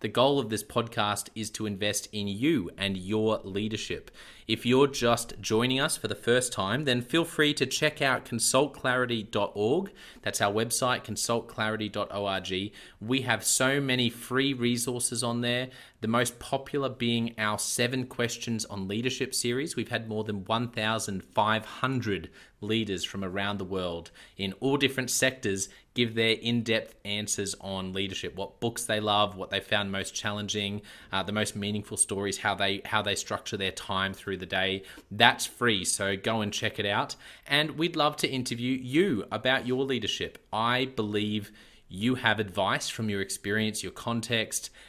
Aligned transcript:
The 0.00 0.08
goal 0.08 0.38
of 0.38 0.48
this 0.48 0.62
podcast 0.62 1.28
is 1.34 1.50
to 1.50 1.66
invest 1.66 2.08
in 2.12 2.28
you 2.28 2.70
and 2.78 2.96
your 2.96 3.40
leadership. 3.42 4.12
If 4.46 4.64
you're 4.64 4.86
just 4.86 5.40
joining 5.40 5.80
us 5.80 5.96
for 5.96 6.06
the 6.06 6.14
first 6.14 6.52
time, 6.52 6.84
then 6.84 7.02
feel 7.02 7.24
free 7.24 7.52
to 7.54 7.66
check 7.66 8.00
out 8.00 8.24
consultclarity.org. 8.24 9.92
That's 10.22 10.40
our 10.40 10.52
website, 10.52 11.04
consultclarity.org. 11.04 12.72
We 13.00 13.22
have 13.22 13.44
so 13.44 13.80
many 13.80 14.08
free 14.08 14.52
resources 14.52 15.24
on 15.24 15.40
there. 15.40 15.68
The 16.00 16.08
most 16.08 16.38
popular 16.38 16.88
being 16.88 17.34
our 17.38 17.58
seven 17.58 18.06
questions 18.06 18.64
on 18.64 18.86
leadership 18.86 19.34
series. 19.34 19.74
We've 19.74 19.88
had 19.88 20.08
more 20.08 20.22
than 20.22 20.44
1,500 20.44 22.30
leaders 22.60 23.04
from 23.04 23.24
around 23.24 23.58
the 23.58 23.64
world 23.64 24.12
in 24.36 24.52
all 24.60 24.76
different 24.76 25.10
sectors 25.10 25.68
give 25.94 26.14
their 26.14 26.34
in-depth 26.34 26.94
answers 27.04 27.56
on 27.60 27.92
leadership 27.92 28.36
what 28.36 28.60
books 28.60 28.84
they 28.84 28.98
love 29.00 29.36
what 29.36 29.50
they 29.50 29.60
found 29.60 29.90
most 29.92 30.12
challenging 30.14 30.82
uh, 31.12 31.22
the 31.22 31.32
most 31.32 31.54
meaningful 31.54 31.96
stories 31.96 32.38
how 32.38 32.54
they 32.54 32.80
how 32.84 33.00
they 33.00 33.14
structure 33.14 33.56
their 33.56 33.72
time 33.72 34.12
through 34.12 34.36
the 34.36 34.46
day. 34.46 34.82
That's 35.10 35.46
free 35.46 35.84
so 35.84 36.16
go 36.16 36.40
and 36.40 36.52
check 36.52 36.78
it 36.78 36.86
out. 36.86 37.16
And 37.46 37.72
we'd 37.72 37.96
love 37.96 38.16
to 38.18 38.28
interview 38.28 38.76
you 38.76 39.24
about 39.32 39.66
your 39.66 39.84
leadership. 39.84 40.38
I 40.52 40.84
believe 40.84 41.50
you 41.88 42.16
have 42.16 42.38
advice 42.38 42.88
from 42.88 43.08
your 43.08 43.20
experience 43.20 43.82
your 43.82 43.92
context 43.92 44.70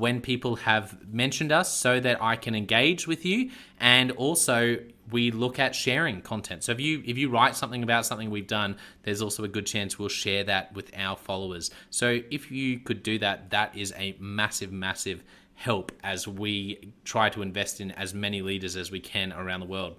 when 0.00 0.20
people 0.20 0.56
have 0.56 0.96
mentioned 1.12 1.52
us 1.52 1.72
so 1.72 2.00
that 2.00 2.22
I 2.22 2.36
can 2.36 2.54
engage 2.54 3.06
with 3.06 3.24
you 3.24 3.50
and 3.78 4.10
also 4.12 4.78
we 5.10 5.30
look 5.30 5.58
at 5.58 5.74
sharing 5.74 6.22
content. 6.22 6.64
So 6.64 6.72
if 6.72 6.80
you 6.80 7.02
if 7.04 7.18
you 7.18 7.30
write 7.30 7.56
something 7.56 7.82
about 7.82 8.06
something 8.06 8.30
we've 8.30 8.46
done, 8.46 8.76
there's 9.02 9.22
also 9.22 9.44
a 9.44 9.48
good 9.48 9.66
chance 9.66 9.98
we'll 9.98 10.08
share 10.08 10.44
that 10.44 10.72
with 10.74 10.90
our 10.96 11.16
followers. 11.16 11.70
So 11.90 12.20
if 12.30 12.50
you 12.50 12.78
could 12.78 13.02
do 13.02 13.18
that, 13.18 13.50
that 13.50 13.76
is 13.76 13.92
a 13.96 14.16
massive 14.18 14.72
massive 14.72 15.22
help 15.60 15.92
as 16.02 16.26
we 16.26 16.92
try 17.04 17.28
to 17.28 17.42
invest 17.42 17.82
in 17.82 17.90
as 17.90 18.14
many 18.14 18.40
leaders 18.40 18.76
as 18.76 18.90
we 18.90 18.98
can 18.98 19.30
around 19.34 19.60
the 19.60 19.66
world. 19.66 19.94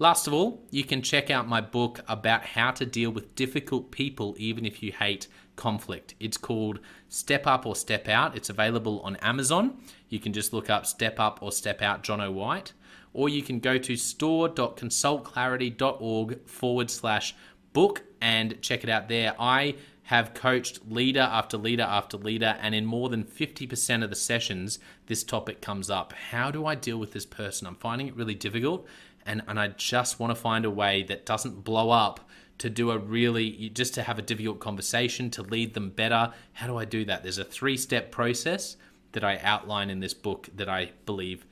Last 0.00 0.26
of 0.26 0.34
all, 0.34 0.64
you 0.72 0.82
can 0.82 1.00
check 1.00 1.30
out 1.30 1.46
my 1.46 1.60
book 1.60 2.00
about 2.08 2.44
how 2.44 2.72
to 2.72 2.84
deal 2.84 3.12
with 3.12 3.36
difficult 3.36 3.92
people 3.92 4.34
even 4.36 4.66
if 4.66 4.82
you 4.82 4.90
hate 4.90 5.28
conflict. 5.54 6.16
It's 6.18 6.36
called 6.36 6.80
Step 7.08 7.46
Up 7.46 7.66
or 7.66 7.76
Step 7.76 8.08
Out. 8.08 8.36
It's 8.36 8.50
available 8.50 9.00
on 9.02 9.14
Amazon. 9.16 9.76
You 10.08 10.18
can 10.18 10.32
just 10.32 10.52
look 10.52 10.68
up 10.68 10.86
Step 10.86 11.20
Up 11.20 11.38
or 11.40 11.52
Step 11.52 11.82
Out 11.82 12.02
Jonno 12.02 12.32
White, 12.32 12.72
or 13.12 13.28
you 13.28 13.42
can 13.42 13.60
go 13.60 13.78
to 13.78 13.94
store.consultclarity.org 13.94 16.48
forward 16.48 16.90
slash 16.90 17.36
book 17.72 18.02
and 18.20 18.60
check 18.60 18.82
it 18.82 18.90
out 18.90 19.08
there. 19.08 19.36
I 19.38 19.76
have 20.06 20.34
coached 20.34 20.88
leader 20.88 21.20
after 21.20 21.56
leader 21.56 21.82
after 21.82 22.16
leader, 22.16 22.56
and 22.60 22.74
in 22.74 22.86
more 22.86 23.08
than 23.08 23.24
50% 23.24 24.02
of 24.02 24.10
the 24.10 24.16
sessions, 24.16 24.78
this 25.06 25.24
topic 25.24 25.60
comes 25.60 25.90
up. 25.90 26.12
How 26.12 26.50
do 26.50 26.66
I 26.66 26.74
deal 26.74 26.98
with 26.98 27.12
this 27.12 27.26
person? 27.26 27.66
I'm 27.66 27.76
finding 27.76 28.08
it 28.08 28.16
really 28.16 28.34
difficult 28.34 28.86
and 29.26 29.42
and 29.48 29.58
I 29.60 29.68
just 29.68 30.18
want 30.18 30.30
to 30.30 30.40
find 30.40 30.64
a 30.64 30.70
way 30.70 31.02
that 31.02 31.26
doesn't 31.26 31.64
blow 31.64 31.90
up 31.90 32.20
to 32.58 32.70
do 32.70 32.90
a 32.90 32.98
really 32.98 33.70
just 33.74 33.92
to 33.94 34.02
have 34.02 34.18
a 34.18 34.22
difficult 34.22 34.60
conversation 34.60 35.30
to 35.32 35.42
lead 35.42 35.74
them 35.74 35.90
better. 35.90 36.32
How 36.54 36.66
do 36.66 36.76
I 36.78 36.86
do 36.86 37.04
that? 37.04 37.22
There's 37.22 37.38
a 37.38 37.44
three 37.44 37.76
step 37.76 38.10
process 38.10 38.76
that 39.12 39.24
I 39.24 39.38
outline 39.42 39.90
in 39.90 40.00
this 40.00 40.14
book 40.14 40.48
that 40.54 40.68
I 40.68 40.92
believe 41.04 41.44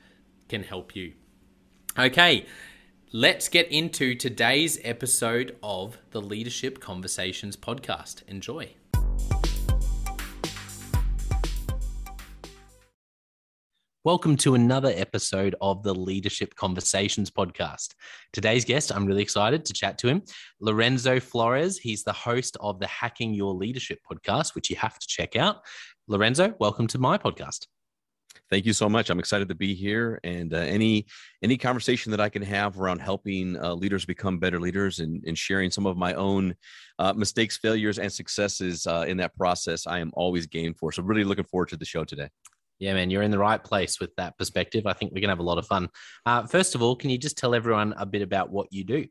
can 0.47 0.63
help 0.63 0.95
you. 0.95 1.13
Okay, 1.97 2.45
let's 3.15 3.47
get 3.47 3.71
into 3.71 4.13
today's 4.13 4.77
episode 4.83 5.55
of 5.63 5.97
the 6.11 6.21
Leadership 6.21 6.81
Conversations 6.81 7.55
podcast. 7.55 8.27
Enjoy. 8.27 8.75
Welcome 14.03 14.35
to 14.35 14.55
another 14.55 14.91
episode 14.93 15.55
of 15.61 15.81
the 15.81 15.95
Leadership 15.95 16.55
Conversations 16.55 17.31
podcast. 17.31 17.93
Today's 18.33 18.65
guest, 18.65 18.93
I'm 18.93 19.05
really 19.05 19.23
excited 19.23 19.63
to 19.63 19.71
chat 19.71 19.97
to 19.99 20.09
him, 20.09 20.21
Lorenzo 20.59 21.21
Flores. 21.21 21.77
He's 21.77 22.03
the 22.03 22.11
host 22.11 22.57
of 22.59 22.81
the 22.81 22.87
Hacking 22.87 23.33
Your 23.33 23.53
Leadership 23.53 23.99
podcast, 24.11 24.55
which 24.55 24.69
you 24.69 24.75
have 24.75 24.99
to 24.99 25.07
check 25.07 25.37
out. 25.37 25.61
Lorenzo, 26.09 26.53
welcome 26.59 26.87
to 26.87 26.97
my 26.97 27.17
podcast. 27.17 27.67
Thank 28.51 28.65
you 28.65 28.73
so 28.73 28.87
much. 28.87 29.09
I'm 29.09 29.17
excited 29.17 29.49
to 29.49 29.55
be 29.55 29.73
here, 29.73 30.19
and 30.23 30.53
uh, 30.53 30.57
any 30.57 31.07
any 31.41 31.57
conversation 31.57 32.11
that 32.11 32.21
I 32.21 32.29
can 32.29 32.43
have 32.43 32.79
around 32.79 32.99
helping 32.99 33.57
uh, 33.57 33.73
leaders 33.73 34.05
become 34.05 34.37
better 34.37 34.59
leaders 34.59 34.99
and, 34.99 35.23
and, 35.25 35.35
sharing 35.35 35.71
some 35.71 35.87
of 35.87 35.97
my 35.97 36.13
own 36.13 36.53
uh, 36.99 37.13
mistakes, 37.13 37.57
failures, 37.57 37.97
and 37.97 38.13
successes 38.13 38.85
uh, 38.85 39.05
in 39.07 39.17
that 39.17 39.35
process, 39.35 39.87
I 39.87 39.97
am 39.97 40.11
always 40.13 40.45
game 40.45 40.75
for. 40.75 40.91
So, 40.91 41.01
really 41.01 41.23
looking 41.23 41.45
forward 41.45 41.69
to 41.69 41.77
the 41.77 41.85
show 41.85 42.03
today. 42.03 42.29
Yeah, 42.77 42.93
man, 42.93 43.09
you're 43.09 43.23
in 43.23 43.31
the 43.31 43.39
right 43.39 43.63
place 43.63 43.99
with 43.99 44.15
that 44.17 44.37
perspective. 44.37 44.85
I 44.85 44.93
think 44.93 45.11
we're 45.11 45.21
to 45.21 45.27
have 45.29 45.39
a 45.39 45.43
lot 45.43 45.57
of 45.57 45.65
fun. 45.65 45.89
Uh, 46.25 46.45
first 46.45 46.75
of 46.75 46.83
all, 46.83 46.95
can 46.95 47.09
you 47.09 47.17
just 47.17 47.37
tell 47.37 47.55
everyone 47.55 47.93
a 47.97 48.05
bit 48.05 48.21
about 48.21 48.51
what 48.51 48.67
you 48.71 48.83
do? 48.83 49.07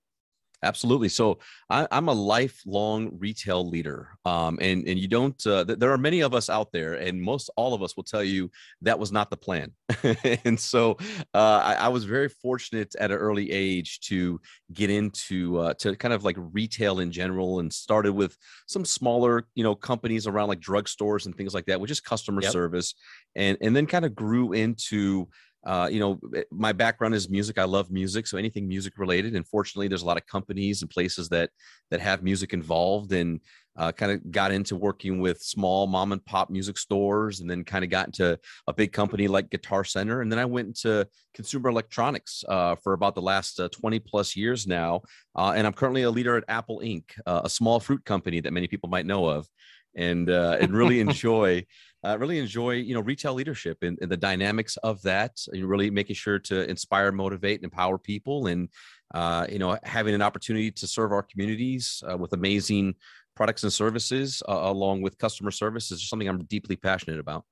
Absolutely. 0.64 1.10
So 1.10 1.38
I, 1.68 1.86
am 1.90 2.08
a 2.08 2.12
lifelong 2.12 3.10
retail 3.18 3.68
leader, 3.68 4.08
um, 4.24 4.58
and 4.60 4.88
and 4.88 4.98
you 4.98 5.06
don't. 5.06 5.46
Uh, 5.46 5.64
there 5.64 5.92
are 5.92 5.98
many 5.98 6.20
of 6.20 6.34
us 6.34 6.48
out 6.48 6.72
there, 6.72 6.94
and 6.94 7.20
most 7.20 7.50
all 7.56 7.74
of 7.74 7.82
us 7.82 7.96
will 7.96 8.02
tell 8.04 8.24
you 8.24 8.50
that 8.82 8.98
was 8.98 9.12
not 9.12 9.28
the 9.28 9.36
plan. 9.36 9.72
and 10.44 10.58
so 10.58 10.96
uh, 11.34 11.60
I, 11.62 11.74
I, 11.74 11.88
was 11.88 12.04
very 12.04 12.28
fortunate 12.30 12.94
at 12.98 13.10
an 13.10 13.18
early 13.18 13.50
age 13.52 14.00
to 14.08 14.40
get 14.72 14.88
into 14.88 15.58
uh, 15.58 15.74
to 15.74 15.94
kind 15.96 16.14
of 16.14 16.24
like 16.24 16.36
retail 16.38 17.00
in 17.00 17.12
general, 17.12 17.60
and 17.60 17.70
started 17.70 18.14
with 18.14 18.36
some 18.66 18.86
smaller, 18.86 19.46
you 19.54 19.62
know, 19.62 19.74
companies 19.74 20.26
around 20.26 20.48
like 20.48 20.60
drugstores 20.60 21.26
and 21.26 21.36
things 21.36 21.52
like 21.52 21.66
that, 21.66 21.80
which 21.80 21.90
is 21.90 22.00
customer 22.00 22.40
yep. 22.42 22.52
service, 22.52 22.94
and 23.36 23.58
and 23.60 23.76
then 23.76 23.86
kind 23.86 24.06
of 24.06 24.14
grew 24.14 24.54
into 24.54 25.28
uh, 25.64 25.88
you 25.90 25.98
know, 25.98 26.18
eh, 26.36 26.42
my 26.50 26.72
background 26.72 27.14
is 27.14 27.28
music. 27.30 27.58
I 27.58 27.64
love 27.64 27.90
music, 27.90 28.26
so 28.26 28.36
anything 28.36 28.68
music 28.68 28.98
related. 28.98 29.34
And 29.34 29.46
fortunately, 29.46 29.88
there's 29.88 30.02
a 30.02 30.06
lot 30.06 30.16
of 30.16 30.26
companies 30.26 30.82
and 30.82 30.90
places 30.90 31.28
that 31.30 31.50
that 31.90 32.00
have 32.00 32.22
music 32.22 32.52
involved, 32.52 33.12
and 33.12 33.40
uh, 33.76 33.90
kind 33.92 34.12
of 34.12 34.30
got 34.30 34.52
into 34.52 34.76
working 34.76 35.20
with 35.20 35.40
small 35.40 35.86
mom 35.86 36.12
and 36.12 36.24
pop 36.24 36.50
music 36.50 36.76
stores, 36.76 37.40
and 37.40 37.50
then 37.50 37.64
kind 37.64 37.82
of 37.82 37.90
got 37.90 38.06
into 38.06 38.38
a 38.66 38.72
big 38.72 38.92
company 38.92 39.26
like 39.26 39.50
Guitar 39.50 39.84
Center, 39.84 40.20
and 40.20 40.30
then 40.30 40.38
I 40.38 40.44
went 40.44 40.68
into 40.68 41.08
consumer 41.32 41.70
electronics 41.70 42.44
uh, 42.48 42.76
for 42.76 42.92
about 42.92 43.14
the 43.14 43.22
last 43.22 43.58
uh, 43.58 43.68
20 43.70 43.98
plus 44.00 44.36
years 44.36 44.66
now, 44.66 45.02
uh, 45.34 45.54
and 45.56 45.66
I'm 45.66 45.72
currently 45.72 46.02
a 46.02 46.10
leader 46.10 46.36
at 46.36 46.44
Apple 46.48 46.80
Inc., 46.84 47.04
uh, 47.26 47.42
a 47.44 47.50
small 47.50 47.80
fruit 47.80 48.04
company 48.04 48.40
that 48.40 48.52
many 48.52 48.68
people 48.68 48.88
might 48.88 49.06
know 49.06 49.26
of, 49.26 49.48
and 49.96 50.28
and 50.28 50.74
really 50.74 51.00
enjoy 51.08 51.64
uh, 52.04 52.16
really 52.18 52.38
enjoy 52.38 52.72
you 52.72 52.94
know 52.94 53.00
retail 53.00 53.34
leadership 53.34 53.78
and, 53.82 53.98
and, 54.00 54.10
the 54.10 54.16
dynamics 54.16 54.76
of 54.78 55.00
that 55.02 55.32
and 55.52 55.64
really 55.64 55.90
making 55.90 56.14
sure 56.14 56.38
to 56.38 56.68
inspire 56.68 57.10
motivate 57.10 57.58
and 57.58 57.64
empower 57.64 57.98
people 57.98 58.46
and 58.46 58.68
uh, 59.14 59.46
you 59.50 59.58
know 59.58 59.76
having 59.82 60.14
an 60.14 60.22
opportunity 60.22 60.70
to 60.70 60.86
serve 60.86 61.12
our 61.12 61.22
communities 61.22 62.02
uh, 62.10 62.16
with 62.16 62.32
amazing 62.32 62.94
products 63.34 63.62
and 63.62 63.72
services 63.72 64.42
uh, 64.48 64.60
along 64.64 65.02
with 65.02 65.18
customer 65.18 65.50
service 65.50 65.90
is 65.90 66.08
something 66.08 66.28
i'm 66.28 66.44
deeply 66.44 66.76
passionate 66.76 67.18
about 67.18 67.44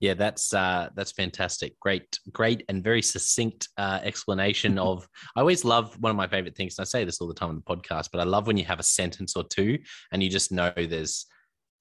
yeah, 0.00 0.14
that's 0.14 0.54
uh, 0.54 0.88
that's 0.94 1.12
fantastic. 1.12 1.78
Great, 1.78 2.18
great, 2.32 2.64
and 2.70 2.82
very 2.82 3.02
succinct 3.02 3.68
uh, 3.76 4.00
explanation 4.02 4.78
of. 4.90 5.06
I 5.36 5.40
always 5.40 5.62
love 5.62 5.94
one 6.00 6.08
of 6.08 6.16
my 6.16 6.26
favorite 6.26 6.56
things. 6.56 6.78
And 6.78 6.84
I 6.84 6.86
say 6.86 7.04
this 7.04 7.20
all 7.20 7.28
the 7.28 7.34
time 7.34 7.50
on 7.50 7.56
the 7.56 7.76
podcast, 7.76 8.08
but 8.10 8.18
I 8.18 8.24
love 8.24 8.46
when 8.46 8.56
you 8.56 8.64
have 8.64 8.80
a 8.80 8.82
sentence 8.82 9.36
or 9.36 9.44
two 9.44 9.78
and 10.10 10.22
you 10.22 10.30
just 10.30 10.52
know 10.52 10.72
there's 10.74 11.26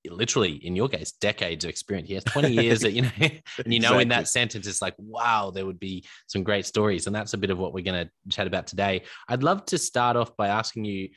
literally 0.07 0.53
in 0.53 0.75
your 0.75 0.87
case 0.87 1.11
decades 1.13 1.65
of 1.65 1.69
experience. 1.69 2.07
He 2.07 2.13
has 2.15 2.23
20 2.23 2.51
years 2.51 2.79
that 2.81 2.91
you 2.91 3.03
know 3.03 3.11
and 3.19 3.73
you 3.73 3.79
know 3.79 3.97
exactly. 3.97 4.01
in 4.01 4.09
that 4.09 4.27
sentence 4.27 4.67
it's 4.67 4.81
like 4.81 4.95
wow 4.97 5.51
there 5.51 5.65
would 5.65 5.79
be 5.79 6.05
some 6.27 6.43
great 6.43 6.65
stories. 6.65 7.07
And 7.07 7.15
that's 7.15 7.33
a 7.33 7.37
bit 7.37 7.49
of 7.49 7.57
what 7.57 7.73
we're 7.73 7.83
going 7.83 8.05
to 8.05 8.11
chat 8.29 8.47
about 8.47 8.67
today. 8.67 9.03
I'd 9.27 9.43
love 9.43 9.65
to 9.67 9.77
start 9.77 10.15
off 10.15 10.35
by 10.37 10.47
asking 10.47 10.85
you 10.85 11.09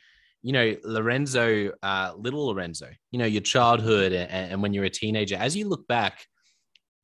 you 0.43 0.51
know 0.51 0.75
lorenzo 0.83 1.71
uh, 1.81 2.11
little 2.17 2.47
lorenzo 2.47 2.89
you 3.11 3.17
know 3.17 3.25
your 3.25 3.41
childhood 3.41 4.11
and, 4.11 4.51
and 4.51 4.61
when 4.61 4.73
you're 4.73 4.83
a 4.83 4.89
teenager 4.89 5.37
as 5.37 5.55
you 5.55 5.67
look 5.67 5.87
back 5.87 6.25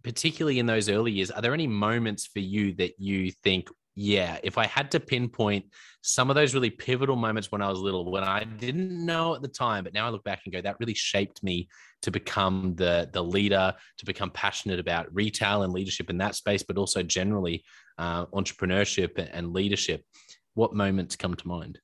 particularly 0.04 0.60
in 0.60 0.66
those 0.66 0.90
early 0.90 1.14
years 1.14 1.32
are 1.32 1.42
there 1.42 1.54
any 1.54 1.66
moments 1.66 2.28
for 2.28 2.40
you 2.40 2.74
that 2.74 3.00
you 3.00 3.32
think 3.44 3.70
yeah, 3.96 4.38
if 4.44 4.58
I 4.58 4.66
had 4.66 4.92
to 4.92 5.00
pinpoint 5.00 5.66
some 6.02 6.30
of 6.30 6.36
those 6.36 6.54
really 6.54 6.70
pivotal 6.70 7.16
moments 7.16 7.52
when 7.52 7.62
I 7.62 7.70
was 7.70 7.80
little, 7.80 8.12
when 8.12 8.24
I 8.24 8.44
didn't 8.44 9.06
know 9.06 9.36
at 9.36 9.42
the 9.42 9.48
time, 9.48 9.84
but 9.84 9.94
now 9.94 10.08
I 10.08 10.10
look 10.10 10.24
back 10.24 10.42
and 10.46 10.54
go, 10.54 10.62
that 10.62 10.78
really 10.80 10.94
shaped 10.94 11.44
me 11.44 11.68
to 12.04 12.12
become 12.12 12.76
the 12.76 13.10
the 13.12 13.24
leader, 13.24 13.74
to 13.98 14.06
become 14.06 14.32
passionate 14.32 14.80
about 14.80 15.14
retail 15.14 15.64
and 15.64 15.74
leadership 15.74 16.10
in 16.10 16.18
that 16.20 16.36
space, 16.36 16.64
but 16.64 16.78
also 16.78 17.04
generally 17.04 17.64
uh, 17.98 18.26
entrepreneurship 18.28 19.28
and 19.34 19.54
leadership. 19.54 20.04
What 20.54 20.74
moments 20.74 21.16
come 21.16 21.34
to 21.36 21.48
mind? 21.48 21.80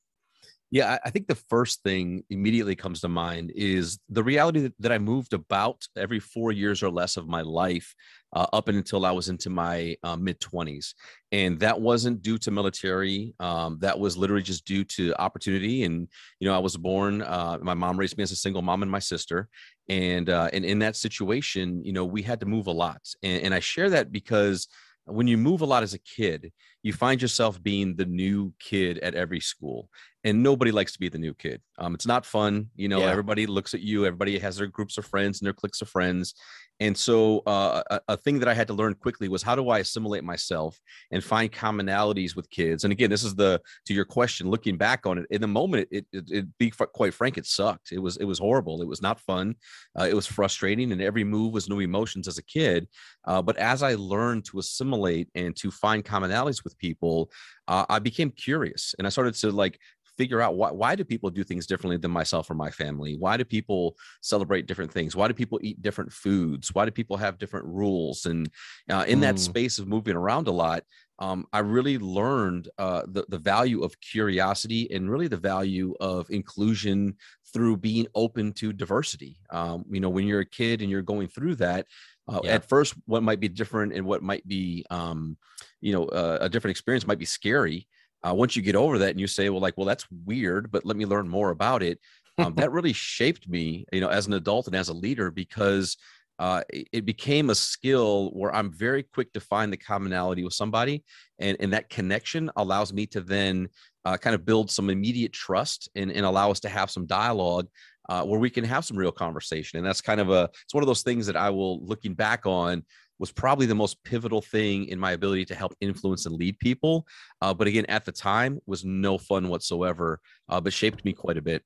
Yeah, 0.72 0.98
I 1.04 1.10
think 1.10 1.28
the 1.28 1.36
first 1.36 1.82
thing 1.84 2.24
immediately 2.28 2.74
comes 2.74 3.00
to 3.02 3.08
mind 3.08 3.52
is 3.54 4.00
the 4.08 4.24
reality 4.24 4.68
that, 4.80 4.90
I 4.90 4.98
moved 4.98 5.32
about 5.32 5.86
every 5.96 6.18
four 6.18 6.50
years 6.50 6.82
or 6.82 6.90
less 6.90 7.16
of 7.16 7.28
my 7.28 7.42
life 7.42 7.94
uh, 8.32 8.46
up 8.52 8.66
until 8.66 9.06
I 9.06 9.12
was 9.12 9.28
into 9.28 9.48
my 9.48 9.96
uh, 10.02 10.16
mid 10.16 10.40
20s. 10.40 10.94
And 11.30 11.60
that 11.60 11.80
wasn't 11.80 12.20
due 12.20 12.36
to 12.38 12.50
military. 12.50 13.32
Um, 13.38 13.78
that 13.80 13.96
was 13.98 14.16
literally 14.16 14.42
just 14.42 14.64
due 14.64 14.82
to 14.84 15.14
opportunity. 15.20 15.84
And, 15.84 16.08
you 16.40 16.48
know, 16.48 16.54
I 16.54 16.58
was 16.58 16.76
born, 16.76 17.22
uh, 17.22 17.58
my 17.62 17.74
mom 17.74 17.96
raised 17.96 18.16
me 18.16 18.24
as 18.24 18.32
a 18.32 18.36
single 18.36 18.62
mom 18.62 18.82
and 18.82 18.90
my 18.90 18.98
sister. 18.98 19.48
And, 19.88 20.28
uh, 20.28 20.50
and 20.52 20.64
in 20.64 20.80
that 20.80 20.96
situation, 20.96 21.84
you 21.84 21.92
know, 21.92 22.04
we 22.04 22.22
had 22.22 22.40
to 22.40 22.46
move 22.46 22.66
a 22.66 22.72
lot. 22.72 23.02
And, 23.22 23.42
and 23.44 23.54
I 23.54 23.60
share 23.60 23.90
that 23.90 24.10
because 24.10 24.66
when 25.04 25.28
you 25.28 25.36
move 25.36 25.60
a 25.60 25.66
lot 25.66 25.84
as 25.84 25.94
a 25.94 26.00
kid, 26.00 26.52
you 26.82 26.92
find 26.92 27.22
yourself 27.22 27.62
being 27.62 27.94
the 27.94 28.04
new 28.06 28.52
kid 28.58 28.98
at 28.98 29.14
every 29.14 29.40
school 29.40 29.88
and 30.26 30.42
nobody 30.42 30.72
likes 30.72 30.92
to 30.92 30.98
be 30.98 31.08
the 31.08 31.18
new 31.18 31.32
kid. 31.32 31.62
Um, 31.78 31.94
it's 31.94 32.06
not 32.06 32.26
fun. 32.26 32.68
You 32.74 32.88
know, 32.88 32.98
yeah. 32.98 33.10
everybody 33.10 33.46
looks 33.46 33.74
at 33.74 33.80
you. 33.80 34.06
Everybody 34.06 34.40
has 34.40 34.56
their 34.56 34.66
groups 34.66 34.98
of 34.98 35.06
friends 35.06 35.40
and 35.40 35.46
their 35.46 35.52
cliques 35.52 35.80
of 35.82 35.88
friends. 35.88 36.34
And 36.78 36.96
so, 36.96 37.42
uh, 37.46 37.82
a, 37.90 38.00
a, 38.08 38.16
thing 38.18 38.38
that 38.40 38.48
I 38.48 38.54
had 38.54 38.66
to 38.66 38.74
learn 38.74 38.94
quickly 38.94 39.28
was 39.28 39.42
how 39.42 39.56
do 39.56 39.70
I 39.70 39.78
assimilate 39.78 40.24
myself 40.24 40.78
and 41.10 41.24
find 41.24 41.50
commonalities 41.50 42.36
with 42.36 42.50
kids? 42.50 42.84
And 42.84 42.92
again, 42.92 43.08
this 43.08 43.24
is 43.24 43.34
the 43.34 43.62
to 43.86 43.94
your 43.94 44.04
question. 44.04 44.50
Looking 44.50 44.76
back 44.76 45.06
on 45.06 45.18
it, 45.18 45.26
in 45.30 45.40
the 45.40 45.46
moment, 45.46 45.88
it, 45.90 46.06
it, 46.12 46.30
it 46.30 46.58
be 46.58 46.70
quite 46.70 47.14
frank, 47.14 47.38
it 47.38 47.46
sucked. 47.46 47.92
It 47.92 47.98
was 47.98 48.18
it 48.18 48.24
was 48.24 48.38
horrible. 48.38 48.82
It 48.82 48.88
was 48.88 49.00
not 49.00 49.20
fun. 49.20 49.54
Uh, 49.98 50.04
it 50.04 50.14
was 50.14 50.26
frustrating, 50.26 50.92
and 50.92 51.00
every 51.00 51.24
move 51.24 51.54
was 51.54 51.68
new 51.68 51.80
emotions 51.80 52.28
as 52.28 52.36
a 52.36 52.44
kid. 52.44 52.88
Uh, 53.24 53.40
but 53.40 53.56
as 53.56 53.82
I 53.82 53.94
learned 53.94 54.44
to 54.46 54.58
assimilate 54.58 55.28
and 55.34 55.56
to 55.56 55.70
find 55.70 56.04
commonalities 56.04 56.62
with 56.62 56.76
people, 56.76 57.30
uh, 57.68 57.86
I 57.88 58.00
became 58.00 58.30
curious, 58.30 58.94
and 58.98 59.06
I 59.06 59.10
started 59.10 59.34
to 59.36 59.50
like 59.50 59.80
figure 60.16 60.40
out 60.40 60.56
why, 60.56 60.70
why 60.70 60.94
do 60.94 61.04
people 61.04 61.30
do 61.30 61.44
things 61.44 61.66
differently 61.66 61.96
than 61.96 62.10
myself 62.10 62.50
or 62.50 62.54
my 62.54 62.70
family? 62.70 63.16
Why 63.16 63.36
do 63.36 63.44
people 63.44 63.96
celebrate 64.22 64.66
different 64.66 64.92
things? 64.92 65.14
Why 65.14 65.28
do 65.28 65.34
people 65.34 65.58
eat 65.62 65.82
different 65.82 66.12
foods? 66.12 66.74
Why 66.74 66.84
do 66.84 66.90
people 66.90 67.16
have 67.16 67.38
different 67.38 67.66
rules? 67.66 68.26
And 68.26 68.48
uh, 68.90 69.04
in 69.06 69.18
mm. 69.18 69.22
that 69.22 69.38
space 69.38 69.78
of 69.78 69.88
moving 69.88 70.16
around 70.16 70.48
a 70.48 70.52
lot, 70.52 70.82
um, 71.18 71.46
I 71.52 71.60
really 71.60 71.98
learned 71.98 72.68
uh, 72.78 73.02
the, 73.06 73.24
the 73.28 73.38
value 73.38 73.82
of 73.82 74.00
curiosity 74.00 74.90
and 74.92 75.10
really 75.10 75.28
the 75.28 75.36
value 75.36 75.94
of 76.00 76.30
inclusion 76.30 77.16
through 77.52 77.78
being 77.78 78.06
open 78.14 78.52
to 78.52 78.72
diversity. 78.72 79.38
Um, 79.50 79.84
you 79.90 80.00
know, 80.00 80.10
when 80.10 80.26
you're 80.26 80.40
a 80.40 80.46
kid 80.46 80.82
and 80.82 80.90
you're 80.90 81.02
going 81.02 81.28
through 81.28 81.56
that, 81.56 81.86
uh, 82.28 82.40
yeah. 82.44 82.52
at 82.52 82.68
first, 82.68 82.94
what 83.06 83.22
might 83.22 83.40
be 83.40 83.48
different 83.48 83.92
and 83.94 84.04
what 84.04 84.22
might 84.22 84.46
be, 84.46 84.84
um, 84.90 85.38
you 85.80 85.92
know, 85.92 86.06
uh, 86.06 86.38
a 86.40 86.48
different 86.48 86.72
experience 86.72 87.06
might 87.06 87.18
be 87.18 87.24
scary 87.24 87.86
uh, 88.26 88.34
once 88.34 88.56
you 88.56 88.62
get 88.62 88.76
over 88.76 88.98
that 88.98 89.10
and 89.10 89.20
you 89.20 89.26
say 89.26 89.48
well 89.48 89.60
like 89.60 89.76
well 89.76 89.86
that's 89.86 90.06
weird 90.24 90.70
but 90.70 90.84
let 90.84 90.96
me 90.96 91.06
learn 91.06 91.28
more 91.28 91.50
about 91.50 91.82
it 91.82 91.98
um, 92.38 92.54
that 92.56 92.72
really 92.72 92.92
shaped 92.92 93.48
me 93.48 93.84
you 93.92 94.00
know 94.00 94.08
as 94.08 94.26
an 94.26 94.32
adult 94.32 94.66
and 94.66 94.76
as 94.76 94.88
a 94.88 94.94
leader 94.94 95.30
because 95.30 95.96
uh, 96.38 96.62
it 96.70 97.06
became 97.06 97.48
a 97.48 97.54
skill 97.54 98.30
where 98.30 98.54
i'm 98.54 98.70
very 98.70 99.02
quick 99.02 99.32
to 99.32 99.40
find 99.40 99.72
the 99.72 99.76
commonality 99.76 100.44
with 100.44 100.52
somebody 100.52 101.02
and, 101.38 101.56
and 101.60 101.72
that 101.72 101.88
connection 101.88 102.50
allows 102.56 102.92
me 102.92 103.06
to 103.06 103.20
then 103.20 103.68
uh, 104.04 104.16
kind 104.16 104.34
of 104.34 104.44
build 104.44 104.70
some 104.70 104.88
immediate 104.88 105.32
trust 105.32 105.88
and, 105.96 106.12
and 106.12 106.24
allow 106.24 106.50
us 106.50 106.60
to 106.60 106.68
have 106.68 106.90
some 106.90 107.06
dialogue 107.06 107.66
uh, 108.08 108.22
where 108.22 108.38
we 108.38 108.50
can 108.50 108.64
have 108.64 108.84
some 108.84 108.96
real 108.96 109.10
conversation. 109.10 109.78
And 109.78 109.86
that's 109.86 110.00
kind 110.00 110.20
of 110.20 110.30
a 110.30 110.48
it's 110.64 110.72
one 110.72 110.82
of 110.82 110.86
those 110.86 111.02
things 111.02 111.26
that 111.26 111.36
i 111.36 111.50
will 111.50 111.84
looking 111.84 112.14
back 112.14 112.46
on 112.46 112.84
was 113.18 113.32
probably 113.32 113.66
the 113.66 113.74
most 113.74 114.02
pivotal 114.04 114.42
thing 114.42 114.86
in 114.86 114.98
my 114.98 115.12
ability 115.12 115.44
to 115.46 115.54
help 115.54 115.74
influence 115.80 116.26
and 116.26 116.36
lead 116.36 116.58
people. 116.58 117.06
Uh, 117.40 117.54
but 117.54 117.66
again, 117.66 117.86
at 117.88 118.04
the 118.04 118.12
time, 118.12 118.58
was 118.66 118.84
no 118.84 119.18
fun 119.18 119.48
whatsoever, 119.48 120.20
uh, 120.48 120.60
but 120.60 120.72
shaped 120.72 121.04
me 121.04 121.12
quite 121.12 121.36
a 121.36 121.42
bit. 121.42 121.62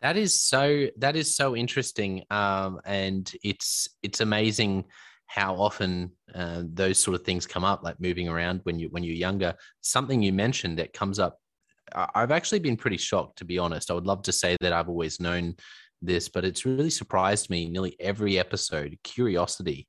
That 0.00 0.16
is 0.16 0.40
so. 0.40 0.86
That 0.98 1.16
is 1.16 1.34
so 1.34 1.56
interesting, 1.56 2.22
um, 2.30 2.80
and 2.84 3.30
it's 3.42 3.88
it's 4.02 4.20
amazing 4.20 4.84
how 5.26 5.56
often 5.56 6.12
uh, 6.34 6.62
those 6.64 6.98
sort 6.98 7.16
of 7.16 7.24
things 7.24 7.46
come 7.46 7.64
up, 7.64 7.82
like 7.82 8.00
moving 8.00 8.28
around 8.28 8.60
when 8.62 8.78
you 8.78 8.88
when 8.90 9.02
you're 9.02 9.16
younger. 9.16 9.54
Something 9.80 10.22
you 10.22 10.32
mentioned 10.32 10.78
that 10.78 10.92
comes 10.92 11.18
up. 11.18 11.38
I've 12.14 12.30
actually 12.30 12.60
been 12.60 12.76
pretty 12.76 12.98
shocked, 12.98 13.38
to 13.38 13.44
be 13.44 13.58
honest. 13.58 13.90
I 13.90 13.94
would 13.94 14.06
love 14.06 14.22
to 14.24 14.32
say 14.32 14.56
that 14.60 14.72
I've 14.72 14.90
always 14.90 15.20
known 15.20 15.56
this, 16.00 16.28
but 16.28 16.44
it's 16.44 16.64
really 16.64 16.90
surprised 16.90 17.50
me. 17.50 17.68
Nearly 17.68 17.96
every 17.98 18.38
episode, 18.38 18.96
curiosity 19.02 19.88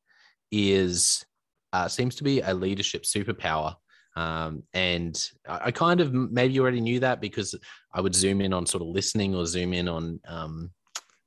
is 0.51 1.25
uh, 1.73 1.87
seems 1.87 2.15
to 2.15 2.23
be 2.23 2.41
a 2.41 2.53
leadership 2.53 3.03
superpower. 3.03 3.75
Um, 4.15 4.63
and 4.73 5.21
I, 5.47 5.59
I, 5.65 5.71
kind 5.71 6.01
of 6.01 6.13
maybe 6.13 6.53
you 6.53 6.61
already 6.61 6.81
knew 6.81 6.99
that 6.99 7.21
because 7.21 7.55
I 7.93 8.01
would 8.01 8.15
zoom 8.15 8.41
in 8.41 8.53
on 8.53 8.65
sort 8.65 8.81
of 8.81 8.89
listening 8.89 9.35
or 9.35 9.45
zoom 9.45 9.71
in 9.73 9.87
on 9.87 10.19
um, 10.27 10.71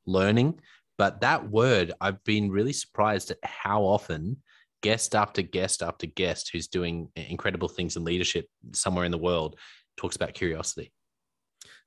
learning. 0.05 0.59
But 0.99 1.21
that 1.21 1.49
word, 1.49 1.93
I've 2.01 2.23
been 2.25 2.51
really 2.51 2.73
surprised 2.73 3.31
at 3.31 3.39
how 3.45 3.83
often 3.83 4.37
guest 4.83 5.15
after 5.15 5.43
guest 5.43 5.83
after 5.83 6.07
guest 6.07 6.51
who's 6.53 6.67
doing 6.67 7.09
incredible 7.17 7.69
things 7.69 7.97
in 7.97 8.05
leadership 8.05 8.47
somewhere 8.73 9.05
in 9.05 9.13
the 9.13 9.19
world 9.19 9.59
talks 9.97 10.17
about 10.17 10.35
curiosity. 10.35 10.93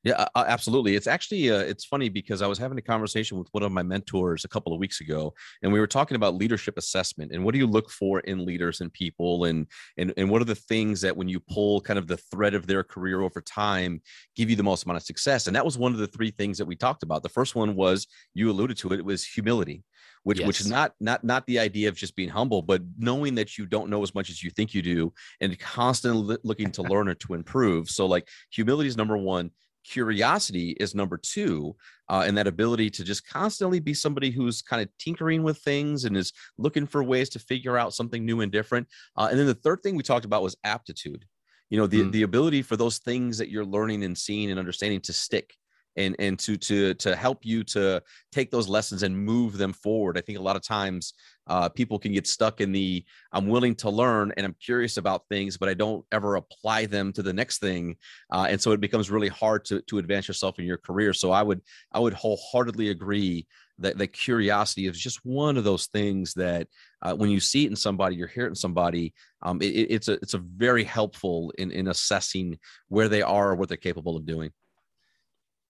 Yeah, 0.05 0.27
absolutely. 0.35 0.95
It's 0.95 1.07
actually 1.07 1.49
uh, 1.49 1.57
it's 1.57 1.83
funny 1.83 2.09
because 2.09 2.43
I 2.43 2.47
was 2.47 2.59
having 2.59 2.77
a 2.77 2.81
conversation 2.81 3.39
with 3.39 3.47
one 3.53 3.63
of 3.63 3.71
my 3.71 3.81
mentors 3.81 4.45
a 4.45 4.47
couple 4.47 4.71
of 4.71 4.79
weeks 4.79 5.01
ago, 5.01 5.33
and 5.63 5.73
we 5.73 5.79
were 5.79 5.87
talking 5.87 6.13
about 6.13 6.35
leadership 6.35 6.77
assessment 6.77 7.31
and 7.31 7.43
what 7.43 7.53
do 7.53 7.57
you 7.57 7.65
look 7.65 7.89
for 7.89 8.19
in 8.19 8.45
leaders 8.45 8.81
and 8.81 8.93
people, 8.93 9.45
and 9.45 9.65
and 9.97 10.13
and 10.15 10.29
what 10.29 10.43
are 10.43 10.45
the 10.45 10.53
things 10.53 11.01
that 11.01 11.17
when 11.17 11.27
you 11.27 11.39
pull 11.39 11.81
kind 11.81 11.97
of 11.97 12.05
the 12.05 12.17
thread 12.17 12.53
of 12.53 12.67
their 12.67 12.83
career 12.83 13.21
over 13.21 13.41
time 13.41 13.99
give 14.35 14.47
you 14.47 14.55
the 14.55 14.61
most 14.61 14.85
amount 14.85 14.97
of 14.97 15.03
success. 15.03 15.47
And 15.47 15.55
that 15.55 15.65
was 15.65 15.75
one 15.75 15.91
of 15.91 15.97
the 15.97 16.07
three 16.07 16.29
things 16.29 16.59
that 16.59 16.65
we 16.65 16.75
talked 16.75 17.01
about. 17.01 17.23
The 17.23 17.29
first 17.29 17.55
one 17.55 17.75
was 17.75 18.05
you 18.35 18.51
alluded 18.51 18.77
to 18.77 18.89
it, 18.93 18.99
it 18.99 19.05
was 19.05 19.25
humility 19.25 19.83
which 20.21 20.39
yes. 20.39 20.47
which 20.47 20.59
is 20.59 20.69
not 20.69 20.93
not 20.99 21.23
not 21.23 21.45
the 21.45 21.59
idea 21.59 21.87
of 21.87 21.95
just 21.95 22.15
being 22.15 22.29
humble 22.29 22.61
but 22.61 22.81
knowing 22.97 23.35
that 23.35 23.57
you 23.57 23.65
don't 23.65 23.89
know 23.89 24.01
as 24.01 24.15
much 24.15 24.29
as 24.29 24.43
you 24.43 24.49
think 24.49 24.73
you 24.73 24.81
do 24.81 25.13
and 25.39 25.57
constantly 25.59 26.35
looking 26.43 26.71
to 26.71 26.81
learn 26.81 27.07
or 27.07 27.13
to 27.13 27.35
improve 27.35 27.87
so 27.89 28.05
like 28.07 28.27
humility 28.49 28.89
is 28.89 28.97
number 28.97 29.17
one 29.17 29.51
curiosity 29.87 30.71
is 30.79 30.95
number 30.95 31.17
two 31.17 31.75
uh, 32.09 32.23
and 32.25 32.37
that 32.37 32.47
ability 32.47 32.89
to 32.89 33.03
just 33.03 33.27
constantly 33.27 33.79
be 33.79 33.93
somebody 33.93 34.31
who's 34.31 34.61
kind 34.61 34.81
of 34.81 34.89
tinkering 34.97 35.43
with 35.43 35.57
things 35.59 36.05
and 36.05 36.17
is 36.17 36.33
looking 36.57 36.85
for 36.85 37.03
ways 37.03 37.29
to 37.29 37.39
figure 37.39 37.77
out 37.77 37.93
something 37.93 38.25
new 38.25 38.41
and 38.41 38.51
different 38.51 38.87
uh, 39.17 39.27
and 39.29 39.39
then 39.39 39.47
the 39.47 39.53
third 39.53 39.81
thing 39.81 39.95
we 39.95 40.03
talked 40.03 40.25
about 40.25 40.43
was 40.43 40.55
aptitude 40.63 41.25
you 41.69 41.77
know 41.77 41.87
the, 41.87 42.01
mm. 42.01 42.11
the 42.11 42.23
ability 42.23 42.61
for 42.61 42.75
those 42.75 42.99
things 42.99 43.37
that 43.37 43.49
you're 43.49 43.65
learning 43.65 44.03
and 44.03 44.17
seeing 44.17 44.49
and 44.49 44.59
understanding 44.59 45.01
to 45.01 45.13
stick 45.13 45.55
and 45.97 46.15
and 46.19 46.39
to 46.39 46.57
to 46.57 46.93
to 46.95 47.15
help 47.15 47.45
you 47.45 47.63
to 47.63 48.01
take 48.31 48.51
those 48.51 48.67
lessons 48.67 49.03
and 49.03 49.17
move 49.17 49.57
them 49.57 49.73
forward. 49.73 50.17
I 50.17 50.21
think 50.21 50.37
a 50.37 50.41
lot 50.41 50.55
of 50.55 50.63
times 50.63 51.13
uh, 51.47 51.69
people 51.69 51.99
can 51.99 52.11
get 52.11 52.27
stuck 52.27 52.61
in 52.61 52.71
the 52.71 53.03
i'm 53.31 53.47
willing 53.47 53.75
to 53.75 53.89
learn 53.89 54.33
and 54.35 54.45
i'm 54.45 54.55
curious 54.59 54.97
about 54.97 55.27
things 55.29 55.57
but 55.57 55.69
i 55.69 55.73
don't 55.73 56.05
ever 56.11 56.35
apply 56.35 56.85
them 56.85 57.13
to 57.13 57.21
the 57.21 57.33
next 57.33 57.59
thing 57.59 57.95
uh, 58.31 58.47
and 58.49 58.59
so 58.59 58.71
it 58.71 58.81
becomes 58.81 59.11
really 59.11 59.27
hard 59.27 59.63
to 59.63 59.81
to 59.81 59.99
advance 59.99 60.27
yourself 60.27 60.59
in 60.59 60.65
your 60.65 60.77
career. 60.77 61.13
So 61.13 61.31
i 61.31 61.41
would 61.41 61.61
i 61.91 61.99
would 61.99 62.13
wholeheartedly 62.13 62.89
agree 62.89 63.45
that, 63.77 63.97
that 63.97 64.07
curiosity 64.07 64.87
is 64.87 64.97
just 64.97 65.19
one 65.25 65.57
of 65.57 65.65
those 65.65 65.87
things 65.87 66.33
that 66.35 66.67
uh, 67.01 67.13
when 67.13 67.29
you 67.29 67.39
see 67.39 67.65
it 67.65 67.69
in 67.69 67.75
somebody 67.75 68.15
you're 68.15 68.27
hearing 68.27 68.55
somebody 68.55 69.13
um, 69.41 69.61
it, 69.61 69.65
it's 69.67 70.07
a 70.07 70.13
it's 70.13 70.33
a 70.33 70.39
very 70.39 70.83
helpful 70.83 71.51
in 71.57 71.71
in 71.71 71.87
assessing 71.87 72.57
where 72.87 73.09
they 73.09 73.21
are 73.21 73.51
or 73.51 73.55
what 73.55 73.69
they're 73.69 73.77
capable 73.77 74.17
of 74.17 74.25
doing 74.25 74.51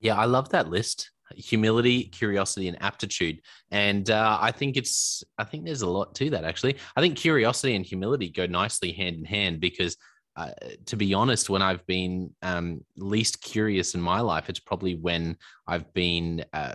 yeah, 0.04 0.18
I 0.18 0.26
love 0.26 0.50
that 0.50 0.70
list. 0.70 1.10
Humility, 1.34 2.04
curiosity, 2.04 2.68
and 2.68 2.80
aptitude. 2.84 3.40
And 3.72 4.12
uh, 4.12 4.38
I 4.40 4.52
think 4.52 4.78
it's, 4.78 5.24
I 5.40 5.46
think 5.46 5.66
there's 5.66 5.82
a 5.82 5.90
lot 5.90 6.14
to 6.16 6.30
that 6.32 6.44
actually. 6.44 6.76
I 6.96 7.02
think 7.02 7.18
curiosity 7.18 7.76
and 7.76 7.86
humility 7.86 8.30
go 8.30 8.46
nicely 8.46 8.92
hand 8.92 9.16
in 9.16 9.26
hand 9.26 9.60
because, 9.60 9.98
uh, 10.36 10.52
to 10.88 10.98
be 10.98 11.14
honest, 11.14 11.50
when 11.50 11.62
I've 11.62 11.86
been 11.88 12.32
um, 12.42 12.82
least 12.98 13.42
curious 13.42 13.96
in 13.96 14.02
my 14.02 14.20
life, 14.20 14.50
it's 14.50 14.60
probably 14.60 14.96
when 14.96 15.38
I've 15.68 15.92
been 15.94 16.44
uh, 16.54 16.74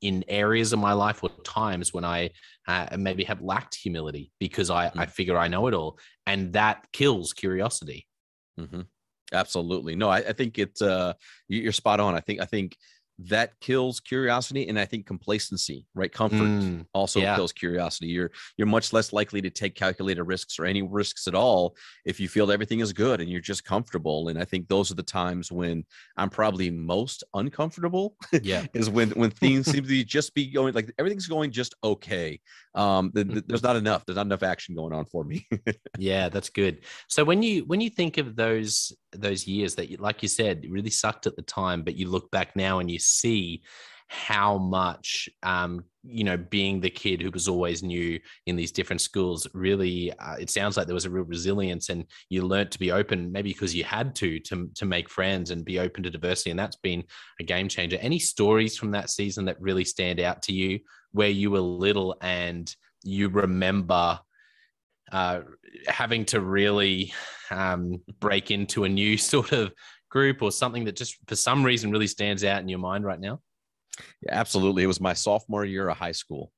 in 0.00 0.24
areas 0.26 0.72
of 0.72 0.80
my 0.80 0.94
life 0.94 1.22
or 1.22 1.30
times 1.44 1.94
when 1.94 2.04
I 2.04 2.30
uh, 2.66 2.96
maybe 2.98 3.24
have 3.24 3.40
lacked 3.40 3.76
humility 3.76 4.32
because 4.40 4.68
I, 4.68 4.88
mm-hmm. 4.88 5.00
I 5.00 5.06
figure 5.06 5.38
I 5.38 5.48
know 5.48 5.66
it 5.68 5.74
all. 5.74 5.98
And 6.26 6.54
that 6.54 6.86
kills 6.92 7.32
curiosity. 7.32 8.06
Mm-hmm. 8.58 8.82
Absolutely. 9.34 9.96
No, 9.96 10.08
I, 10.08 10.18
I 10.18 10.32
think 10.32 10.58
it's 10.58 10.82
uh 10.82 11.14
you're 11.48 11.72
spot 11.72 12.00
on. 12.00 12.14
I 12.14 12.20
think 12.20 12.40
I 12.40 12.44
think 12.44 12.76
that 13.18 13.52
kills 13.60 14.00
curiosity 14.00 14.68
and 14.68 14.78
i 14.78 14.84
think 14.84 15.06
complacency 15.06 15.86
right? 15.94 16.12
Comfort 16.12 16.36
mm, 16.36 16.84
also 16.92 17.20
yeah. 17.20 17.36
kills 17.36 17.52
curiosity. 17.52 18.06
You're 18.06 18.30
you're 18.56 18.66
much 18.66 18.92
less 18.92 19.12
likely 19.12 19.40
to 19.42 19.50
take 19.50 19.74
calculated 19.74 20.24
risks 20.24 20.58
or 20.58 20.64
any 20.64 20.82
risks 20.82 21.26
at 21.28 21.34
all 21.34 21.76
if 22.04 22.18
you 22.18 22.28
feel 22.28 22.50
everything 22.50 22.80
is 22.80 22.92
good 22.92 23.20
and 23.20 23.30
you're 23.30 23.40
just 23.40 23.64
comfortable. 23.64 24.28
And 24.28 24.38
i 24.38 24.44
think 24.44 24.68
those 24.68 24.90
are 24.90 24.94
the 24.94 25.02
times 25.02 25.52
when 25.52 25.84
i'm 26.16 26.30
probably 26.30 26.70
most 26.70 27.22
uncomfortable 27.34 28.16
yeah. 28.42 28.66
is 28.74 28.90
when 28.90 29.10
when 29.10 29.30
things 29.42 29.70
seem 29.70 29.82
to 29.82 29.88
be 29.88 30.04
just 30.04 30.34
be 30.34 30.50
going 30.50 30.74
like 30.74 30.92
everything's 30.98 31.28
going 31.28 31.50
just 31.52 31.74
okay. 31.84 32.40
Um 32.74 33.12
the, 33.14 33.24
the, 33.24 33.44
there's 33.46 33.62
not 33.62 33.76
enough. 33.76 34.04
There's 34.04 34.16
not 34.16 34.26
enough 34.26 34.42
action 34.42 34.74
going 34.74 34.92
on 34.92 35.06
for 35.06 35.24
me. 35.24 35.46
Yeah 35.98 36.28
that's 36.28 36.50
good. 36.50 36.84
So 37.08 37.24
when 37.24 37.42
you 37.42 37.64
when 37.64 37.80
you 37.80 37.90
think 37.90 38.18
of 38.18 38.34
those 38.36 38.92
those 39.14 39.46
years 39.46 39.74
that 39.74 40.00
like 40.00 40.22
you 40.22 40.28
said 40.28 40.64
really 40.68 40.90
sucked 40.90 41.26
at 41.26 41.36
the 41.36 41.42
time 41.42 41.82
but 41.82 41.96
you 41.96 42.08
look 42.08 42.30
back 42.30 42.54
now 42.56 42.78
and 42.78 42.90
you 42.90 42.98
see 42.98 43.62
how 44.08 44.58
much 44.58 45.28
um, 45.42 45.84
you 46.04 46.24
know 46.24 46.36
being 46.36 46.80
the 46.80 46.90
kid 46.90 47.22
who 47.22 47.30
was 47.30 47.48
always 47.48 47.82
new 47.82 48.20
in 48.46 48.54
these 48.54 48.70
different 48.70 49.00
schools 49.00 49.46
really 49.54 50.12
uh, 50.18 50.36
it 50.38 50.50
sounds 50.50 50.76
like 50.76 50.86
there 50.86 50.94
was 50.94 51.06
a 51.06 51.10
real 51.10 51.24
resilience 51.24 51.88
and 51.88 52.04
you 52.28 52.42
learned 52.42 52.70
to 52.70 52.78
be 52.78 52.92
open 52.92 53.32
maybe 53.32 53.50
because 53.50 53.74
you 53.74 53.82
had 53.82 54.14
to 54.14 54.38
to 54.40 54.68
to 54.74 54.84
make 54.84 55.08
friends 55.08 55.50
and 55.50 55.64
be 55.64 55.78
open 55.78 56.02
to 56.02 56.10
diversity 56.10 56.50
and 56.50 56.58
that's 56.58 56.76
been 56.76 57.02
a 57.40 57.44
game 57.44 57.68
changer. 57.68 57.96
Any 58.00 58.18
stories 58.18 58.76
from 58.76 58.90
that 58.92 59.10
season 59.10 59.46
that 59.46 59.60
really 59.60 59.84
stand 59.84 60.20
out 60.20 60.42
to 60.42 60.52
you 60.52 60.80
where 61.12 61.28
you 61.28 61.50
were 61.50 61.60
little 61.60 62.16
and 62.20 62.74
you 63.02 63.28
remember 63.28 64.18
uh, 65.14 65.42
having 65.86 66.24
to 66.24 66.40
really 66.40 67.14
um, 67.52 68.02
break 68.18 68.50
into 68.50 68.82
a 68.82 68.88
new 68.88 69.16
sort 69.32 69.52
of 69.52 69.72
group 70.10 70.42
or 70.42 70.50
something 70.50 70.84
that 70.84 70.96
just 70.96 71.16
for 71.28 71.36
some 71.36 71.64
reason 71.64 71.92
really 71.92 72.08
stands 72.08 72.42
out 72.42 72.60
in 72.60 72.68
your 72.68 72.80
mind 72.80 73.04
right 73.04 73.20
now? 73.20 73.40
Yeah, 74.22 74.32
absolutely. 74.32 74.82
It 74.82 74.88
was 74.88 75.00
my 75.00 75.12
sophomore 75.12 75.64
year 75.64 75.88
of 75.88 75.96
high 75.96 76.12
school. 76.12 76.50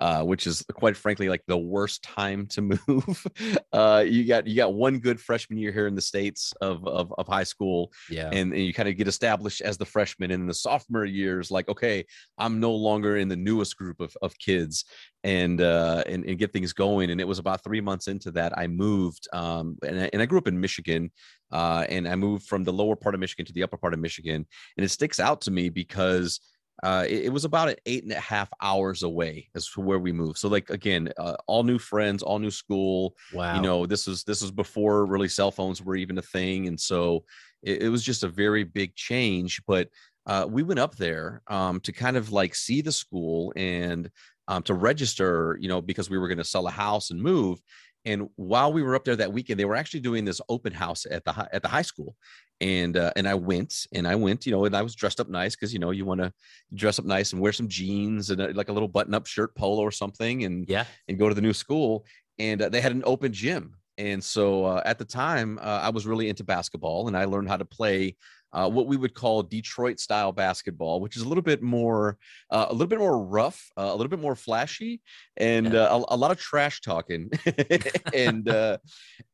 Uh, 0.00 0.22
which 0.22 0.46
is 0.46 0.64
quite 0.72 0.96
frankly 0.96 1.28
like 1.28 1.42
the 1.46 1.58
worst 1.58 2.02
time 2.02 2.46
to 2.46 2.62
move. 2.88 3.26
uh, 3.74 4.02
you 4.06 4.24
got 4.24 4.46
you 4.46 4.56
got 4.56 4.72
one 4.72 4.98
good 4.98 5.20
freshman 5.20 5.58
year 5.58 5.72
here 5.72 5.86
in 5.86 5.94
the 5.94 6.00
states 6.00 6.54
of 6.62 6.86
of, 6.86 7.12
of 7.18 7.26
high 7.26 7.44
school, 7.44 7.92
yeah, 8.08 8.30
and, 8.32 8.50
and 8.54 8.64
you 8.64 8.72
kind 8.72 8.88
of 8.88 8.96
get 8.96 9.08
established 9.08 9.60
as 9.60 9.76
the 9.76 9.84
freshman. 9.84 10.30
And 10.30 10.40
in 10.40 10.46
the 10.46 10.54
sophomore 10.54 11.04
years, 11.04 11.50
like 11.50 11.68
okay, 11.68 12.06
I'm 12.38 12.60
no 12.60 12.72
longer 12.72 13.18
in 13.18 13.28
the 13.28 13.36
newest 13.36 13.76
group 13.76 14.00
of 14.00 14.16
of 14.22 14.38
kids, 14.38 14.86
and 15.22 15.60
uh, 15.60 16.02
and, 16.06 16.24
and 16.24 16.38
get 16.38 16.54
things 16.54 16.72
going. 16.72 17.10
And 17.10 17.20
it 17.20 17.28
was 17.28 17.38
about 17.38 17.62
three 17.62 17.82
months 17.82 18.08
into 18.08 18.30
that 18.30 18.56
I 18.56 18.68
moved, 18.68 19.28
um, 19.34 19.76
and 19.86 20.00
I, 20.00 20.10
and 20.14 20.22
I 20.22 20.26
grew 20.26 20.38
up 20.38 20.48
in 20.48 20.58
Michigan, 20.58 21.10
uh, 21.52 21.84
and 21.90 22.08
I 22.08 22.16
moved 22.16 22.46
from 22.46 22.64
the 22.64 22.72
lower 22.72 22.96
part 22.96 23.14
of 23.14 23.20
Michigan 23.20 23.44
to 23.44 23.52
the 23.52 23.64
upper 23.64 23.76
part 23.76 23.92
of 23.92 24.00
Michigan, 24.00 24.46
and 24.76 24.84
it 24.84 24.88
sticks 24.88 25.20
out 25.20 25.42
to 25.42 25.50
me 25.50 25.68
because 25.68 26.40
uh, 26.82 27.04
it, 27.06 27.26
it, 27.26 27.32
was 27.32 27.44
about 27.44 27.68
an 27.68 27.76
eight 27.86 28.04
and 28.04 28.12
a 28.12 28.20
half 28.20 28.48
hours 28.62 29.02
away 29.02 29.48
as 29.54 29.68
to 29.68 29.80
where 29.80 29.98
we 29.98 30.12
moved. 30.12 30.38
So 30.38 30.48
like 30.48 30.70
again, 30.70 31.10
uh, 31.18 31.36
all 31.46 31.62
new 31.62 31.78
friends, 31.78 32.22
all 32.22 32.38
new 32.38 32.50
school. 32.50 33.14
Wow. 33.34 33.56
You 33.56 33.62
know, 33.62 33.86
this 33.86 34.06
was 34.06 34.24
this 34.24 34.40
was 34.40 34.50
before 34.50 35.04
really 35.06 35.28
cell 35.28 35.50
phones 35.50 35.82
were 35.82 35.96
even 35.96 36.18
a 36.18 36.22
thing, 36.22 36.68
and 36.68 36.80
so 36.80 37.24
it, 37.62 37.82
it 37.82 37.88
was 37.88 38.02
just 38.02 38.22
a 38.22 38.28
very 38.28 38.64
big 38.64 38.94
change. 38.94 39.62
But 39.66 39.88
uh, 40.26 40.46
we 40.48 40.62
went 40.62 40.80
up 40.80 40.96
there 40.96 41.42
um, 41.48 41.80
to 41.80 41.92
kind 41.92 42.16
of 42.16 42.32
like 42.32 42.54
see 42.54 42.80
the 42.80 42.92
school 42.92 43.52
and 43.56 44.10
um, 44.48 44.62
to 44.62 44.74
register. 44.74 45.58
You 45.60 45.68
know, 45.68 45.82
because 45.82 46.08
we 46.08 46.18
were 46.18 46.28
going 46.28 46.38
to 46.38 46.44
sell 46.44 46.66
a 46.66 46.72
house 46.72 47.10
and 47.10 47.22
move. 47.22 47.60
And 48.04 48.28
while 48.36 48.72
we 48.72 48.82
were 48.82 48.94
up 48.94 49.04
there 49.04 49.16
that 49.16 49.32
weekend, 49.32 49.60
they 49.60 49.64
were 49.64 49.76
actually 49.76 50.00
doing 50.00 50.24
this 50.24 50.40
open 50.48 50.72
house 50.72 51.06
at 51.10 51.24
the 51.24 51.48
at 51.52 51.62
the 51.62 51.68
high 51.68 51.82
school, 51.82 52.16
and 52.60 52.96
uh, 52.96 53.12
and 53.16 53.28
I 53.28 53.34
went 53.34 53.86
and 53.92 54.08
I 54.08 54.14
went, 54.14 54.46
you 54.46 54.52
know, 54.52 54.64
and 54.64 54.74
I 54.74 54.82
was 54.82 54.94
dressed 54.94 55.20
up 55.20 55.28
nice 55.28 55.54
because 55.54 55.72
you 55.72 55.78
know 55.78 55.90
you 55.90 56.04
want 56.04 56.20
to 56.20 56.32
dress 56.74 56.98
up 56.98 57.04
nice 57.04 57.32
and 57.32 57.40
wear 57.40 57.52
some 57.52 57.68
jeans 57.68 58.30
and 58.30 58.40
a, 58.40 58.52
like 58.54 58.68
a 58.68 58.72
little 58.72 58.88
button 58.88 59.14
up 59.14 59.26
shirt, 59.26 59.54
polo 59.54 59.82
or 59.82 59.90
something, 59.90 60.44
and 60.44 60.68
yeah, 60.68 60.84
and 61.08 61.18
go 61.18 61.28
to 61.28 61.34
the 61.34 61.42
new 61.42 61.52
school. 61.52 62.06
And 62.38 62.62
uh, 62.62 62.68
they 62.70 62.80
had 62.80 62.92
an 62.92 63.02
open 63.04 63.32
gym, 63.32 63.76
and 63.98 64.24
so 64.24 64.64
uh, 64.64 64.82
at 64.86 64.98
the 64.98 65.04
time 65.04 65.58
uh, 65.60 65.80
I 65.82 65.90
was 65.90 66.06
really 66.06 66.30
into 66.30 66.44
basketball, 66.44 67.08
and 67.08 67.16
I 67.16 67.26
learned 67.26 67.48
how 67.48 67.58
to 67.58 67.66
play 67.66 68.16
uh, 68.52 68.68
what 68.68 68.86
we 68.86 68.96
would 68.96 69.14
call 69.14 69.42
Detroit 69.42 70.00
style 70.00 70.32
basketball, 70.32 71.00
which 71.00 71.16
is 71.16 71.22
a 71.22 71.28
little 71.28 71.42
bit 71.42 71.62
more, 71.62 72.18
uh, 72.50 72.66
a 72.68 72.72
little 72.72 72.88
bit 72.88 72.98
more 72.98 73.22
rough, 73.22 73.70
uh, 73.76 73.82
a 73.82 73.94
little 73.94 74.08
bit 74.08 74.20
more 74.20 74.34
flashy, 74.34 75.00
and 75.36 75.72
yeah. 75.72 75.80
Uh, 75.80 76.04
a, 76.10 76.14
a, 76.14 76.16
lot 76.16 76.30
of 76.30 76.38
trash 76.38 76.80
talking. 76.80 77.30
and 78.14 78.48
uh, 78.48 78.78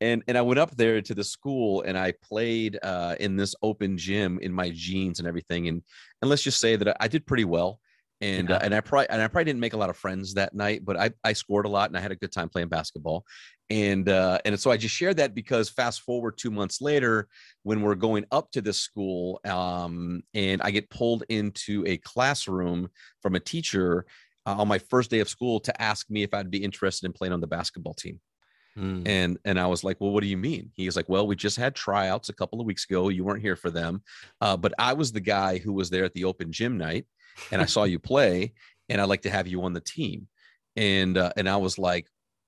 and 0.01 0.23
and 0.27 0.37
I 0.37 0.41
went 0.41 0.59
up 0.59 0.75
there 0.75 1.01
to 1.01 1.13
the 1.13 1.23
school 1.23 1.81
and 1.81 1.97
I 1.97 2.13
played 2.23 2.77
uh, 2.81 3.15
in 3.19 3.35
this 3.35 3.55
open 3.61 3.97
gym 3.97 4.39
in 4.41 4.53
my 4.53 4.71
jeans 4.73 5.19
and 5.19 5.27
everything. 5.27 5.67
And 5.67 5.81
and 6.21 6.29
let's 6.29 6.43
just 6.43 6.59
say 6.59 6.75
that 6.75 6.97
I 6.99 7.07
did 7.07 7.25
pretty 7.25 7.45
well 7.45 7.79
and 8.21 8.49
yeah. 8.49 8.55
uh, 8.55 8.59
and 8.63 8.73
I 8.73 8.81
probably 8.81 9.09
and 9.09 9.21
I 9.21 9.27
probably 9.27 9.45
didn't 9.45 9.59
make 9.59 9.73
a 9.73 9.77
lot 9.77 9.89
of 9.89 9.97
friends 9.97 10.33
that 10.35 10.53
night, 10.53 10.83
but 10.83 10.97
I 10.97 11.11
I 11.23 11.33
scored 11.33 11.65
a 11.65 11.69
lot 11.69 11.89
and 11.89 11.97
I 11.97 12.01
had 12.01 12.11
a 12.11 12.15
good 12.15 12.31
time 12.31 12.49
playing 12.49 12.69
basketball, 12.69 13.25
and 13.69 14.07
uh, 14.09 14.39
and 14.45 14.59
so 14.59 14.71
I 14.71 14.77
just 14.77 14.95
shared 14.95 15.17
that 15.17 15.35
because 15.35 15.69
fast 15.69 16.01
forward 16.01 16.37
two 16.37 16.51
months 16.51 16.81
later, 16.81 17.27
when 17.63 17.81
we're 17.81 17.95
going 17.95 18.25
up 18.31 18.51
to 18.51 18.61
this 18.61 18.79
school, 18.79 19.39
um, 19.45 20.21
and 20.33 20.61
I 20.63 20.71
get 20.71 20.89
pulled 20.89 21.23
into 21.29 21.83
a 21.85 21.97
classroom 21.97 22.89
from 23.21 23.35
a 23.35 23.39
teacher 23.39 24.05
uh, 24.45 24.55
on 24.57 24.67
my 24.67 24.79
first 24.79 25.11
day 25.11 25.19
of 25.19 25.29
school 25.29 25.59
to 25.59 25.81
ask 25.81 26.09
me 26.09 26.23
if 26.23 26.33
I'd 26.33 26.51
be 26.51 26.63
interested 26.63 27.05
in 27.05 27.13
playing 27.13 27.33
on 27.33 27.41
the 27.41 27.47
basketball 27.47 27.93
team. 27.93 28.19
Mm. 28.77 29.07
And 29.07 29.37
and 29.43 29.59
I 29.59 29.65
was 29.67 29.83
like, 29.83 29.99
well, 29.99 30.11
what 30.11 30.21
do 30.21 30.27
you 30.27 30.37
mean? 30.37 30.71
He 30.73 30.85
was 30.85 30.95
like, 30.95 31.09
well, 31.09 31.25
we 31.25 31.35
just 31.35 31.57
had 31.57 31.73
tryouts 31.73 32.29
a 32.29 32.33
couple 32.33 32.61
of 32.61 32.67
weeks 32.67 32.85
ago. 32.85 33.09
You 33.09 33.23
weren't 33.23 33.41
here 33.41 33.55
for 33.55 33.71
them, 33.71 34.03
uh, 34.41 34.55
but 34.55 34.73
I 34.77 34.93
was 34.93 35.11
the 35.11 35.19
guy 35.19 35.57
who 35.57 35.73
was 35.73 35.89
there 35.89 36.05
at 36.05 36.13
the 36.13 36.25
open 36.25 36.51
gym 36.51 36.77
night, 36.77 37.05
and 37.51 37.61
I 37.61 37.65
saw 37.65 37.85
you 37.85 37.97
play, 37.97 38.53
and 38.89 39.01
I'd 39.01 39.09
like 39.09 39.23
to 39.23 39.31
have 39.31 39.47
you 39.47 39.63
on 39.63 39.73
the 39.73 39.81
team. 39.81 40.27
And 40.75 41.17
uh, 41.17 41.31
and 41.35 41.49
I 41.49 41.57
was 41.57 41.79
like, 41.79 42.07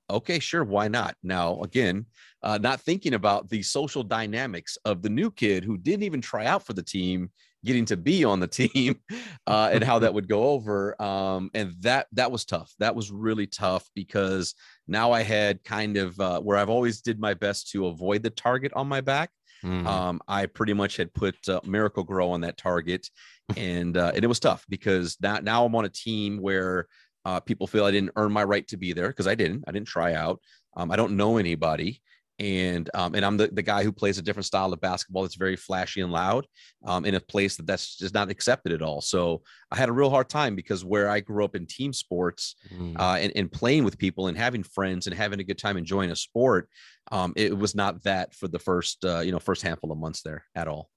okay, 0.10 0.40
sure, 0.40 0.64
why 0.64 0.88
not? 0.88 1.16
Now, 1.24 1.62
again, 1.62 2.06
uh, 2.44 2.58
not 2.58 2.82
thinking 2.82 3.16
about 3.16 3.50
the 3.50 3.64
social 3.64 4.04
dynamics 4.04 4.78
of 4.86 5.02
the 5.02 5.10
new 5.10 5.32
kid 5.32 5.64
who 5.64 5.78
didn't 5.78 6.04
even 6.04 6.22
try 6.22 6.46
out 6.46 6.66
for 6.66 6.74
the 6.74 6.84
team 6.84 7.32
getting 7.66 7.86
to 7.86 7.98
be 7.98 8.24
on 8.24 8.40
the 8.40 8.48
team 8.48 9.00
uh, 9.48 9.70
and 9.72 9.84
how 9.84 10.00
that 10.00 10.14
would 10.14 10.28
go 10.28 10.50
over. 10.50 11.00
Um, 11.02 11.50
and 11.54 11.74
that 11.82 12.08
that 12.14 12.32
was 12.32 12.46
tough. 12.46 12.74
That 12.80 12.96
was 12.96 13.12
really 13.12 13.48
tough 13.48 13.90
because 13.96 14.56
now 14.90 15.12
I 15.12 15.24
had 15.24 15.64
kind 15.64 15.98
of 15.98 16.20
uh, 16.20 16.40
where 16.42 16.58
I've 16.58 16.70
always 16.70 17.02
did 17.02 17.20
my 17.20 17.34
best 17.34 17.70
to 17.72 17.88
avoid 17.88 18.24
the 18.24 18.30
target 18.30 18.74
on 18.76 18.88
my 18.88 19.02
back. 19.02 19.30
Mm-hmm. 19.64 19.88
Um, 19.88 20.22
I 20.28 20.46
pretty 20.46 20.74
much 20.74 20.98
had 20.98 21.14
put 21.14 21.36
uh, 21.48 21.60
Miracle-Gro 21.66 22.32
on 22.32 22.42
that 22.42 22.58
target, 22.58 23.10
and 23.58 23.96
uh, 23.98 24.12
and 24.16 24.24
it 24.24 24.28
was 24.28 24.40
tough 24.40 24.66
because 24.70 25.18
now 25.22 25.40
now 25.40 25.66
I'm 25.66 25.76
on 25.76 25.86
a 25.86 25.90
team 25.90 26.42
where 26.42 26.88
uh, 27.26 27.40
people 27.40 27.68
feel 27.68 27.86
I 27.86 27.92
didn't 27.92 28.12
earn 28.16 28.32
my 28.32 28.44
right 28.44 28.68
to 28.70 28.78
be 28.78 28.94
there 28.94 29.10
because 29.10 29.28
I 29.28 29.36
didn't. 29.36 29.64
I 29.68 29.72
didn't 29.72 29.88
try 29.88 30.14
out. 30.14 30.42
Um, 30.76 30.92
I 30.92 30.96
don't 30.96 31.18
know 31.18 31.38
anybody, 31.38 32.02
and 32.40 32.90
um, 32.94 33.16
and 33.16 33.26
I'm 33.26 33.38
the, 33.38 33.48
the 33.48 33.62
guy 33.62 33.84
who 33.84 33.92
plays 33.92 34.18
a 34.18 34.22
different 34.22 34.46
style 34.46 34.72
of 34.72 34.80
basketball 34.80 35.24
that's 35.24 35.36
very 35.36 35.56
flashy 35.56 36.02
and 36.02 36.12
loud 36.12 36.48
um, 36.86 37.06
in 37.06 37.16
a 37.16 37.20
place 37.20 37.58
that 37.58 37.68
that's 37.68 37.98
just 37.98 38.14
not 38.14 38.30
accepted 38.30 38.72
at 38.72 38.82
all. 38.82 39.02
So 39.02 39.42
I 39.72 39.76
had 39.76 39.90
a 39.90 39.94
real 39.94 40.10
hard 40.10 40.30
time 40.30 40.56
because 40.56 40.86
where 40.86 41.10
I 41.10 41.20
grew 41.20 41.44
up 41.44 41.56
in 41.56 41.66
team 41.66 41.92
sports 41.92 42.56
mm. 42.74 42.98
uh, 42.98 43.18
and, 43.20 43.34
and 43.36 43.52
playing 43.52 43.84
with 43.84 43.98
people 43.98 44.28
and 44.28 44.38
having 44.38 44.64
friends 44.64 45.08
and 45.08 45.16
having 45.16 45.40
a 45.40 45.44
good 45.44 45.58
time 45.58 45.78
enjoying 45.78 46.12
a 46.12 46.16
sport, 46.16 46.70
um, 47.12 47.34
it 47.36 47.58
was 47.58 47.76
not 47.76 48.02
that 48.04 48.34
for 48.34 48.48
the 48.48 48.60
first 48.60 49.04
uh, 49.04 49.20
you 49.20 49.32
know 49.32 49.40
first 49.40 49.62
handful 49.62 49.92
of 49.92 49.98
months 49.98 50.22
there 50.22 50.46
at 50.56 50.68
all. 50.68 50.90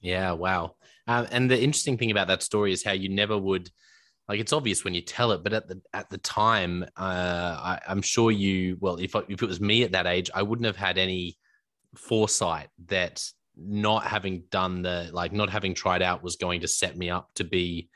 Yeah, 0.00 0.32
wow. 0.32 0.74
Um, 1.08 1.26
and 1.30 1.50
the 1.50 1.60
interesting 1.60 1.96
thing 1.96 2.10
about 2.10 2.28
that 2.28 2.42
story 2.42 2.72
is 2.72 2.84
how 2.84 2.92
you 2.92 3.08
never 3.08 3.36
would 3.38 3.70
like 4.28 4.40
it's 4.40 4.52
obvious 4.52 4.84
when 4.84 4.94
you 4.94 5.02
tell 5.02 5.32
it, 5.32 5.42
but 5.42 5.52
at 5.52 5.68
the 5.68 5.80
at 5.92 6.10
the 6.10 6.18
time, 6.18 6.84
uh, 6.96 7.78
I, 7.78 7.80
am 7.86 8.02
sure 8.02 8.30
you. 8.30 8.76
Well, 8.80 8.96
if 8.96 9.14
if 9.28 9.42
it 9.42 9.46
was 9.46 9.60
me 9.60 9.84
at 9.84 9.92
that 9.92 10.06
age, 10.06 10.30
I 10.34 10.42
wouldn't 10.42 10.66
have 10.66 10.76
had 10.76 10.98
any 10.98 11.36
foresight 11.94 12.68
that 12.86 13.24
not 13.56 14.04
having 14.04 14.44
done 14.50 14.82
the 14.82 15.08
like 15.12 15.32
not 15.32 15.48
having 15.48 15.74
tried 15.74 16.02
out 16.02 16.22
was 16.22 16.36
going 16.36 16.60
to 16.60 16.68
set 16.68 16.96
me 16.96 17.08
up 17.08 17.30
to 17.34 17.44
be 17.44 17.88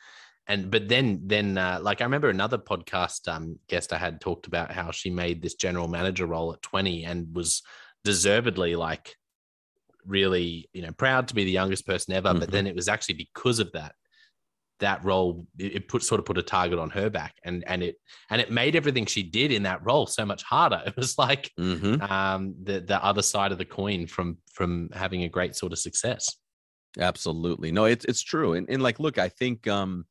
and 0.46 0.70
but 0.70 0.88
then 0.88 1.20
then 1.24 1.58
uh, 1.58 1.78
like 1.82 2.00
i 2.00 2.04
remember 2.04 2.30
another 2.30 2.56
podcast 2.56 3.28
um, 3.28 3.58
guest 3.68 3.92
i 3.92 3.98
had 3.98 4.20
talked 4.20 4.46
about 4.46 4.72
how 4.72 4.90
she 4.90 5.10
made 5.10 5.42
this 5.42 5.54
general 5.54 5.86
manager 5.86 6.26
role 6.26 6.52
at 6.52 6.62
20 6.62 7.04
and 7.04 7.34
was 7.34 7.62
deservedly 8.04 8.74
like 8.74 9.16
really 10.06 10.68
you 10.72 10.80
know 10.80 10.92
proud 10.92 11.28
to 11.28 11.34
be 11.34 11.44
the 11.44 11.50
youngest 11.50 11.86
person 11.86 12.14
ever 12.14 12.30
mm-hmm. 12.30 12.38
but 12.38 12.50
then 12.50 12.66
it 12.66 12.74
was 12.74 12.88
actually 12.88 13.14
because 13.14 13.58
of 13.58 13.70
that 13.72 13.94
that 14.80 15.04
role 15.04 15.46
it 15.58 15.88
put 15.88 16.02
sort 16.02 16.18
of 16.18 16.24
put 16.24 16.38
a 16.38 16.42
target 16.42 16.78
on 16.78 16.90
her 16.90 17.08
back 17.08 17.34
and 17.44 17.62
and 17.66 17.82
it 17.82 17.96
and 18.30 18.40
it 18.40 18.50
made 18.50 18.74
everything 18.74 19.06
she 19.06 19.22
did 19.22 19.52
in 19.52 19.62
that 19.62 19.84
role 19.84 20.06
so 20.06 20.26
much 20.26 20.42
harder. 20.42 20.82
It 20.90 20.96
was 20.96 21.16
like 21.18 21.50
mm-hmm. 21.58 22.02
um 22.02 22.54
the 22.62 22.80
the 22.80 23.02
other 23.04 23.22
side 23.22 23.52
of 23.52 23.58
the 23.58 23.64
coin 23.64 24.06
from 24.06 24.38
from 24.52 24.88
having 24.92 25.22
a 25.22 25.28
great 25.28 25.54
sort 25.54 25.72
of 25.72 25.78
success. 25.78 26.36
Absolutely. 26.98 27.70
No 27.70 27.84
it's 27.84 28.04
it's 28.04 28.22
true. 28.22 28.54
And, 28.54 28.68
and 28.68 28.82
like 28.82 28.98
look 28.98 29.18
i 29.18 29.28
think 29.28 29.68
um 29.68 30.06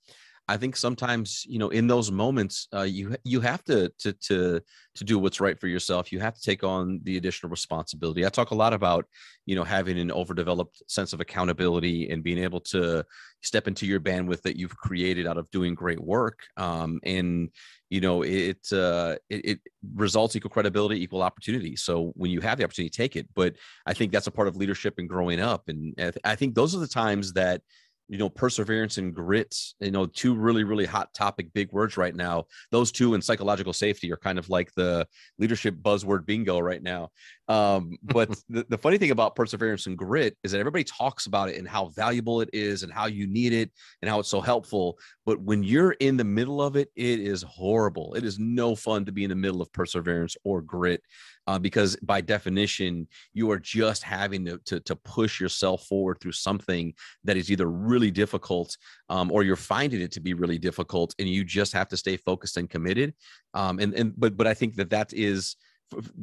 I 0.49 0.57
think 0.57 0.75
sometimes 0.75 1.45
you 1.47 1.59
know 1.59 1.69
in 1.69 1.85
those 1.85 2.11
moments 2.11 2.67
uh, 2.73 2.81
you 2.81 3.15
you 3.23 3.39
have 3.41 3.63
to 3.65 3.91
to 3.99 4.13
to 4.13 4.59
to 4.95 5.03
do 5.03 5.19
what's 5.19 5.39
right 5.39 5.59
for 5.59 5.67
yourself. 5.67 6.11
You 6.11 6.19
have 6.19 6.33
to 6.33 6.41
take 6.41 6.63
on 6.63 6.99
the 7.03 7.17
additional 7.17 7.51
responsibility. 7.51 8.25
I 8.25 8.29
talk 8.29 8.49
a 8.49 8.55
lot 8.55 8.73
about 8.73 9.05
you 9.45 9.55
know 9.55 9.63
having 9.63 9.99
an 9.99 10.11
overdeveloped 10.11 10.81
sense 10.87 11.13
of 11.13 11.21
accountability 11.21 12.09
and 12.09 12.23
being 12.23 12.39
able 12.39 12.61
to 12.61 13.05
step 13.43 13.67
into 13.67 13.85
your 13.85 13.99
bandwidth 13.99 14.41
that 14.41 14.57
you've 14.57 14.75
created 14.75 15.27
out 15.27 15.37
of 15.37 15.49
doing 15.51 15.75
great 15.75 16.01
work. 16.01 16.39
Um, 16.57 16.99
and 17.03 17.49
you 17.91 18.01
know 18.01 18.23
it, 18.23 18.73
uh, 18.73 19.17
it 19.29 19.45
it 19.45 19.59
results 19.93 20.35
equal 20.35 20.49
credibility, 20.49 21.03
equal 21.03 21.21
opportunity. 21.21 21.75
So 21.75 22.11
when 22.15 22.31
you 22.31 22.41
have 22.41 22.57
the 22.57 22.63
opportunity, 22.63 22.89
take 22.89 23.15
it. 23.15 23.27
But 23.35 23.53
I 23.85 23.93
think 23.93 24.11
that's 24.11 24.27
a 24.27 24.31
part 24.31 24.47
of 24.47 24.55
leadership 24.55 24.95
and 24.97 25.07
growing 25.07 25.39
up. 25.39 25.69
And 25.69 25.93
I 26.23 26.35
think 26.35 26.55
those 26.55 26.75
are 26.75 26.79
the 26.79 26.87
times 26.87 27.33
that 27.33 27.61
you 28.09 28.17
know 28.17 28.27
perseverance 28.27 28.97
and 28.97 29.13
grit 29.13 29.55
you 29.79 29.91
know 29.91 30.07
two 30.07 30.35
really 30.35 30.63
really 30.63 30.85
hot 30.85 31.13
topic 31.13 31.53
big 31.53 31.71
words 31.71 31.95
right 31.95 32.15
now. 32.15 32.45
Those 32.71 32.91
two 32.91 33.13
and 33.13 33.23
psychological 33.23 33.71
safety 33.71 34.11
are 34.11 34.17
kind 34.17 34.39
of 34.39 34.49
like 34.49 34.73
the 34.73 35.07
leadership 35.37 35.75
buzzword 35.75 36.25
bingo 36.25 36.59
right 36.59 36.81
now. 36.81 37.09
Um, 37.47 37.97
but 38.03 38.29
the, 38.49 38.65
the 38.67 38.77
funny 38.77 38.97
thing 38.97 39.11
about 39.11 39.35
perseverance 39.35 39.85
and 39.85 39.97
grit 39.97 40.35
is 40.43 40.51
that 40.51 40.59
everybody 40.59 40.83
talks 40.83 41.27
about 41.27 41.49
it 41.49 41.57
and 41.57 41.67
how 41.67 41.89
valuable 41.89 42.41
it 42.41 42.49
is 42.51 42.83
and 42.83 42.91
how 42.91 43.05
you 43.05 43.27
need 43.27 43.53
it 43.53 43.71
and 44.01 44.09
how 44.09 44.19
it's 44.19 44.29
so 44.29 44.41
helpful. 44.41 44.97
But 45.25 45.39
when 45.39 45.63
you're 45.63 45.91
in 45.91 46.17
the 46.17 46.23
middle 46.23 46.61
of 46.61 46.75
it 46.75 46.89
it 46.95 47.19
is 47.19 47.43
horrible. 47.43 48.15
It 48.15 48.25
is 48.25 48.39
no 48.39 48.75
fun 48.75 49.05
to 49.05 49.11
be 49.11 49.23
in 49.23 49.29
the 49.29 49.35
middle 49.35 49.61
of 49.61 49.71
perseverance 49.71 50.35
or 50.43 50.61
grit 50.61 51.03
uh, 51.49 51.57
because 51.57 51.95
by 52.03 52.21
definition 52.21 53.07
you 53.33 53.49
are 53.49 53.57
just 53.57 54.03
having 54.03 54.45
to, 54.45 54.59
to, 54.65 54.79
to, 54.81 54.95
push 54.97 55.41
yourself 55.41 55.83
forward 55.87 56.17
through 56.21 56.31
something 56.31 56.93
that 57.23 57.37
is 57.37 57.49
either 57.49 57.67
really 57.71 58.11
difficult 58.11 58.77
um, 59.09 59.31
or 59.31 59.41
you're 59.41 59.55
finding 59.55 59.99
it 59.99 60.11
to 60.11 60.19
be 60.19 60.35
really 60.35 60.59
difficult 60.59 61.15
and 61.17 61.27
you 61.27 61.43
just 61.43 61.73
have 61.73 61.87
to 61.87 61.97
stay 61.97 62.15
focused 62.17 62.57
and 62.57 62.69
committed 62.69 63.15
um, 63.55 63.79
and, 63.79 63.95
and 63.95 64.13
but 64.15 64.37
but 64.37 64.45
i 64.45 64.53
think 64.53 64.75
that 64.75 64.91
that 64.91 65.11
is 65.11 65.55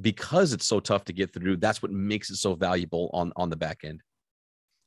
because 0.00 0.52
it's 0.52 0.66
so 0.66 0.78
tough 0.78 1.04
to 1.04 1.12
get 1.12 1.32
through 1.32 1.56
that's 1.56 1.82
what 1.82 1.90
makes 1.90 2.30
it 2.30 2.36
so 2.36 2.54
valuable 2.54 3.10
on 3.12 3.32
on 3.34 3.50
the 3.50 3.56
back 3.56 3.78
end 3.82 4.00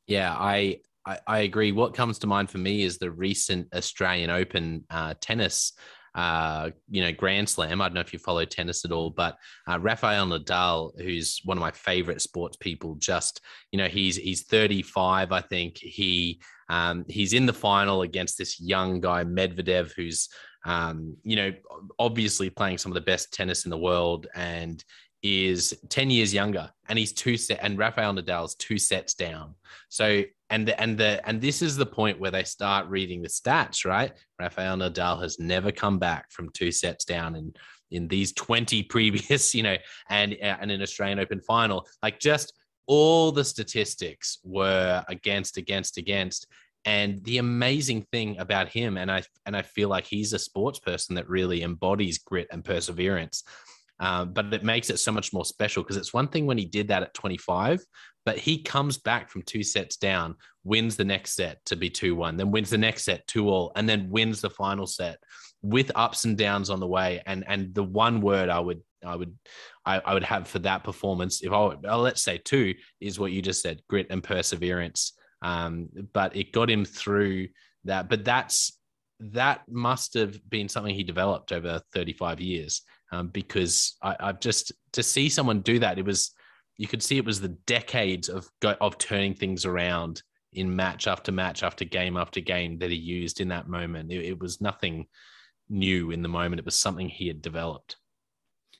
yeah 0.07 0.33
i 0.37 0.79
I, 1.25 1.39
agree. 1.39 1.71
What 1.71 1.95
comes 1.95 2.19
to 2.19 2.27
mind 2.27 2.51
for 2.51 2.59
me 2.59 2.83
is 2.83 2.99
the 2.99 3.09
recent 3.09 3.73
Australian 3.73 4.29
Open 4.29 4.85
uh, 4.91 5.15
tennis 5.19 5.73
uh, 6.15 6.71
you 6.89 7.01
know, 7.01 7.11
Grand 7.11 7.47
Slam. 7.47 7.81
I 7.81 7.87
don't 7.87 7.95
know 7.95 8.01
if 8.01 8.13
you 8.13 8.19
follow 8.19 8.45
tennis 8.45 8.85
at 8.85 8.91
all, 8.91 9.09
but 9.09 9.37
uh, 9.67 9.79
Rafael 9.79 10.27
Nadal, 10.27 10.91
who's 11.01 11.41
one 11.43 11.57
of 11.57 11.61
my 11.61 11.71
favorite 11.71 12.21
sports 12.21 12.57
people, 12.57 12.95
just 12.95 13.41
you 13.71 13.77
know, 13.77 13.87
he's 13.87 14.15
he's 14.15 14.43
35, 14.43 15.31
I 15.31 15.41
think. 15.41 15.77
He 15.77 16.41
um, 16.69 17.05
he's 17.07 17.33
in 17.33 17.45
the 17.45 17.53
final 17.53 18.03
against 18.03 18.37
this 18.37 18.59
young 18.59 18.99
guy 18.99 19.23
Medvedev, 19.23 19.91
who's 19.95 20.29
um, 20.65 21.15
you 21.23 21.35
know, 21.35 21.53
obviously 21.97 22.49
playing 22.49 22.77
some 22.77 22.91
of 22.91 22.95
the 22.95 23.01
best 23.01 23.33
tennis 23.33 23.65
in 23.65 23.69
the 23.69 23.77
world, 23.77 24.27
and 24.35 24.83
is 25.21 25.77
10 25.89 26.09
years 26.09 26.33
younger 26.33 26.71
and 26.87 26.97
he's 26.97 27.11
two 27.11 27.35
set 27.35 27.59
and 27.61 27.77
Rafael 27.77 28.13
Nadal's 28.13 28.55
two 28.55 28.77
sets 28.77 29.13
down. 29.13 29.55
So 29.89 30.23
and 30.49 30.67
the 30.67 30.79
and 30.81 30.97
the 30.97 31.21
and 31.27 31.41
this 31.41 31.61
is 31.61 31.75
the 31.75 31.85
point 31.85 32.19
where 32.19 32.31
they 32.31 32.43
start 32.43 32.87
reading 32.87 33.21
the 33.21 33.29
stats, 33.29 33.85
right? 33.85 34.13
Rafael 34.39 34.77
Nadal 34.77 35.21
has 35.21 35.39
never 35.39 35.71
come 35.71 35.99
back 35.99 36.31
from 36.31 36.49
two 36.49 36.71
sets 36.71 37.05
down 37.05 37.35
in 37.35 37.53
in 37.91 38.07
these 38.07 38.33
20 38.33 38.83
previous, 38.89 39.53
you 39.53 39.63
know, 39.63 39.77
and 40.09 40.33
uh, 40.33 40.57
and 40.59 40.71
an 40.71 40.81
Australian 40.81 41.19
Open 41.19 41.41
final. 41.41 41.87
Like 42.01 42.19
just 42.19 42.53
all 42.87 43.31
the 43.31 43.43
statistics 43.43 44.39
were 44.43 45.03
against 45.07 45.57
against 45.57 45.97
against 45.97 46.47
and 46.85 47.23
the 47.23 47.37
amazing 47.37 48.01
thing 48.11 48.39
about 48.39 48.69
him 48.69 48.97
and 48.97 49.11
I 49.11 49.21
and 49.45 49.55
I 49.55 49.61
feel 49.61 49.89
like 49.89 50.05
he's 50.05 50.33
a 50.33 50.39
sports 50.39 50.79
person 50.79 51.15
that 51.15 51.29
really 51.29 51.61
embodies 51.61 52.17
grit 52.17 52.47
and 52.51 52.65
perseverance 52.65 53.43
um, 53.99 54.33
but 54.33 54.53
it 54.53 54.63
makes 54.63 54.89
it 54.89 54.99
so 54.99 55.11
much 55.11 55.33
more 55.33 55.45
special 55.45 55.83
because 55.83 55.97
it's 55.97 56.13
one 56.13 56.27
thing 56.27 56.45
when 56.45 56.57
he 56.57 56.65
did 56.65 56.87
that 56.87 57.03
at 57.03 57.13
25, 57.13 57.81
but 58.25 58.37
he 58.37 58.61
comes 58.61 58.97
back 58.97 59.29
from 59.29 59.41
two 59.41 59.63
sets 59.63 59.97
down, 59.97 60.35
wins 60.63 60.95
the 60.95 61.05
next 61.05 61.35
set 61.35 61.63
to 61.65 61.75
be 61.75 61.89
2 61.89 62.15
1, 62.15 62.37
then 62.37 62.51
wins 62.51 62.69
the 62.69 62.77
next 62.77 63.05
set 63.05 63.25
2 63.27 63.49
all, 63.49 63.71
and 63.75 63.89
then 63.89 64.09
wins 64.09 64.41
the 64.41 64.49
final 64.49 64.87
set 64.87 65.17
with 65.61 65.91
ups 65.95 66.25
and 66.25 66.37
downs 66.37 66.69
on 66.69 66.79
the 66.79 66.87
way. 66.87 67.21
And 67.25 67.43
and 67.47 67.73
the 67.73 67.83
one 67.83 68.21
word 68.21 68.49
I 68.49 68.59
would 68.59 68.81
I 69.05 69.15
would 69.15 69.35
I, 69.85 69.99
I 69.99 70.13
would 70.13 70.23
have 70.23 70.47
for 70.47 70.59
that 70.59 70.83
performance, 70.83 71.41
if 71.41 71.51
I 71.51 71.75
well, 71.81 71.99
let's 71.99 72.23
say 72.23 72.37
two, 72.37 72.75
is 73.01 73.19
what 73.19 73.31
you 73.31 73.41
just 73.41 73.61
said, 73.61 73.81
grit 73.89 74.07
and 74.09 74.23
perseverance. 74.23 75.13
Um, 75.41 75.89
but 76.13 76.35
it 76.35 76.51
got 76.51 76.69
him 76.69 76.85
through 76.85 77.49
that. 77.85 78.09
But 78.09 78.23
that's 78.23 78.77
that 79.21 79.61
must 79.69 80.13
have 80.13 80.39
been 80.49 80.69
something 80.69 80.95
he 80.95 81.03
developed 81.03 81.51
over 81.51 81.81
35 81.93 82.39
years 82.39 82.83
um, 83.11 83.27
because 83.29 83.97
I, 84.01 84.15
I've 84.19 84.39
just 84.39 84.71
to 84.93 85.03
see 85.03 85.29
someone 85.29 85.61
do 85.61 85.79
that. 85.79 85.97
It 85.97 86.05
was 86.05 86.31
you 86.77 86.87
could 86.87 87.03
see 87.03 87.17
it 87.17 87.25
was 87.25 87.41
the 87.41 87.49
decades 87.49 88.29
of 88.29 88.47
go, 88.61 88.75
of 88.79 88.97
turning 88.97 89.33
things 89.33 89.65
around 89.65 90.23
in 90.53 90.75
match 90.75 91.07
after 91.07 91.31
match 91.31 91.61
after 91.61 91.85
game 91.85 92.17
after 92.17 92.39
game 92.39 92.79
that 92.79 92.89
he 92.89 92.95
used 92.95 93.41
in 93.41 93.49
that 93.49 93.67
moment. 93.67 94.11
It, 94.11 94.25
it 94.25 94.39
was 94.39 94.61
nothing 94.61 95.07
new 95.69 96.11
in 96.11 96.21
the 96.21 96.29
moment. 96.29 96.59
It 96.59 96.65
was 96.65 96.79
something 96.79 97.09
he 97.09 97.27
had 97.27 97.41
developed. 97.41 97.97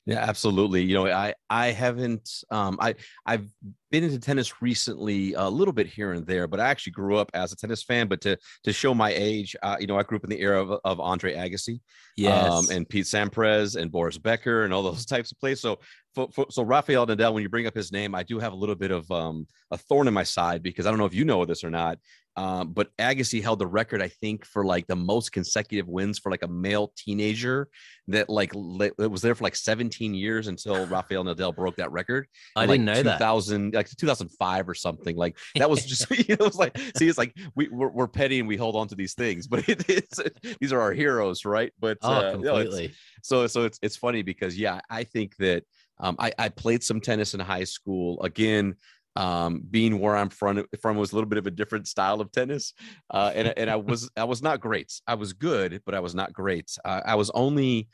Yeah, 0.10 0.26
absolutely. 0.28 0.82
You 0.82 0.96
know, 0.96 1.06
I 1.06 1.36
I 1.52 1.68
haven't 1.68 2.44
um 2.50 2.80
I 2.82 2.96
I've 3.28 3.48
been 3.92 4.04
into 4.04 4.20
tennis 4.20 4.60
recently 4.60 5.34
a 5.34 5.48
little 5.48 5.72
bit 5.72 5.86
here 5.86 6.14
and 6.14 6.26
there, 6.26 6.48
but 6.48 6.60
I 6.60 6.68
actually 6.68 6.94
grew 6.94 7.18
up 7.18 7.30
as 7.36 7.54
a 7.54 7.56
tennis 7.56 7.84
fan. 7.84 8.08
But 8.08 8.20
to 8.22 8.36
to 8.64 8.74
show 8.74 8.96
my 8.96 9.14
age, 9.16 9.56
uh, 9.62 9.78
you 9.80 9.86
know, 9.86 10.00
I 10.00 10.02
grew 10.02 10.18
up 10.18 10.24
in 10.24 10.32
the 10.32 10.42
era 10.42 10.64
of, 10.64 10.80
of 10.84 11.00
Andre 11.00 11.36
Agassi, 11.36 11.76
um, 11.76 11.80
yes, 12.18 12.52
um, 12.52 12.76
and 12.76 12.90
Pete 12.90 13.06
Sampras 13.06 13.80
and 13.80 13.92
Boris 13.92 14.18
Becker 14.18 14.64
and 14.64 14.74
all 14.74 14.82
those 14.82 15.06
types 15.06 15.32
of 15.32 15.40
players. 15.40 15.62
So 15.62 15.78
for, 16.16 16.28
for, 16.34 16.48
so 16.50 16.64
Rafael 16.64 17.06
Nadal, 17.06 17.34
when 17.34 17.44
you 17.44 17.50
bring 17.50 17.68
up 17.68 17.76
his 17.76 17.92
name, 17.92 18.16
I 18.16 18.24
do 18.24 18.40
have 18.40 18.54
a 18.54 18.56
little 18.56 18.74
bit 18.74 18.90
of 18.90 19.10
um, 19.12 19.46
a 19.70 19.78
thorn 19.78 20.08
in 20.08 20.14
my 20.16 20.24
side 20.24 20.64
because 20.64 20.88
I 20.88 20.90
don't 20.90 20.98
know 20.98 21.06
if 21.06 21.14
you 21.14 21.24
know 21.24 21.46
this 21.46 21.64
or 21.64 21.70
not. 21.70 22.00
Um, 22.40 22.72
but 22.72 22.96
Agassi 22.98 23.44
held 23.44 23.60
the 23.60 23.68
record, 23.68 24.02
I 24.02 24.08
think, 24.08 24.46
for 24.46 24.64
like 24.64 24.88
the 24.88 24.96
most 24.96 25.34
consecutive 25.34 25.90
wins 25.90 26.20
for 26.20 26.32
like 26.32 26.42
a 26.42 26.48
male 26.48 26.94
teenager 26.96 27.68
that 28.08 28.30
like 28.30 28.54
it 28.56 29.12
was 29.12 29.22
there 29.22 29.36
for 29.36 29.44
like 29.44 29.58
17 29.58 30.14
years 30.14 30.48
until 30.48 30.86
Rafael 30.88 31.26
Nadal 31.26 31.54
broke 31.54 31.76
that 31.76 31.92
record. 31.92 32.28
I 32.56 32.66
didn't 32.66 32.86
know 32.86 33.04
2000, 33.04 33.72
that. 33.72 33.78
like 33.78 33.90
2005 33.90 34.70
or 34.70 34.74
something. 34.74 35.18
Like 35.18 35.38
that 35.58 35.70
was 35.70 35.86
just 35.86 36.10
you 36.30 36.38
know, 36.38 36.46
it 36.46 36.48
was 36.48 36.56
like 36.56 36.78
see, 36.96 37.10
it's 37.10 37.18
like 37.18 37.36
we 37.56 37.68
we're, 37.68 37.90
we're, 37.90 38.08
petty 38.08 38.40
and 38.40 38.48
we 38.48 38.56
hold 38.56 38.78
on 38.78 38.88
to 38.88 38.96
these 38.96 39.16
things, 39.16 39.46
but 39.50 39.68
it, 39.68 39.84
it's 39.90 40.22
these 40.62 40.72
are 40.72 40.80
our 40.80 40.94
heroes, 40.94 41.44
right? 41.44 41.74
But 41.78 41.98
oh, 42.04 42.10
uh, 42.10 42.32
completely. 42.32 42.84
You 42.84 42.88
know, 42.88 42.94
so 43.22 43.48
so 43.48 43.66
it's 43.66 43.80
it's 43.82 43.98
funny 43.98 44.22
because 44.22 44.58
yeah, 44.58 44.80
I 44.90 45.04
think 45.04 45.36
that 45.40 45.66
um, 46.00 46.16
I, 46.18 46.32
I 46.40 46.50
played 46.50 46.84
some 46.84 47.02
tennis 47.02 47.34
in 47.34 47.42
high 47.42 47.66
school. 47.66 48.22
Again, 48.22 48.76
um, 49.16 49.64
being 49.70 50.00
where 50.00 50.16
I'm 50.16 50.30
from, 50.30 50.66
from 50.82 50.98
was 50.98 51.12
a 51.12 51.16
little 51.16 51.30
bit 51.30 51.40
of 51.40 51.48
a 51.48 51.52
different 51.52 51.88
style 51.88 52.22
of 52.22 52.32
tennis, 52.32 52.74
uh, 53.12 53.32
and 53.34 53.54
and 53.58 53.70
I 53.70 53.76
was 53.78 54.10
I 54.16 54.24
was 54.24 54.42
not 54.42 54.60
great. 54.60 54.92
I 55.08 55.16
was 55.16 55.34
good, 55.34 55.82
but 55.86 55.96
I 55.96 56.00
was 56.00 56.16
not 56.16 56.34
great. 56.34 56.76
Uh, 56.86 57.02
I 57.06 57.16
was 57.16 57.30
only 57.32 57.88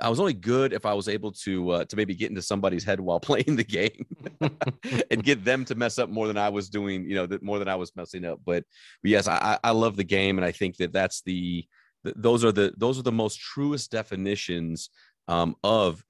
I 0.00 0.08
was 0.08 0.20
only 0.20 0.34
good 0.34 0.72
if 0.72 0.86
I 0.86 0.94
was 0.94 1.08
able 1.08 1.32
to 1.32 1.70
uh, 1.70 1.84
to 1.86 1.96
maybe 1.96 2.14
get 2.14 2.30
into 2.30 2.42
somebody's 2.42 2.84
head 2.84 3.00
while 3.00 3.20
playing 3.28 3.56
the 3.56 3.64
game 3.64 4.06
and 5.10 5.22
get 5.22 5.44
them 5.44 5.64
to 5.66 5.74
mess 5.74 5.98
up 5.98 6.08
more 6.08 6.26
than 6.26 6.38
I 6.38 6.48
was 6.48 6.68
doing, 6.68 7.04
you 7.04 7.16
know, 7.16 7.26
that 7.26 7.42
more 7.42 7.58
than 7.58 7.68
I 7.68 7.76
was 7.76 7.94
messing 7.96 8.24
up. 8.24 8.40
But, 8.44 8.64
but 9.02 9.10
yes, 9.10 9.26
I, 9.26 9.58
I 9.62 9.70
love 9.72 9.96
the 9.96 10.04
game, 10.04 10.38
and 10.38 10.44
I 10.44 10.52
think 10.52 10.76
that 10.76 10.92
that's 10.92 11.22
the, 11.22 11.66
the 12.04 12.14
those 12.16 12.44
are 12.44 12.52
the 12.52 12.72
those 12.76 12.98
are 12.98 13.02
the 13.02 13.12
most 13.12 13.40
truest 13.40 13.90
definitions 13.90 14.90
um, 15.26 15.56
of 15.64 16.04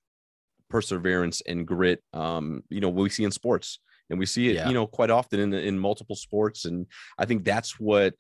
perseverance 0.69 1.41
and 1.47 1.67
grit. 1.67 2.03
Um, 2.13 2.63
you 2.69 2.81
know, 2.81 2.91
we 2.91 3.09
see 3.09 3.25
in 3.25 3.31
sports 3.31 3.79
and 4.11 4.19
we 4.19 4.27
see 4.27 4.49
it 4.49 4.57
yeah. 4.57 4.69
you 4.69 4.75
know 4.75 4.87
quite 4.87 5.11
often 5.11 5.41
in 5.41 5.53
in 5.55 5.79
multiple 5.79 6.17
sports 6.17 6.65
and 6.65 6.87
i 7.19 7.25
think 7.25 7.45
that's 7.45 7.79
what 7.79 8.15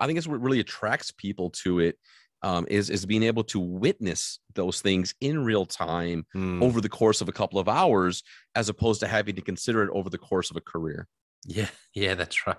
i 0.00 0.06
think 0.06 0.16
that's 0.16 0.28
what 0.28 0.40
really 0.40 0.60
attracts 0.60 1.10
people 1.10 1.50
to 1.50 1.80
it 1.80 1.98
um, 2.42 2.66
is 2.68 2.90
is 2.90 3.06
being 3.06 3.22
able 3.22 3.44
to 3.44 3.58
witness 3.58 4.38
those 4.54 4.82
things 4.82 5.14
in 5.22 5.42
real 5.42 5.64
time 5.64 6.26
mm. 6.36 6.62
over 6.62 6.82
the 6.82 6.90
course 6.90 7.22
of 7.22 7.28
a 7.28 7.32
couple 7.32 7.58
of 7.58 7.68
hours 7.70 8.22
as 8.54 8.68
opposed 8.68 9.00
to 9.00 9.06
having 9.06 9.34
to 9.34 9.40
consider 9.40 9.82
it 9.82 9.90
over 9.94 10.10
the 10.10 10.18
course 10.18 10.50
of 10.50 10.56
a 10.56 10.60
career 10.60 11.08
yeah 11.46 11.68
yeah 11.94 12.14
that's 12.14 12.46
right 12.46 12.56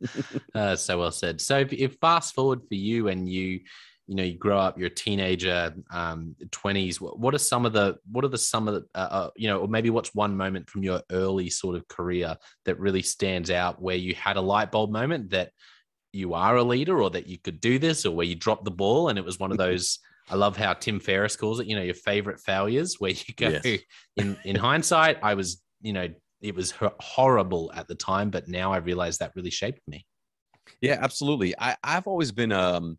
uh, 0.54 0.74
so 0.74 0.98
well 0.98 1.12
said 1.12 1.40
so 1.40 1.58
if, 1.58 1.72
if 1.72 1.96
fast 2.00 2.34
forward 2.34 2.60
for 2.66 2.74
you 2.74 3.08
and 3.08 3.28
you 3.28 3.60
you 4.08 4.14
know 4.14 4.22
you 4.22 4.36
grow 4.36 4.58
up 4.58 4.78
you're 4.78 4.88
a 4.88 4.90
teenager 4.90 5.72
um 5.90 6.34
20s 6.46 6.98
what, 7.00 7.18
what 7.18 7.34
are 7.34 7.38
some 7.38 7.66
of 7.66 7.74
the 7.74 7.96
what 8.10 8.24
are 8.24 8.28
the 8.28 8.38
some 8.38 8.66
of 8.66 8.74
the 8.74 8.84
uh, 8.94 9.08
uh, 9.10 9.30
you 9.36 9.46
know 9.46 9.60
or 9.60 9.68
maybe 9.68 9.90
what's 9.90 10.14
one 10.14 10.36
moment 10.36 10.68
from 10.68 10.82
your 10.82 11.00
early 11.12 11.50
sort 11.50 11.76
of 11.76 11.86
career 11.88 12.34
that 12.64 12.80
really 12.80 13.02
stands 13.02 13.50
out 13.50 13.80
where 13.80 13.96
you 13.96 14.14
had 14.14 14.36
a 14.36 14.40
light 14.40 14.72
bulb 14.72 14.90
moment 14.90 15.30
that 15.30 15.52
you 16.12 16.32
are 16.32 16.56
a 16.56 16.64
leader 16.64 17.02
or 17.02 17.10
that 17.10 17.28
you 17.28 17.38
could 17.38 17.60
do 17.60 17.78
this 17.78 18.06
or 18.06 18.10
where 18.10 18.26
you 18.26 18.34
dropped 18.34 18.64
the 18.64 18.70
ball 18.70 19.10
and 19.10 19.18
it 19.18 19.24
was 19.24 19.38
one 19.38 19.52
of 19.52 19.58
those 19.58 19.98
I 20.30 20.34
love 20.34 20.58
how 20.58 20.74
Tim 20.74 21.00
Ferriss 21.00 21.36
calls 21.36 21.58
it, 21.58 21.66
you 21.66 21.74
know, 21.74 21.82
your 21.82 21.94
favorite 21.94 22.38
failures 22.38 22.96
where 22.98 23.12
you 23.12 23.34
go 23.36 23.48
yes. 23.62 23.80
in 24.16 24.36
in 24.44 24.56
hindsight 24.56 25.18
I 25.22 25.34
was, 25.34 25.62
you 25.82 25.92
know, 25.92 26.08
it 26.40 26.54
was 26.54 26.72
horrible 26.98 27.70
at 27.74 27.88
the 27.88 27.94
time 27.94 28.30
but 28.30 28.48
now 28.48 28.72
I 28.72 28.78
realize 28.78 29.18
that 29.18 29.32
really 29.36 29.50
shaped 29.50 29.86
me. 29.86 30.06
Yeah, 30.80 30.98
absolutely. 31.00 31.54
I 31.58 31.76
I've 31.84 32.06
always 32.06 32.32
been 32.32 32.52
um 32.52 32.98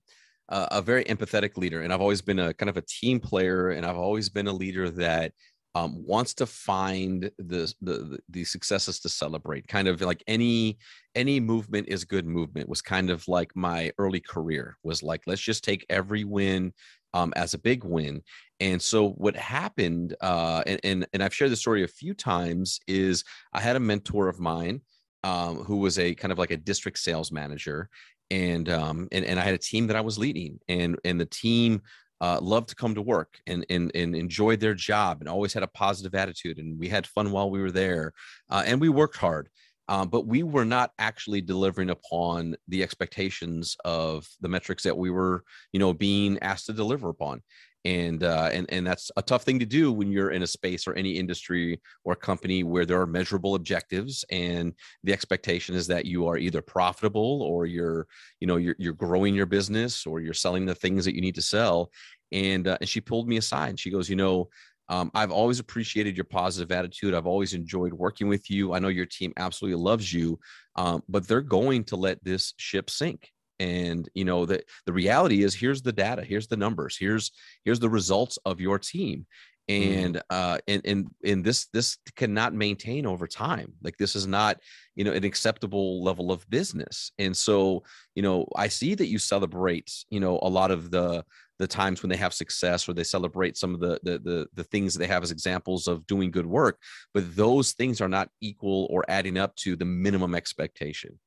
a, 0.49 0.81
very 0.81 1.03
empathetic 1.05 1.57
leader, 1.57 1.81
and 1.81 1.93
I've 1.93 2.01
always 2.01 2.21
been 2.21 2.39
a 2.39 2.53
kind 2.53 2.69
of 2.69 2.77
a 2.77 2.83
team 2.83 3.19
player, 3.19 3.69
and 3.69 3.85
I've 3.85 3.97
always 3.97 4.29
been 4.29 4.47
a 4.47 4.53
leader 4.53 4.89
that 4.91 5.33
um, 5.75 6.03
wants 6.05 6.33
to 6.35 6.45
find 6.45 7.29
the, 7.37 7.73
the 7.81 8.19
the 8.29 8.43
successes 8.43 8.99
to 9.01 9.09
celebrate. 9.09 9.67
Kind 9.67 9.87
of 9.87 10.01
like 10.01 10.23
any 10.27 10.77
any 11.15 11.39
movement 11.39 11.87
is 11.87 12.03
good 12.05 12.25
movement 12.25 12.69
was 12.69 12.81
kind 12.81 13.09
of 13.09 13.27
like 13.27 13.55
my 13.55 13.91
early 13.97 14.19
career 14.19 14.77
was 14.83 15.03
like 15.03 15.21
let's 15.27 15.41
just 15.41 15.63
take 15.63 15.85
every 15.89 16.23
win 16.23 16.73
um, 17.13 17.33
as 17.35 17.53
a 17.53 17.59
big 17.59 17.83
win. 17.83 18.21
And 18.59 18.81
so 18.81 19.09
what 19.11 19.35
happened, 19.35 20.15
uh, 20.21 20.63
and, 20.65 20.79
and 20.83 21.07
and 21.13 21.23
I've 21.23 21.33
shared 21.33 21.51
the 21.51 21.55
story 21.55 21.83
a 21.83 21.87
few 21.87 22.13
times, 22.13 22.79
is 22.87 23.23
I 23.53 23.61
had 23.61 23.75
a 23.75 23.79
mentor 23.79 24.27
of 24.27 24.39
mine 24.39 24.81
um, 25.23 25.57
who 25.63 25.77
was 25.77 25.99
a 25.99 26.15
kind 26.15 26.31
of 26.31 26.37
like 26.37 26.51
a 26.51 26.57
district 26.57 26.99
sales 26.99 27.31
manager, 27.31 27.89
and 28.31 28.69
um 28.69 29.07
and, 29.11 29.25
and 29.25 29.39
I 29.39 29.43
had 29.43 29.53
a 29.53 29.59
team 29.59 29.87
that 29.87 29.95
I 29.95 30.01
was 30.01 30.17
leading 30.17 30.59
and 30.67 30.99
and 31.03 31.19
the 31.19 31.25
team 31.25 31.81
uh, 32.21 32.37
loved 32.41 32.67
to 32.67 32.75
come 32.75 32.93
to 32.95 33.01
work 33.01 33.39
and, 33.47 33.65
and 33.69 33.91
and 33.95 34.15
enjoyed 34.15 34.59
their 34.59 34.73
job 34.73 35.21
and 35.21 35.29
always 35.29 35.53
had 35.53 35.63
a 35.63 35.67
positive 35.67 36.13
attitude 36.15 36.57
and 36.57 36.77
we 36.77 36.89
had 36.89 37.07
fun 37.07 37.31
while 37.31 37.49
we 37.49 37.61
were 37.61 37.71
there 37.71 38.13
uh, 38.49 38.63
and 38.65 38.81
we 38.81 38.89
worked 38.89 39.15
hard 39.15 39.49
um, 39.87 40.09
but 40.09 40.27
we 40.27 40.43
were 40.43 40.65
not 40.65 40.91
actually 40.99 41.41
delivering 41.41 41.89
upon 41.89 42.55
the 42.67 42.83
expectations 42.83 43.75
of 43.85 44.27
the 44.41 44.49
metrics 44.49 44.83
that 44.83 44.97
we 44.97 45.09
were 45.09 45.43
you 45.71 45.79
know 45.79 45.93
being 45.93 46.37
asked 46.39 46.65
to 46.65 46.73
deliver 46.73 47.07
upon 47.07 47.41
and 47.85 48.23
uh, 48.23 48.49
and 48.51 48.65
and 48.69 48.85
that's 48.85 49.09
a 49.15 49.21
tough 49.21 49.43
thing 49.43 49.59
to 49.59 49.65
do 49.65 49.91
when 49.91 50.11
you're 50.11 50.31
in 50.31 50.43
a 50.43 50.47
space 50.47 50.85
or 50.85 50.93
any 50.93 51.11
industry 51.11 51.79
or 52.03 52.15
company 52.15 52.63
where 52.63 52.85
there 52.85 52.99
are 52.99 53.07
measurable 53.07 53.55
objectives 53.55 54.25
and 54.31 54.73
the 55.03 55.13
expectation 55.13 55.75
is 55.75 55.87
that 55.87 56.05
you 56.05 56.27
are 56.27 56.37
either 56.37 56.61
profitable 56.61 57.41
or 57.41 57.65
you're 57.65 58.05
you 58.39 58.47
know 58.47 58.57
you're, 58.57 58.75
you're 58.79 58.93
growing 58.93 59.33
your 59.33 59.45
business 59.45 60.05
or 60.05 60.19
you're 60.19 60.33
selling 60.33 60.65
the 60.65 60.75
things 60.75 61.05
that 61.05 61.15
you 61.15 61.21
need 61.21 61.35
to 61.35 61.41
sell 61.41 61.89
and 62.31 62.67
uh, 62.67 62.77
and 62.81 62.89
she 62.89 62.99
pulled 62.99 63.29
me 63.29 63.37
aside 63.37 63.69
and 63.69 63.79
she 63.79 63.89
goes 63.89 64.09
you 64.09 64.15
know 64.15 64.49
um, 64.89 65.11
I've 65.13 65.31
always 65.31 65.59
appreciated 65.59 66.17
your 66.17 66.23
positive 66.23 66.71
attitude. 66.71 67.13
I've 67.13 67.27
always 67.27 67.53
enjoyed 67.53 67.93
working 67.93 68.27
with 68.27 68.49
you. 68.49 68.73
I 68.73 68.79
know 68.79 68.87
your 68.87 69.05
team 69.05 69.31
absolutely 69.37 69.79
loves 69.79 70.11
you, 70.11 70.39
um, 70.77 71.03
but 71.07 71.27
they're 71.27 71.41
going 71.41 71.83
to 71.85 71.95
let 71.95 72.23
this 72.23 72.55
ship 72.57 72.89
sink 72.89 73.29
and 73.59 74.09
you 74.13 74.25
know 74.25 74.45
that 74.45 74.63
the 74.85 74.93
reality 74.93 75.43
is 75.43 75.53
here's 75.53 75.81
the 75.81 75.91
data 75.91 76.23
here's 76.23 76.47
the 76.47 76.57
numbers 76.57 76.97
here's 76.97 77.31
here's 77.65 77.79
the 77.79 77.89
results 77.89 78.37
of 78.45 78.61
your 78.61 78.79
team 78.79 79.25
mm-hmm. 79.69 79.99
and 79.99 80.15
mm. 80.15 80.21
uh 80.29 80.57
and 80.67 80.81
and 80.85 81.07
and 81.23 81.43
this 81.43 81.67
this 81.73 81.97
cannot 82.15 82.53
maintain 82.53 83.05
over 83.05 83.27
time 83.27 83.73
like 83.83 83.97
this 83.97 84.15
is 84.15 84.27
not 84.27 84.57
you 84.95 85.03
know 85.03 85.11
an 85.11 85.23
acceptable 85.23 86.03
level 86.03 86.31
of 86.31 86.49
business 86.49 87.11
and 87.19 87.35
so 87.35 87.83
you 88.15 88.21
know 88.21 88.47
i 88.55 88.67
see 88.67 88.95
that 88.95 89.07
you 89.07 89.19
celebrate 89.19 89.91
you 90.09 90.19
know 90.19 90.39
a 90.41 90.49
lot 90.49 90.71
of 90.71 90.91
the 90.91 91.23
the 91.59 91.67
times 91.67 92.01
when 92.01 92.09
they 92.09 92.15
have 92.15 92.33
success 92.33 92.87
or 92.87 92.93
they 92.93 93.03
celebrate 93.03 93.57
some 93.57 93.73
of 93.73 93.81
the, 93.81 93.99
the 94.03 94.19
the 94.19 94.47
the, 94.53 94.63
things 94.63 94.93
they 94.93 95.07
have 95.07 95.23
as 95.23 95.31
examples 95.31 95.87
of 95.87 96.07
doing 96.07 96.31
good 96.31 96.45
work 96.45 96.79
but 97.13 97.35
those 97.35 97.73
things 97.73 97.99
are 97.99 98.07
not 98.07 98.29
equal 98.41 98.87
or 98.89 99.03
adding 99.09 99.37
up 99.37 99.53
to 99.55 99.75
the 99.75 99.85
minimum 99.85 100.33
expectation 100.33 101.19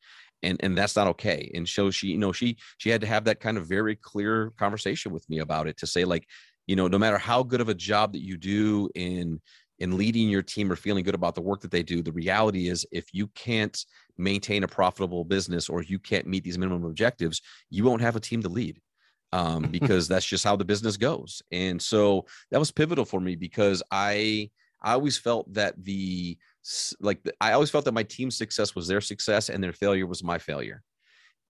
and 0.43 0.59
and 0.61 0.77
that's 0.77 0.97
not 0.97 1.07
okay 1.07 1.51
and 1.55 1.69
so 1.69 1.91
she 1.91 2.09
you 2.09 2.19
know 2.19 2.33
she 2.33 2.57
she 2.79 2.91
had 2.91 3.01
to 3.01 3.07
have 3.07 3.25
that 3.25 3.41
kind 3.41 3.57
of 3.57 3.67
very 3.67 3.97
clear 3.97 4.53
conversation 4.59 5.13
with 5.13 5.29
me 5.29 5.39
about 5.39 5.67
it 5.67 5.77
to 5.77 5.87
say 5.87 6.05
like 6.05 6.27
you 6.67 6.77
know 6.77 6.89
no 6.89 6.99
matter 6.99 7.19
how 7.19 7.43
good 7.43 7.61
of 7.61 7.69
a 7.69 7.75
job 7.75 8.13
that 8.13 8.23
you 8.23 8.37
do 8.37 8.89
in 8.95 9.41
in 9.79 9.97
leading 9.97 10.29
your 10.29 10.43
team 10.43 10.71
or 10.71 10.77
feeling 10.77 11.03
good 11.03 11.15
about 11.15 11.35
the 11.35 11.41
work 11.41 11.61
that 11.61 11.71
they 11.71 11.83
do 11.83 12.03
the 12.03 12.13
reality 12.13 12.69
is 12.69 12.87
if 12.93 13.07
you 13.13 13.27
can't 13.29 13.85
maintain 14.19 14.63
a 14.63 14.69
profitable 14.69 15.25
business 15.25 15.69
or 15.69 15.83
you 15.83 15.99
can't 15.99 16.27
meet 16.27 16.45
these 16.45 16.59
minimum 16.59 16.85
objectives 16.85 17.41
you 17.71 17.85
won't 17.85 18.03
have 18.03 18.17
a 18.17 18.21
team 18.21 18.43
to 18.43 18.49
lead 18.49 18.81
um, 19.33 19.63
because 19.71 20.09
that's 20.09 20.27
just 20.27 20.45
how 20.45 20.57
the 20.57 20.65
business 20.65 20.97
goes. 20.97 21.43
And 21.51 21.81
so 21.81 22.27
that 22.51 22.59
was 22.59 22.71
pivotal 22.71 23.05
for 23.05 23.21
me 23.21 23.35
because 23.35 23.83
i 23.91 24.51
i 24.83 24.93
always 24.93 25.19
felt 25.19 25.53
that 25.55 25.75
the 25.85 26.37
like 27.01 27.21
I 27.41 27.53
always 27.53 27.71
felt 27.71 27.85
that 27.87 27.93
my 27.93 28.03
team's 28.05 28.37
success 28.37 28.75
was 28.75 28.87
their 28.87 29.01
success 29.01 29.49
and 29.49 29.63
their 29.63 29.73
failure 29.73 30.07
was 30.07 30.23
my 30.23 30.39
failure. 30.39 30.83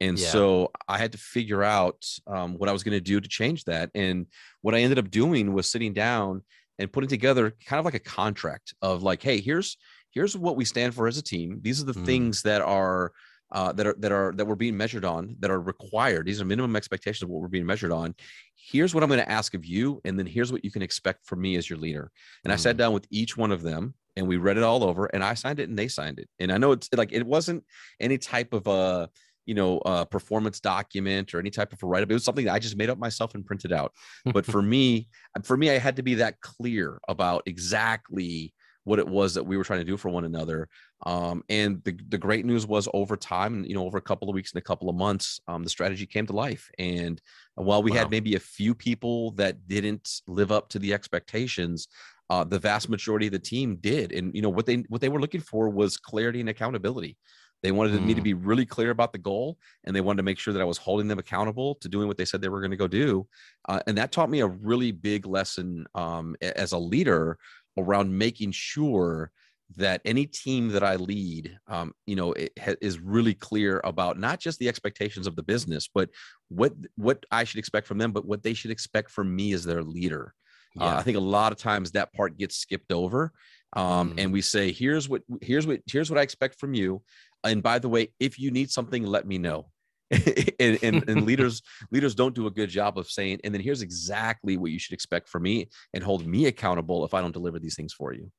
And 0.01 0.19
yeah. 0.19 0.29
so 0.29 0.73
I 0.89 0.99
had 0.99 1.13
to 1.13 1.19
figure 1.19 1.63
out 1.63 2.05
um, 2.27 2.55
what 2.55 2.69
I 2.69 2.73
was 2.73 2.83
going 2.83 2.97
to 2.97 3.01
do 3.01 3.21
to 3.21 3.29
change 3.29 3.65
that. 3.65 3.91
And 3.95 4.27
what 4.61 4.75
I 4.75 4.81
ended 4.81 4.99
up 4.99 5.11
doing 5.11 5.53
was 5.53 5.71
sitting 5.71 5.93
down 5.93 6.43
and 6.79 6.93
putting 6.93 7.09
together 7.09 7.55
kind 7.67 7.79
of 7.79 7.85
like 7.85 7.95
a 7.95 8.01
contract 8.01 8.75
of 8.83 9.03
like, 9.03 9.23
hey, 9.23 9.41
here's 9.41 9.77
here's 10.11 10.37
what 10.37 10.57
we 10.57 10.65
stand 10.65 10.95
for 10.95 11.07
as 11.07 11.19
a 11.19 11.23
team. 11.23 11.61
These 11.63 11.81
are 11.81 11.87
the 11.87 11.93
mm. 11.93 12.05
things 12.05 12.43
that 12.43 12.63
are 12.63 13.13
uh, 13.53 13.73
that 13.73 13.87
are 13.87 13.95
that 13.99 14.13
are 14.13 14.33
that 14.37 14.47
we're 14.47 14.55
being 14.55 14.77
measured 14.77 15.05
on 15.05 15.37
that 15.41 15.51
are 15.51 15.61
required. 15.61 16.27
These 16.27 16.41
are 16.41 16.45
minimum 16.45 16.75
expectations 16.75 17.23
of 17.23 17.29
what 17.29 17.41
we're 17.41 17.49
being 17.49 17.67
measured 17.67 17.93
on. 17.93 18.15
Here's 18.57 18.95
what 18.95 19.03
I'm 19.03 19.09
going 19.09 19.21
to 19.21 19.31
ask 19.31 19.55
of 19.55 19.65
you, 19.65 20.01
and 20.05 20.19
then 20.19 20.27
here's 20.27 20.53
what 20.53 20.65
you 20.65 20.71
can 20.71 20.83
expect 20.83 21.27
from 21.27 21.41
me 21.41 21.57
as 21.57 21.69
your 21.69 21.79
leader. 21.79 22.11
And 22.45 22.51
mm. 22.51 22.55
I 22.55 22.57
sat 22.57 22.77
mm. 22.77 22.79
down 22.79 22.93
with 22.93 23.07
each 23.11 23.37
one 23.37 23.53
of 23.53 23.63
them 23.63 23.95
and 24.17 24.27
we 24.27 24.37
read 24.37 24.57
it 24.57 24.63
all 24.63 24.85
over 24.85 25.07
and 25.07 25.25
I 25.25 25.35
signed 25.35 25.59
it 25.59 25.69
and 25.69 25.79
they 25.79 25.89
signed 25.89 26.19
it. 26.19 26.29
And 26.39 26.53
I 26.53 26.59
know 26.59 26.73
it's 26.73 26.89
like 26.95 27.13
it 27.13 27.27
wasn't 27.27 27.65
any 28.01 28.19
type 28.19 28.53
of 28.53 28.67
a 28.67 29.09
you 29.47 29.55
know 29.55 29.79
a 29.85 30.07
performance 30.07 30.61
document 30.61 31.35
or 31.35 31.41
any 31.41 31.51
type 31.51 31.73
of 31.73 31.83
a 31.83 31.87
write 31.87 32.03
up. 32.03 32.11
It 32.11 32.15
was 32.15 32.25
something 32.25 32.47
that 32.47 32.55
I 32.55 32.59
just 32.59 32.77
made 32.77 32.91
up 32.91 32.99
myself 32.99 33.35
and 33.35 33.45
printed 33.45 33.73
out. 33.73 33.93
But 34.33 34.47
for 34.47 34.63
me, 34.75 35.09
for 35.45 35.57
me, 35.57 35.71
I 35.71 35.79
had 35.79 35.97
to 35.97 36.03
be 36.03 36.15
that 36.17 36.41
clear 36.41 37.01
about 37.09 37.43
exactly 37.47 38.55
what 38.85 38.99
it 38.99 39.07
was 39.07 39.35
that 39.35 39.45
we 39.45 39.57
were 39.57 39.65
trying 39.65 39.81
to 39.81 39.85
do 39.85 39.97
for 39.97 40.09
one 40.09 40.25
another. 40.25 40.69
Um, 41.05 41.43
and 41.49 41.83
the, 41.85 41.97
the 42.09 42.19
great 42.19 42.45
news 42.45 42.67
was 42.67 42.89
over 42.95 43.17
time, 43.17 43.65
you 43.65 43.75
know, 43.75 43.85
over 43.85 43.99
a 43.99 44.03
couple 44.03 44.29
of 44.29 44.35
weeks 44.35 44.53
and 44.53 44.59
a 44.59 44.65
couple 44.65 44.89
of 44.89 44.97
months, 44.97 45.41
um, 45.49 45.65
the 45.65 45.71
strategy 45.71 46.07
came 46.07 46.27
to 46.27 46.33
life. 46.33 46.71
And 46.79 47.21
while 47.55 47.83
we 47.83 47.91
wow. 47.91 47.99
had 47.99 48.11
maybe 48.11 48.35
a 48.37 48.41
few 48.41 48.75
people 48.75 49.33
that 49.33 49.67
didn't 49.67 50.21
live 50.27 50.53
up 50.53 50.69
to 50.71 50.79
the 50.79 50.95
expectations, 50.95 51.89
uh, 52.31 52.45
the 52.45 52.59
vast 52.59 52.89
majority 52.89 53.27
of 53.27 53.33
the 53.33 53.39
team 53.39 53.77
did 53.77 54.11
and 54.13 54.35
you 54.35 54.41
know 54.41 54.49
what 54.49 54.65
they 54.65 54.77
what 54.89 55.03
they 55.03 55.11
were 55.11 55.21
looking 55.21 55.41
for 55.41 55.69
was 55.69 55.99
clarity 55.99 56.41
and 56.41 56.49
accountability 56.49 57.19
They 57.63 57.73
wanted 57.73 58.01
mm. 58.01 58.07
me 58.07 58.15
to 58.15 58.21
Mm. 58.21 58.25
be 58.25 58.35
really 58.35 58.67
clear 58.67 58.91
about 58.91 59.13
the 59.13 59.19
goal, 59.19 59.59
and 59.85 59.95
they 59.95 60.01
wanted 60.01 60.19
to 60.19 60.23
make 60.25 60.39
sure 60.39 60.53
that 60.53 60.63
I 60.63 60.65
was 60.65 60.79
holding 60.79 61.09
them 61.09 61.19
accountable 61.19 61.77
to 61.77 61.89
doing 61.89 62.09
what 62.09 62.17
they 62.17 62.25
said 62.25 62.41
they 62.41 62.49
were 62.49 62.61
going 62.61 62.73
to 62.73 62.77
go 62.77 62.89
do. 62.89 63.27
Uh, 63.69 63.81
and 63.87 63.97
that 63.99 64.13
taught 64.13 64.31
me 64.31 64.41
a 64.41 64.47
really 64.47 64.93
big 64.93 65.27
lesson 65.27 65.87
um, 65.95 66.37
as 66.41 66.73
a 66.73 66.79
leader 66.79 67.39
around 67.79 68.17
making 68.17 68.53
sure 68.53 69.31
that 69.77 70.01
any 70.05 70.27
team 70.27 70.69
that 70.69 70.83
I 70.83 70.97
lead, 70.97 71.59
um, 71.69 71.93
you 72.07 72.17
know, 72.17 72.33
it 72.33 72.53
ha- 72.59 72.75
is 72.81 72.99
really 72.99 73.35
clear 73.35 73.81
about 73.85 74.19
not 74.19 74.41
just 74.41 74.59
the 74.59 74.69
expectations 74.69 75.27
of 75.27 75.37
the 75.37 75.43
business, 75.43 75.89
but 75.93 76.11
what 76.49 76.73
what 76.97 77.25
I 77.31 77.45
should 77.45 77.59
expect 77.59 77.87
from 77.87 77.99
them, 77.99 78.13
but 78.13 78.27
what 78.27 78.43
they 78.43 78.55
should 78.55 78.71
expect 78.71 79.11
from 79.11 79.35
me 79.35 79.53
as 79.53 79.65
their 79.65 79.83
leader. 79.83 80.35
Uh, 80.81 80.97
I 80.99 81.03
think 81.03 81.19
a 81.19 81.21
lot 81.21 81.53
of 81.53 81.59
times 81.59 81.91
that 81.91 82.15
part 82.15 82.39
gets 82.39 82.57
skipped 82.57 82.93
over, 82.93 83.33
um, 83.75 84.13
Mm. 84.13 84.15
and 84.19 84.33
we 84.33 84.41
say, 84.41 84.73
"Here's 84.73 85.07
what 85.07 85.23
here's 85.43 85.67
what 85.67 85.81
here's 85.87 86.09
what 86.11 86.19
I 86.19 86.23
expect 86.23 86.59
from 86.59 86.73
you." 86.73 87.03
And 87.45 87.63
by 87.63 87.79
the 87.79 87.91
way, 87.91 88.09
if 88.19 88.39
you 88.39 88.51
need 88.51 88.71
something, 88.71 89.05
let 89.05 89.27
me 89.27 89.37
know. 89.37 89.71
and, 90.11 90.79
and, 90.83 91.09
and 91.09 91.25
leaders 91.27 91.63
leaders 91.91 92.15
don't 92.15 92.35
do 92.35 92.47
a 92.47 92.51
good 92.51 92.71
job 92.71 92.99
of 92.99 93.11
saying, 93.11 93.41
and 93.45 93.53
then 93.53 93.61
here's 93.61 93.83
exactly 93.83 94.57
what 94.57 94.71
you 94.71 94.79
should 94.79 94.95
expect 94.95 95.29
from 95.29 95.43
me, 95.43 95.69
and 95.93 96.03
hold 96.03 96.27
me 96.27 96.47
accountable 96.47 97.05
if 97.05 97.13
I 97.13 97.21
don't 97.21 97.33
deliver 97.33 97.59
these 97.59 97.77
things 97.77 97.93
for 97.93 98.15
you. 98.15 98.31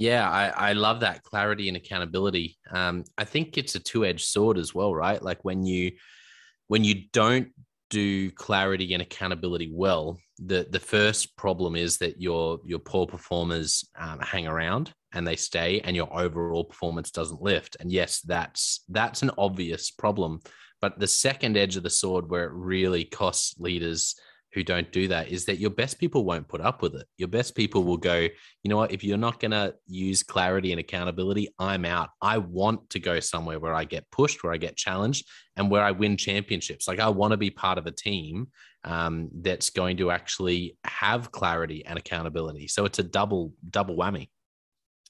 Yeah, 0.00 0.26
I, 0.30 0.70
I 0.70 0.72
love 0.72 1.00
that 1.00 1.22
clarity 1.24 1.68
and 1.68 1.76
accountability. 1.76 2.56
Um, 2.70 3.04
I 3.18 3.24
think 3.24 3.58
it's 3.58 3.74
a 3.74 3.78
two-edged 3.78 4.26
sword 4.26 4.56
as 4.56 4.74
well, 4.74 4.94
right? 4.94 5.22
Like 5.22 5.44
when 5.44 5.62
you 5.62 5.92
when 6.68 6.84
you 6.84 7.02
don't 7.12 7.48
do 7.90 8.30
clarity 8.30 8.94
and 8.94 9.02
accountability 9.02 9.70
well, 9.70 10.16
the 10.38 10.66
the 10.70 10.80
first 10.80 11.36
problem 11.36 11.76
is 11.76 11.98
that 11.98 12.18
your 12.18 12.60
your 12.64 12.78
poor 12.78 13.06
performers 13.06 13.84
um, 13.98 14.20
hang 14.20 14.46
around 14.46 14.90
and 15.12 15.26
they 15.26 15.36
stay, 15.36 15.80
and 15.82 15.94
your 15.94 16.08
overall 16.18 16.64
performance 16.64 17.10
doesn't 17.10 17.42
lift. 17.42 17.76
And 17.78 17.92
yes, 17.92 18.22
that's 18.22 18.84
that's 18.88 19.20
an 19.20 19.32
obvious 19.36 19.90
problem. 19.90 20.40
But 20.80 20.98
the 20.98 21.08
second 21.08 21.58
edge 21.58 21.76
of 21.76 21.82
the 21.82 21.90
sword, 21.90 22.30
where 22.30 22.44
it 22.44 22.54
really 22.54 23.04
costs 23.04 23.54
leaders 23.58 24.14
who 24.52 24.64
don't 24.64 24.90
do 24.90 25.08
that, 25.08 25.28
is 25.28 25.44
that 25.44 25.58
your 25.58 25.70
best 25.70 25.98
people 25.98 26.24
won't 26.24 26.48
put 26.48 26.60
up 26.60 26.82
with 26.82 26.94
it. 26.94 27.06
Your 27.16 27.28
best 27.28 27.54
people 27.54 27.84
will 27.84 27.96
go, 27.96 28.16
you 28.16 28.68
know 28.68 28.76
what? 28.76 28.92
If 28.92 29.04
you're 29.04 29.16
not 29.16 29.38
going 29.38 29.52
to 29.52 29.74
use 29.86 30.22
clarity 30.22 30.72
and 30.72 30.80
accountability, 30.80 31.48
I'm 31.58 31.84
out. 31.84 32.10
I 32.20 32.38
want 32.38 32.90
to 32.90 32.98
go 32.98 33.20
somewhere 33.20 33.60
where 33.60 33.74
I 33.74 33.84
get 33.84 34.10
pushed, 34.10 34.42
where 34.42 34.52
I 34.52 34.56
get 34.56 34.76
challenged, 34.76 35.28
and 35.56 35.70
where 35.70 35.82
I 35.82 35.92
win 35.92 36.16
championships. 36.16 36.88
Like 36.88 37.00
I 37.00 37.08
want 37.08 37.30
to 37.30 37.36
be 37.36 37.50
part 37.50 37.78
of 37.78 37.86
a 37.86 37.92
team 37.92 38.48
um, 38.84 39.30
that's 39.40 39.70
going 39.70 39.98
to 39.98 40.10
actually 40.10 40.76
have 40.84 41.30
clarity 41.30 41.84
and 41.86 41.98
accountability. 41.98 42.66
So 42.68 42.84
it's 42.84 42.98
a 42.98 43.04
double 43.04 43.52
double 43.68 43.96
whammy. 43.96 44.28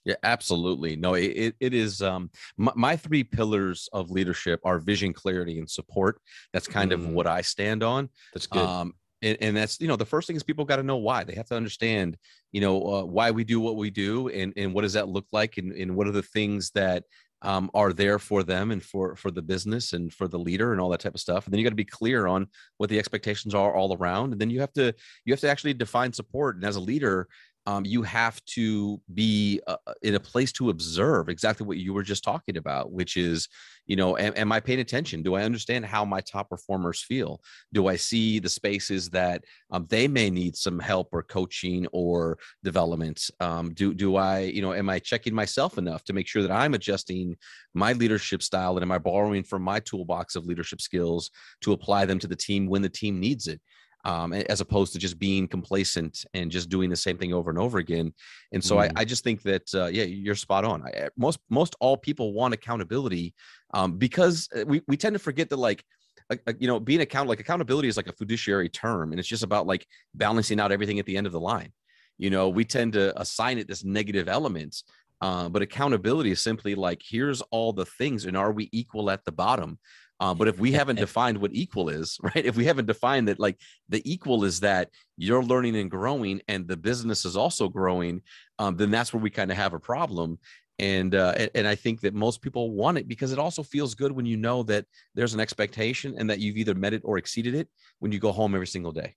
Yeah, 0.04 0.14
absolutely. 0.22 0.96
No, 0.96 1.12
it, 1.12 1.54
it, 1.60 1.74
is 1.74 2.00
um 2.00 2.30
my, 2.56 2.72
my 2.74 2.96
three 2.96 3.22
pillars 3.22 3.88
of 3.92 4.10
leadership 4.10 4.60
are 4.64 4.78
vision, 4.78 5.12
clarity, 5.12 5.58
and 5.58 5.68
support. 5.68 6.20
That's 6.52 6.66
kind 6.66 6.92
of 6.92 7.00
Mm. 7.00 7.12
what 7.12 7.26
I 7.26 7.42
stand 7.42 7.82
on. 7.82 8.08
That's 8.32 8.46
good. 8.46 8.62
Um 8.62 8.94
and, 9.22 9.38
and 9.40 9.56
that's 9.56 9.80
you 9.80 9.88
know 9.88 9.96
the 9.96 10.06
first 10.06 10.26
thing 10.26 10.36
is 10.36 10.42
people 10.42 10.64
got 10.64 10.76
to 10.76 10.82
know 10.82 10.96
why. 10.96 11.24
They 11.24 11.34
have 11.34 11.48
to 11.48 11.56
understand 11.56 12.16
you 12.52 12.60
know 12.60 12.82
uh, 12.82 13.04
why 13.04 13.30
we 13.30 13.44
do 13.44 13.60
what 13.60 13.76
we 13.76 13.90
do 13.90 14.28
and 14.28 14.52
and 14.56 14.74
what 14.74 14.82
does 14.82 14.94
that 14.94 15.08
look 15.08 15.26
like 15.32 15.58
and, 15.58 15.72
and 15.72 15.94
what 15.96 16.06
are 16.06 16.12
the 16.12 16.22
things 16.22 16.70
that 16.72 17.04
um, 17.42 17.70
are 17.72 17.92
there 17.92 18.18
for 18.18 18.42
them 18.42 18.70
and 18.70 18.82
for 18.82 19.16
for 19.16 19.30
the 19.30 19.42
business 19.42 19.92
and 19.92 20.12
for 20.12 20.28
the 20.28 20.38
leader 20.38 20.72
and 20.72 20.80
all 20.80 20.90
that 20.90 21.00
type 21.00 21.14
of 21.14 21.20
stuff. 21.20 21.46
And 21.46 21.52
then 21.52 21.58
you 21.58 21.64
got 21.64 21.70
to 21.70 21.76
be 21.76 21.84
clear 21.84 22.26
on 22.26 22.46
what 22.76 22.90
the 22.90 22.98
expectations 22.98 23.54
are 23.54 23.74
all 23.74 23.96
around. 23.96 24.32
And 24.32 24.40
then 24.40 24.50
you 24.50 24.60
have 24.60 24.72
to 24.74 24.94
you 25.24 25.32
have 25.32 25.40
to 25.40 25.48
actually 25.48 25.74
define 25.74 26.12
support. 26.12 26.56
And 26.56 26.64
as 26.64 26.76
a 26.76 26.80
leader 26.80 27.28
um, 27.66 27.84
you 27.84 28.02
have 28.02 28.42
to 28.46 29.00
be 29.14 29.60
uh, 29.66 29.76
in 30.02 30.14
a 30.14 30.20
place 30.20 30.52
to 30.52 30.70
observe 30.70 31.28
exactly 31.28 31.66
what 31.66 31.76
you 31.76 31.92
were 31.92 32.02
just 32.02 32.24
talking 32.24 32.56
about 32.56 32.92
which 32.92 33.16
is 33.16 33.48
you 33.86 33.96
know 33.96 34.16
am, 34.16 34.32
am 34.36 34.52
i 34.52 34.60
paying 34.60 34.80
attention? 34.80 35.22
Do 35.22 35.34
i 35.34 35.42
understand 35.42 35.84
how 35.84 36.04
my 36.04 36.20
top 36.20 36.48
performers 36.48 37.02
feel? 37.02 37.40
Do 37.72 37.86
i 37.88 37.96
see 37.96 38.38
the 38.38 38.48
spaces 38.48 39.10
that 39.10 39.44
um, 39.70 39.86
they 39.88 40.08
may 40.08 40.30
need 40.30 40.56
some 40.56 40.78
help 40.78 41.08
or 41.12 41.22
coaching 41.22 41.86
or 41.92 42.38
development? 42.62 43.30
Um, 43.40 43.74
do 43.74 43.94
do 43.94 44.16
i 44.16 44.40
you 44.40 44.62
know 44.62 44.72
am 44.72 44.88
i 44.88 44.98
checking 44.98 45.34
myself 45.34 45.78
enough 45.78 46.04
to 46.04 46.12
make 46.12 46.26
sure 46.26 46.42
that 46.42 46.50
i'm 46.50 46.74
adjusting 46.74 47.36
my 47.74 47.92
leadership 47.92 48.42
style 48.42 48.76
and 48.76 48.82
am 48.82 48.92
i 48.92 48.98
borrowing 48.98 49.42
from 49.42 49.62
my 49.62 49.80
toolbox 49.80 50.36
of 50.36 50.46
leadership 50.46 50.80
skills 50.80 51.30
to 51.60 51.72
apply 51.72 52.04
them 52.04 52.18
to 52.18 52.26
the 52.26 52.36
team 52.36 52.66
when 52.66 52.82
the 52.82 52.88
team 52.88 53.20
needs 53.20 53.46
it 53.46 53.60
um, 54.04 54.32
as 54.32 54.60
opposed 54.60 54.92
to 54.92 54.98
just 54.98 55.18
being 55.18 55.46
complacent 55.46 56.24
and 56.34 56.50
just 56.50 56.68
doing 56.68 56.90
the 56.90 56.96
same 56.96 57.18
thing 57.18 57.32
over 57.32 57.50
and 57.50 57.58
over 57.58 57.78
again. 57.78 58.12
And 58.52 58.62
so 58.62 58.76
Mm. 58.76 58.80
I, 58.82 59.00
I 59.00 59.04
just 59.04 59.24
think 59.24 59.42
that 59.42 59.74
uh, 59.74 59.86
yeah, 59.86 60.04
you're 60.04 60.34
spot 60.34 60.64
on. 60.64 60.82
I, 60.82 61.08
most 61.16 61.38
most 61.50 61.76
all 61.80 61.96
people 61.96 62.32
want 62.32 62.54
accountability 62.54 63.34
um, 63.74 63.98
because 63.98 64.48
uh, 64.56 64.64
we 64.66 64.82
we 64.88 64.96
tend 64.96 65.14
to 65.14 65.18
forget 65.18 65.50
that 65.50 65.56
like 65.56 65.84
like, 66.28 66.42
like, 66.46 66.56
you 66.60 66.68
know 66.68 66.80
being 66.80 67.00
account 67.00 67.28
like 67.28 67.40
accountability 67.40 67.88
is 67.88 67.96
like 67.96 68.08
a 68.08 68.12
fiduciary 68.12 68.68
term 68.68 69.12
and 69.12 69.18
it's 69.18 69.28
just 69.28 69.42
about 69.42 69.66
like 69.66 69.86
balancing 70.14 70.60
out 70.60 70.72
everything 70.72 70.98
at 70.98 71.06
the 71.06 71.16
end 71.16 71.26
of 71.26 71.32
the 71.32 71.40
line. 71.40 71.72
You 72.18 72.30
know, 72.30 72.48
we 72.48 72.64
tend 72.64 72.92
to 72.94 73.18
assign 73.20 73.58
it 73.58 73.66
this 73.68 73.84
negative 73.84 74.28
element. 74.28 74.82
Uh, 75.22 75.50
but 75.50 75.60
accountability 75.60 76.30
is 76.30 76.40
simply 76.40 76.74
like 76.74 77.02
here's 77.06 77.42
all 77.50 77.74
the 77.74 77.84
things 77.84 78.24
and 78.24 78.38
are 78.38 78.52
we 78.52 78.70
equal 78.72 79.10
at 79.10 79.22
the 79.26 79.32
bottom 79.32 79.78
uh, 80.20 80.34
but 80.34 80.48
if 80.48 80.58
we 80.58 80.72
haven't 80.72 80.96
defined 81.06 81.38
what 81.38 81.50
equal 81.52 81.88
is, 81.88 82.18
right? 82.22 82.44
If 82.44 82.56
we 82.56 82.66
haven't 82.66 82.86
defined 82.86 83.28
that, 83.28 83.40
like 83.40 83.58
the 83.88 84.02
equal 84.10 84.44
is 84.44 84.60
that 84.60 84.90
you're 85.16 85.42
learning 85.42 85.76
and 85.76 85.90
growing, 85.90 86.40
and 86.46 86.68
the 86.68 86.76
business 86.76 87.24
is 87.24 87.36
also 87.36 87.68
growing, 87.68 88.22
um, 88.58 88.76
then 88.76 88.90
that's 88.90 89.12
where 89.12 89.22
we 89.22 89.30
kind 89.30 89.50
of 89.50 89.56
have 89.56 89.72
a 89.72 89.80
problem. 89.80 90.38
And, 90.78 91.14
uh, 91.14 91.34
and 91.36 91.50
and 91.54 91.66
I 91.66 91.74
think 91.74 92.00
that 92.02 92.14
most 92.14 92.40
people 92.40 92.70
want 92.70 92.96
it 92.96 93.06
because 93.06 93.32
it 93.32 93.38
also 93.38 93.62
feels 93.62 93.94
good 93.94 94.12
when 94.12 94.24
you 94.24 94.38
know 94.38 94.62
that 94.62 94.86
there's 95.14 95.34
an 95.34 95.40
expectation 95.40 96.14
and 96.16 96.30
that 96.30 96.38
you've 96.38 96.56
either 96.56 96.74
met 96.74 96.94
it 96.94 97.02
or 97.04 97.18
exceeded 97.18 97.54
it 97.54 97.68
when 97.98 98.12
you 98.12 98.18
go 98.18 98.32
home 98.32 98.54
every 98.54 98.66
single 98.66 98.92
day. 98.92 99.14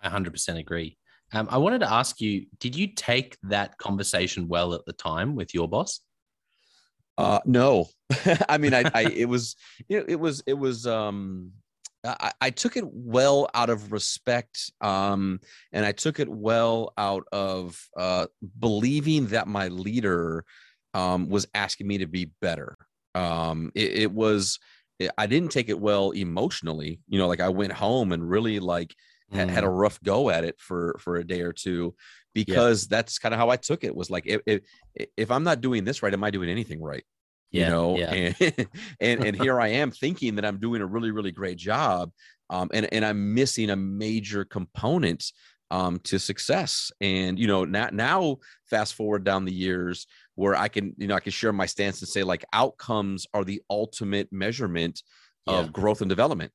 I 0.00 0.08
100% 0.08 0.58
agree. 0.58 0.98
Um, 1.32 1.48
I 1.50 1.58
wanted 1.58 1.80
to 1.80 1.92
ask 1.92 2.20
you, 2.20 2.46
did 2.60 2.76
you 2.76 2.86
take 2.94 3.36
that 3.42 3.76
conversation 3.78 4.46
well 4.46 4.74
at 4.74 4.84
the 4.86 4.92
time 4.92 5.34
with 5.34 5.52
your 5.52 5.68
boss? 5.68 6.00
Uh, 7.18 7.40
no, 7.44 7.88
I 8.48 8.58
mean, 8.58 8.74
I, 8.74 8.86
I, 8.94 9.02
it 9.02 9.28
was, 9.28 9.56
you 9.88 9.98
know, 9.98 10.04
it 10.08 10.16
was, 10.20 10.42
it 10.46 10.54
was, 10.54 10.86
um, 10.86 11.52
I, 12.04 12.32
I 12.40 12.50
took 12.50 12.76
it 12.76 12.84
well 12.86 13.48
out 13.54 13.70
of 13.70 13.90
respect, 13.90 14.70
um, 14.80 15.40
and 15.72 15.84
I 15.84 15.92
took 15.92 16.20
it 16.20 16.28
well 16.28 16.92
out 16.98 17.24
of 17.32 17.82
uh, 17.96 18.26
believing 18.58 19.28
that 19.28 19.48
my 19.48 19.68
leader 19.68 20.44
um, 20.94 21.28
was 21.28 21.46
asking 21.54 21.86
me 21.88 21.98
to 21.98 22.06
be 22.06 22.26
better. 22.40 22.76
Um, 23.14 23.72
it, 23.74 23.92
it 23.98 24.12
was, 24.12 24.58
I 25.18 25.26
didn't 25.26 25.52
take 25.52 25.68
it 25.68 25.80
well 25.80 26.10
emotionally. 26.12 27.00
You 27.08 27.18
know, 27.18 27.28
like 27.28 27.40
I 27.40 27.48
went 27.48 27.72
home 27.72 28.12
and 28.12 28.28
really 28.28 28.60
like 28.60 28.94
had, 29.32 29.50
had 29.50 29.64
a 29.64 29.68
Mm. 29.68 29.70
rough 29.70 30.00
go 30.02 30.30
at 30.30 30.44
it 30.44 30.60
for 30.60 30.96
for 31.00 31.16
a 31.16 31.26
day 31.26 31.40
or 31.42 31.52
two 31.52 31.94
because 32.36 32.86
that's 32.86 33.18
kind 33.18 33.34
of 33.34 33.40
how 33.40 33.48
I 33.48 33.56
took 33.56 33.82
it. 33.84 33.94
Was 33.94 34.10
like 34.10 34.26
if, 34.26 34.40
if 34.46 34.60
if 35.16 35.30
I'm 35.30 35.42
not 35.42 35.60
doing 35.60 35.84
this 35.84 36.02
right, 36.02 36.12
am 36.12 36.22
I 36.24 36.30
doing 36.30 36.50
anything 36.50 36.82
right? 36.82 37.04
Yeah, 37.50 37.64
you 37.64 37.70
know, 37.70 37.96
yeah. 37.96 38.12
and, 38.12 38.68
and 39.00 39.24
and 39.24 39.36
here 39.36 39.60
I 39.60 39.68
am 39.68 39.90
thinking 39.90 40.34
that 40.36 40.44
I'm 40.44 40.58
doing 40.58 40.82
a 40.82 40.86
really 40.86 41.10
really 41.10 41.32
great 41.32 41.56
job, 41.56 42.10
um, 42.50 42.68
and 42.74 42.92
and 42.92 43.04
I'm 43.04 43.34
missing 43.34 43.70
a 43.70 43.76
major 43.76 44.44
component 44.44 45.24
um, 45.70 45.98
to 46.00 46.18
success. 46.18 46.92
And 47.00 47.38
you 47.38 47.46
know, 47.46 47.64
now 47.64 47.88
now 47.92 48.36
fast 48.68 48.94
forward 48.94 49.24
down 49.24 49.44
the 49.44 49.54
years 49.54 50.06
where 50.34 50.54
I 50.54 50.68
can 50.68 50.94
you 50.98 51.06
know 51.06 51.14
I 51.14 51.20
can 51.20 51.32
share 51.32 51.52
my 51.52 51.66
stance 51.66 52.00
and 52.00 52.08
say 52.08 52.22
like 52.22 52.44
outcomes 52.52 53.26
are 53.32 53.44
the 53.44 53.62
ultimate 53.70 54.28
measurement 54.32 55.02
of 55.46 55.66
Yeah. 55.66 55.70
growth 55.72 56.00
and 56.02 56.08
development 56.08 56.52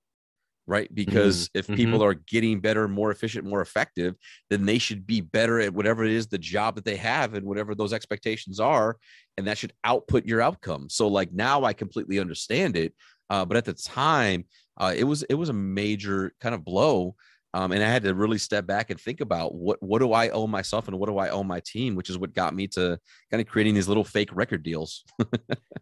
right? 0.71 0.93
Because 0.95 1.49
if 1.53 1.67
mhm. 1.67 1.75
people 1.75 2.01
are 2.01 2.13
getting 2.13 2.61
better 2.61 2.87
more 2.87 3.11
efficient 3.11 3.45
more 3.45 3.61
effective 3.61 4.15
then 4.49 4.65
they 4.65 4.77
should 4.77 5.05
be 5.05 5.19
better 5.19 5.59
at 5.59 5.73
whatever 5.73 6.05
it 6.05 6.11
is 6.11 6.27
the 6.27 6.37
job 6.37 6.75
that 6.75 6.85
they 6.85 6.95
have 6.95 7.33
and 7.33 7.45
whatever 7.45 7.75
those 7.75 7.91
expectations 7.91 8.57
are 8.59 8.97
and 9.37 9.45
that 9.45 9.57
should 9.57 9.73
output 9.83 10.25
your 10.25 10.41
outcome. 10.41 10.89
So 10.89 11.07
like 11.09 11.33
now 11.33 11.65
i 11.65 11.73
completely 11.73 12.19
understand 12.19 12.77
it 12.77 12.93
uh, 13.29 13.43
but 13.43 13.57
at 13.57 13.65
the 13.65 13.73
time 13.73 14.45
uh, 14.77 14.93
it 14.95 15.03
was 15.03 15.23
it 15.23 15.35
was 15.35 15.49
a 15.49 15.53
major 15.53 16.31
kind 16.39 16.55
of 16.55 16.63
blow 16.63 17.15
um, 17.53 17.71
and 17.71 17.83
i 17.83 17.87
had 17.87 18.03
to 18.03 18.13
really 18.13 18.37
step 18.37 18.65
back 18.65 18.89
and 18.89 18.99
think 18.99 19.21
about 19.21 19.53
what 19.53 19.81
what 19.81 19.99
do 19.99 20.13
i 20.13 20.29
owe 20.29 20.47
myself 20.47 20.87
and 20.87 20.97
what 20.97 21.09
do 21.09 21.17
i 21.17 21.29
owe 21.29 21.43
my 21.43 21.61
team 21.65 21.95
which 21.95 22.09
is 22.09 22.17
what 22.17 22.33
got 22.33 22.55
me 22.55 22.67
to 22.67 22.97
kind 23.29 23.41
of 23.41 23.47
creating 23.47 23.73
these 23.73 23.87
little 23.87 24.03
fake 24.03 24.29
record 24.33 24.63
deals. 24.63 25.03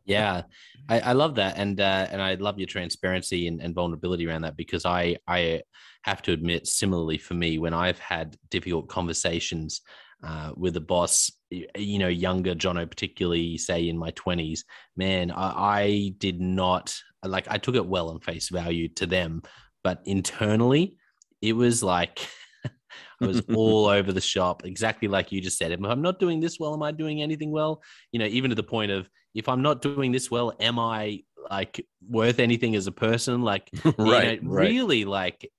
Yeah 0.06 0.44
I, 0.88 1.00
I 1.00 1.12
love 1.14 1.36
that 1.36 1.58
and 1.58 1.80
uh, 1.80 2.08
and 2.10 2.20
i 2.22 2.34
love 2.34 2.58
your 2.58 2.68
transparency 2.68 3.48
and, 3.48 3.62
and 3.62 3.76
vulnerability 3.76 4.28
around 4.28 4.42
that 4.42 4.58
because 4.58 4.86
i 4.86 5.18
i 5.28 5.62
have 6.04 6.22
to 6.24 6.32
admit 6.32 6.66
similarly 6.66 7.20
for 7.20 7.36
me 7.36 7.60
when 7.60 7.74
i've 7.74 8.00
had 8.00 8.36
difficult 8.50 8.90
conversations 8.90 9.82
uh, 10.24 10.52
with 10.58 10.76
a 10.76 10.82
boss 10.82 11.32
you 11.50 12.00
know 12.00 12.08
younger 12.08 12.56
jonno 12.56 12.90
particularly 12.90 13.58
say 13.58 13.88
in 13.88 13.98
my 13.98 14.12
20s 14.12 14.62
man 14.98 15.32
I, 15.32 15.54
I 15.56 16.14
did 16.18 16.42
not 16.42 16.96
like 17.24 17.48
i 17.50 17.58
took 17.58 17.76
it 17.76 17.86
well 17.86 18.10
on 18.10 18.20
face 18.20 18.50
value 18.50 18.90
to 18.96 19.06
them 19.06 19.44
but 19.84 20.02
internally 20.06 20.98
it 21.42 21.54
was 21.54 21.84
like 21.84 22.28
I 23.22 23.26
was 23.26 23.42
all 23.54 23.86
over 23.98 24.12
the 24.12 24.22
shop, 24.22 24.66
exactly 24.66 25.08
like 25.08 25.32
you 25.32 25.42
just 25.42 25.58
said. 25.58 25.72
If 25.72 25.84
I'm 25.84 26.02
not 26.02 26.20
doing 26.20 26.40
this 26.40 26.58
well, 26.60 26.74
am 26.74 26.84
I 26.84 26.92
doing 26.92 27.22
anything 27.22 27.52
well? 27.52 27.82
You 28.12 28.20
know, 28.20 28.26
even 28.26 28.50
to 28.50 28.56
the 28.56 28.64
point 28.64 28.92
of 28.92 29.10
if 29.34 29.48
I'm 29.48 29.62
not 29.62 29.82
doing 29.82 30.12
this 30.12 30.32
well, 30.32 30.54
am 30.60 30.80
I 30.80 31.24
like 31.50 31.86
worth 32.08 32.40
anything 32.40 32.76
as 32.76 32.88
a 32.88 32.92
person? 32.92 33.42
Like, 33.42 33.70
right, 33.98 34.42
know, 34.44 34.50
right. 34.50 34.70
really, 34.70 35.06
like, 35.06 35.50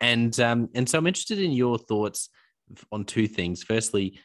and 0.00 0.38
um, 0.40 0.68
and 0.74 0.88
so 0.88 0.98
I'm 0.98 1.06
interested 1.06 1.38
in 1.38 1.52
your 1.52 1.78
thoughts 1.78 2.28
on 2.92 3.04
two 3.04 3.26
things. 3.26 3.62
Firstly, 3.62 4.18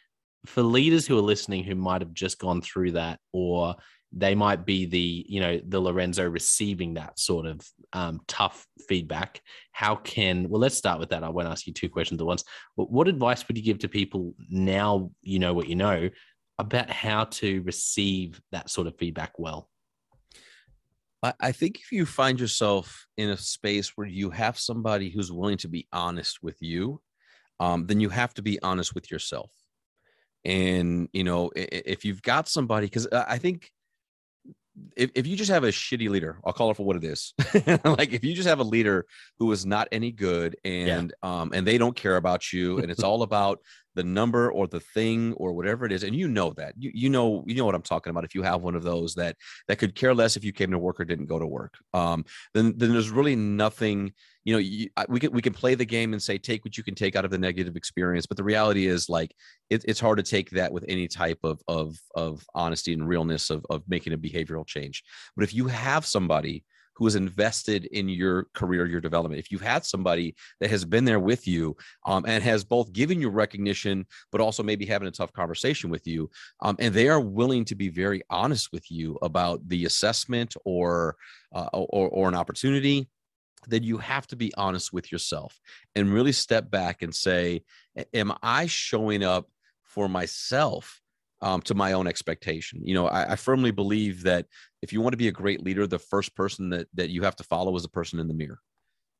for 0.45 0.62
leaders 0.63 1.05
who 1.05 1.17
are 1.17 1.21
listening 1.21 1.63
who 1.63 1.75
might 1.75 2.01
have 2.01 2.13
just 2.13 2.39
gone 2.39 2.62
through 2.62 2.91
that 2.91 3.19
or 3.34 3.75
they 4.12 4.34
might 4.34 4.65
be 4.65 4.86
the 4.86 5.25
you 5.27 5.41
know 5.41 5.60
the 5.67 5.79
lorenzo 5.79 6.23
receiving 6.27 6.93
that 6.93 7.19
sort 7.19 7.45
of 7.45 7.62
um, 7.93 8.21
tough 8.27 8.65
feedback 8.88 9.41
how 9.71 9.95
can 9.95 10.47
well 10.49 10.62
let's 10.62 10.77
start 10.77 10.99
with 10.99 11.10
that. 11.10 11.23
I 11.23 11.29
won't 11.29 11.49
ask 11.49 11.67
you 11.67 11.73
two 11.73 11.89
questions 11.89 12.21
at 12.21 12.27
once. 12.27 12.43
But 12.77 12.89
what 12.89 13.08
advice 13.08 13.45
would 13.47 13.58
you 13.58 13.63
give 13.63 13.79
to 13.79 13.89
people 13.89 14.34
now 14.49 15.12
you 15.21 15.39
know 15.39 15.53
what 15.53 15.67
you 15.67 15.75
know 15.75 16.10
about 16.58 16.89
how 16.89 17.25
to 17.25 17.62
receive 17.63 18.39
that 18.51 18.69
sort 18.69 18.88
of 18.88 18.97
feedback 18.97 19.34
well? 19.38 19.69
I 21.39 21.51
think 21.51 21.79
if 21.79 21.91
you 21.91 22.05
find 22.05 22.39
yourself 22.39 23.08
in 23.17 23.29
a 23.31 23.38
space 23.38 23.93
where 23.95 24.05
you 24.08 24.29
have 24.29 24.60
somebody 24.60 25.10
who's 25.10 25.31
willing 25.31 25.58
to 25.58 25.67
be 25.67 25.88
honest 25.91 26.43
with 26.43 26.58
you 26.62 27.01
um, 27.60 27.88
then 27.88 27.99
you 27.99 28.10
have 28.10 28.34
to 28.36 28.41
be 28.41 28.62
honest 28.62 28.93
with 28.93 29.10
yourself 29.10 29.49
and 30.45 31.10
you 31.12 31.23
know 31.23 31.51
if 31.55 32.05
you've 32.05 32.21
got 32.21 32.47
somebody 32.47 32.86
because 32.86 33.08
i 33.12 33.38
think 33.38 33.71
if, 34.95 35.12
if 35.15 35.27
you 35.27 35.36
just 35.36 35.51
have 35.51 35.63
a 35.63 35.69
shitty 35.69 36.10
leader, 36.10 36.39
I'll 36.45 36.53
call 36.53 36.69
it 36.71 36.77
for 36.77 36.86
what 36.86 36.97
it 36.97 37.03
is. 37.03 37.34
like 37.86 38.12
if 38.13 38.23
you 38.23 38.34
just 38.34 38.47
have 38.47 38.60
a 38.60 38.63
leader 38.63 39.05
who 39.39 39.51
is 39.51 39.65
not 39.65 39.88
any 39.91 40.12
good 40.12 40.58
and 40.65 41.13
yeah. 41.23 41.41
um 41.41 41.51
and 41.53 41.65
they 41.65 41.77
don't 41.77 41.95
care 41.95 42.17
about 42.17 42.51
you 42.51 42.79
and 42.79 42.91
it's 42.91 43.03
all 43.03 43.23
about 43.23 43.60
the 43.95 44.03
number 44.03 44.51
or 44.51 44.67
the 44.67 44.79
thing 44.79 45.34
or 45.34 45.53
whatever 45.53 45.86
it 45.86 45.91
is 45.91 46.03
and 46.03 46.15
you 46.15 46.27
know 46.27 46.51
that 46.51 46.73
you, 46.77 46.91
you 46.93 47.10
know 47.10 47.43
you 47.47 47.55
know 47.55 47.65
what 47.65 47.75
i'm 47.75 47.81
talking 47.81 48.12
about 48.12 48.23
if 48.23 48.36
you 48.36 48.43
have 48.43 48.62
one 48.62 48.75
of 48.75 48.84
those 48.84 49.15
that 49.15 49.36
that 49.67 49.77
could 49.77 49.95
care 49.95 50.13
less 50.13 50.36
if 50.36 50.43
you 50.43 50.51
came 50.51 50.71
to 50.71 50.79
work 50.79 50.99
or 50.99 51.05
didn't 51.05 51.25
go 51.25 51.39
to 51.39 51.47
work. 51.47 51.73
Um 51.93 52.25
then 52.53 52.73
then 52.77 52.91
there's 52.91 53.10
really 53.10 53.36
nothing 53.36 54.13
you 54.43 54.53
know 54.53 54.60
you, 54.60 54.89
we 55.10 55.19
can 55.19 55.31
we 55.31 55.41
can 55.41 55.53
play 55.53 55.75
the 55.75 55.86
game 55.86 56.13
and 56.13 56.21
say 56.21 56.38
take 56.38 56.63
what 56.63 56.77
you 56.77 56.84
can 56.84 56.95
take 56.95 57.15
out 57.15 57.25
of 57.25 57.31
the 57.31 57.38
negative 57.38 57.75
experience 57.75 58.25
but 58.25 58.38
the 58.38 58.43
reality 58.43 58.86
is 58.86 59.10
like 59.10 59.34
it, 59.69 59.84
it's 59.88 59.99
hard 59.99 60.17
to 60.17 60.23
take 60.23 60.49
that 60.51 60.71
with 60.71 60.86
any 60.88 61.08
type 61.08 61.39
of 61.43 61.62
of 61.67 61.97
of 62.15 62.45
honesty 62.53 62.93
and 62.93 63.08
realness 63.08 63.49
of 63.49 63.65
of 63.69 63.84
making 63.88 64.13
a 64.13 64.17
behavioral 64.17 64.65
change. 64.65 65.03
But 65.36 65.43
if 65.43 65.53
you 65.53 65.67
have 65.67 66.05
somebody 66.05 66.63
who 66.95 67.08
is 67.08 67.15
invested 67.15 67.86
in 67.86 68.10
your 68.10 68.45
career, 68.53 68.86
your 68.86 69.01
development. 69.01 69.39
If 69.39 69.51
you've 69.51 69.62
had 69.62 69.86
somebody 69.86 70.36
that 70.60 70.69
has 70.69 70.86
been 70.86 71.05
there 71.05 71.19
with 71.19 71.47
you 71.47 71.75
um, 72.05 72.25
and 72.27 72.43
has 72.43 72.63
both 72.63 72.93
given 72.93 73.19
you 73.19 73.29
recognition, 73.29 74.05
but 74.31 74.41
also 74.41 74.63
maybe 74.63 74.86
having 74.86 75.08
a 75.08 75.12
tough 75.12 75.34
conversation 75.34 75.89
with 75.89 76.08
you, 76.08 76.29
um, 76.62 76.75
and 76.79 76.93
they 76.93 77.10
are 77.10 77.19
willing 77.19 77.65
to 77.65 77.75
be 77.75 77.89
very 77.89 78.21
honest 78.29 78.71
with 78.71 78.89
you 78.89 79.17
about 79.21 79.67
the 79.67 79.86
assessment 79.86 80.55
or 80.65 81.15
uh, 81.53 81.69
or, 81.71 82.10
or 82.10 82.27
an 82.27 82.36
opportunity, 82.36 83.08
then 83.67 83.84
you 83.84 83.97
have 83.97 84.27
to 84.27 84.36
be 84.36 84.53
honest 84.55 84.91
with 84.91 85.12
yourself 85.12 85.60
and 85.95 86.13
really 86.13 86.31
step 86.31 86.69
back 86.69 87.01
and 87.01 87.15
say, 87.15 87.63
Am 88.13 88.34
I 88.43 88.65
showing 88.67 89.23
up 89.23 89.47
for 89.84 90.10
myself 90.10 91.01
um, 91.45 91.62
to 91.62 91.75
my 91.75 91.93
own 91.93 92.08
expectation. 92.08 92.81
You 92.84 92.95
know, 92.95 93.08
I, 93.08 93.34
I, 93.34 93.36
firmly 93.36 93.69
believe 93.69 94.23
that 94.23 94.47
if 94.81 94.91
you 94.91 94.99
want 94.99 95.13
to 95.13 95.17
be 95.17 95.27
a 95.27 95.31
great 95.31 95.63
leader, 95.63 95.86
the 95.86 95.99
first 95.99 96.36
person 96.36 96.71
that 96.71 96.88
that 96.95 97.12
you 97.12 97.21
have 97.21 97.36
to 97.36 97.43
follow 97.43 97.75
is 97.75 97.84
the 97.84 97.89
person 97.89 98.19
in 98.19 98.27
the 98.27 98.34
mirror. 98.34 98.60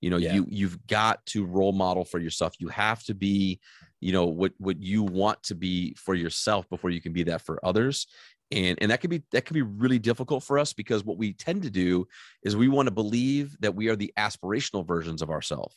You 0.01 0.09
know, 0.09 0.17
yeah. 0.17 0.33
you 0.33 0.47
you've 0.49 0.88
got 0.88 1.23
to 1.27 1.45
role 1.45 1.71
model 1.71 2.03
for 2.03 2.17
yourself. 2.17 2.55
You 2.57 2.67
have 2.69 3.03
to 3.03 3.13
be, 3.13 3.59
you 4.01 4.11
know, 4.11 4.25
what 4.25 4.53
what 4.57 4.81
you 4.81 5.03
want 5.03 5.43
to 5.43 5.55
be 5.55 5.93
for 5.93 6.15
yourself 6.15 6.67
before 6.67 6.89
you 6.89 6.99
can 6.99 7.13
be 7.13 7.21
that 7.23 7.43
for 7.43 7.63
others. 7.63 8.07
And 8.51 8.79
and 8.81 8.89
that 8.89 9.01
could 9.01 9.11
be 9.11 9.21
that 9.31 9.45
could 9.45 9.53
be 9.53 9.61
really 9.61 9.99
difficult 9.99 10.43
for 10.43 10.57
us 10.57 10.73
because 10.73 11.05
what 11.05 11.19
we 11.19 11.33
tend 11.33 11.61
to 11.61 11.69
do 11.69 12.07
is 12.43 12.55
we 12.55 12.69
want 12.69 12.88
to 12.88 12.91
believe 12.91 13.55
that 13.59 13.75
we 13.75 13.88
are 13.89 13.95
the 13.95 14.11
aspirational 14.17 14.85
versions 14.85 15.21
of 15.21 15.29
ourselves 15.29 15.75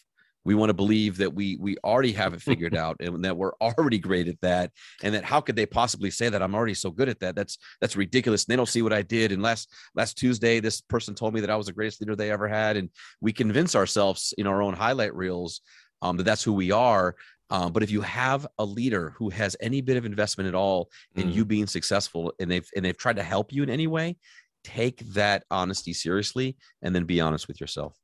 we 0.48 0.54
want 0.54 0.70
to 0.70 0.74
believe 0.74 1.18
that 1.18 1.34
we 1.34 1.58
we 1.60 1.76
already 1.84 2.12
have 2.12 2.32
it 2.32 2.40
figured 2.40 2.74
out 2.84 2.96
and 3.00 3.22
that 3.22 3.36
we're 3.36 3.52
already 3.60 3.98
great 3.98 4.28
at 4.28 4.40
that 4.40 4.72
and 5.02 5.14
that 5.14 5.22
how 5.22 5.42
could 5.42 5.56
they 5.56 5.66
possibly 5.66 6.10
say 6.10 6.30
that? 6.30 6.40
I'm 6.40 6.54
already 6.54 6.72
so 6.72 6.90
good 6.90 7.10
at 7.10 7.20
that. 7.20 7.36
That's 7.36 7.58
that's 7.82 7.96
ridiculous. 7.96 8.44
And 8.44 8.52
they 8.52 8.56
don't 8.56 8.66
see 8.66 8.80
what 8.80 8.94
i 8.94 9.02
did. 9.02 9.30
And 9.30 9.42
last 9.42 9.70
last 9.94 10.16
tuesday 10.16 10.58
this 10.58 10.80
person 10.80 11.14
told 11.14 11.34
me 11.34 11.42
that 11.42 11.50
i 11.50 11.56
was 11.56 11.66
the 11.66 11.74
greatest 11.74 12.00
leader 12.00 12.16
they 12.16 12.30
ever 12.30 12.48
had. 12.48 12.78
And 12.78 12.88
we 13.20 13.30
convince 13.30 13.74
ourselves 13.74 14.32
in 14.38 14.46
our 14.46 14.62
own 14.62 14.72
highlight 14.72 15.14
reels 15.14 15.60
um, 16.00 16.16
that 16.16 16.22
that's 16.22 16.42
who 16.42 16.54
we 16.54 16.72
are. 16.72 17.14
Um, 17.50 17.74
but 17.74 17.82
if 17.82 17.90
you 17.90 18.00
have 18.00 18.46
a 18.58 18.64
leader 18.64 19.14
who 19.18 19.28
has 19.28 19.54
any 19.60 19.82
bit 19.82 19.98
of 19.98 20.06
investment 20.06 20.48
at 20.48 20.54
all 20.54 20.88
in 21.14 21.28
mm. 21.28 21.34
you 21.34 21.44
being 21.44 21.66
successful 21.66 22.32
and 22.40 22.50
they've 22.50 22.68
and 22.74 22.82
they've 22.82 22.96
tried 22.96 23.16
to 23.16 23.22
help 23.22 23.52
you 23.52 23.62
in 23.62 23.68
any 23.68 23.86
way 23.86 24.16
take 24.64 25.00
that 25.12 25.44
honesty 25.50 25.92
seriously 25.92 26.56
and 26.80 26.94
then 26.94 27.04
be 27.04 27.20
honest 27.20 27.48
with 27.48 27.60
yourself 27.60 27.94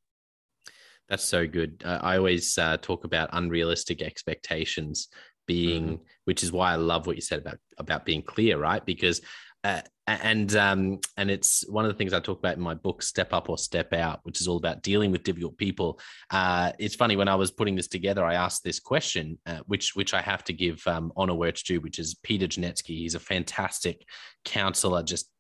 that's 1.09 1.25
so 1.25 1.47
good. 1.47 1.83
Uh, 1.85 1.99
I 2.03 2.17
always 2.17 2.57
uh, 2.59 2.77
talk 2.79 3.05
about 3.05 3.31
unrealistic 3.33 4.03
expectations 4.03 5.09
being, 5.47 5.85
mm-hmm. 5.85 6.03
which 6.25 6.43
is 6.43 6.53
why 6.53 6.73
I 6.73 6.77
love 6.77 7.07
what 7.07 7.17
you 7.17 7.23
said 7.23 7.41
about 7.41 7.59
about 7.79 8.05
being 8.05 8.23
clear, 8.23 8.59
right? 8.59 8.85
Because 8.85 9.21
uh, 9.65 9.81
and 10.07 10.55
um, 10.57 11.01
and 11.17 11.31
it's 11.31 11.67
one 11.71 11.87
of 11.87 11.91
the 11.91 11.97
things 11.97 12.13
I 12.13 12.21
talk 12.21 12.39
about 12.39 12.57
in 12.57 12.63
my 12.63 12.75
book, 12.75 13.03
Step 13.03 13.33
Up 13.33 13.49
or 13.49 13.57
Step 13.57 13.95
Out, 13.95 14.21
which 14.25 14.39
is 14.39 14.47
all 14.47 14.59
about 14.59 14.83
dealing 14.83 15.11
with 15.11 15.23
difficult 15.23 15.57
people. 15.57 15.99
Uh, 16.31 16.73
it's 16.79 16.95
funny 16.95 17.17
when 17.17 17.29
I 17.29 17.35
was 17.35 17.51
putting 17.51 17.75
this 17.75 17.89
together, 17.89 18.23
I 18.23 18.35
asked 18.35 18.63
this 18.63 18.79
question, 18.79 19.39
uh, 19.47 19.61
which 19.67 19.97
which 19.97 20.13
I 20.13 20.21
have 20.21 20.45
to 20.45 20.53
give 20.53 20.87
um, 20.87 21.11
honor 21.17 21.35
where 21.35 21.49
it's 21.49 21.63
due, 21.63 21.81
which 21.81 21.99
is 21.99 22.17
Peter 22.17 22.47
Janetsky. 22.47 22.99
He's 22.99 23.15
a 23.15 23.21
fantastic 23.21 24.05
counselor, 24.45 25.03
just 25.03 25.31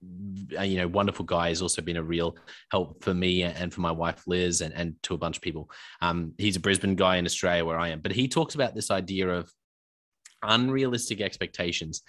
uh, 0.58 0.62
you 0.62 0.78
know, 0.78 0.88
wonderful 0.88 1.26
guy. 1.26 1.50
He's 1.50 1.60
also 1.60 1.82
been 1.82 1.98
a 1.98 2.02
real 2.02 2.34
help 2.70 3.04
for 3.04 3.12
me 3.12 3.42
and 3.42 3.70
for 3.70 3.82
my 3.82 3.92
wife 3.92 4.22
Liz, 4.26 4.62
and 4.62 4.72
and 4.72 4.94
to 5.02 5.12
a 5.12 5.18
bunch 5.18 5.36
of 5.36 5.42
people. 5.42 5.70
Um, 6.00 6.32
he's 6.38 6.56
a 6.56 6.60
Brisbane 6.60 6.94
guy 6.94 7.16
in 7.16 7.26
Australia 7.26 7.66
where 7.66 7.78
I 7.78 7.90
am, 7.90 8.00
but 8.00 8.12
he 8.12 8.28
talks 8.28 8.54
about 8.54 8.74
this 8.74 8.90
idea 8.90 9.28
of 9.28 9.52
unrealistic 10.42 11.20
expectations 11.20 12.02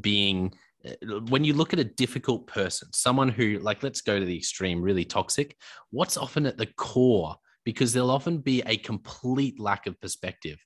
being 0.00 0.52
when 1.28 1.44
you 1.44 1.54
look 1.54 1.72
at 1.72 1.78
a 1.78 1.84
difficult 1.84 2.46
person, 2.46 2.88
someone 2.92 3.28
who, 3.28 3.58
like, 3.58 3.82
let's 3.82 4.00
go 4.00 4.18
to 4.18 4.24
the 4.24 4.36
extreme, 4.36 4.80
really 4.80 5.04
toxic, 5.04 5.56
what's 5.90 6.16
often 6.16 6.46
at 6.46 6.56
the 6.56 6.66
core? 6.76 7.36
Because 7.64 7.92
there'll 7.92 8.10
often 8.10 8.38
be 8.38 8.62
a 8.66 8.76
complete 8.78 9.60
lack 9.60 9.86
of 9.86 10.00
perspective 10.00 10.58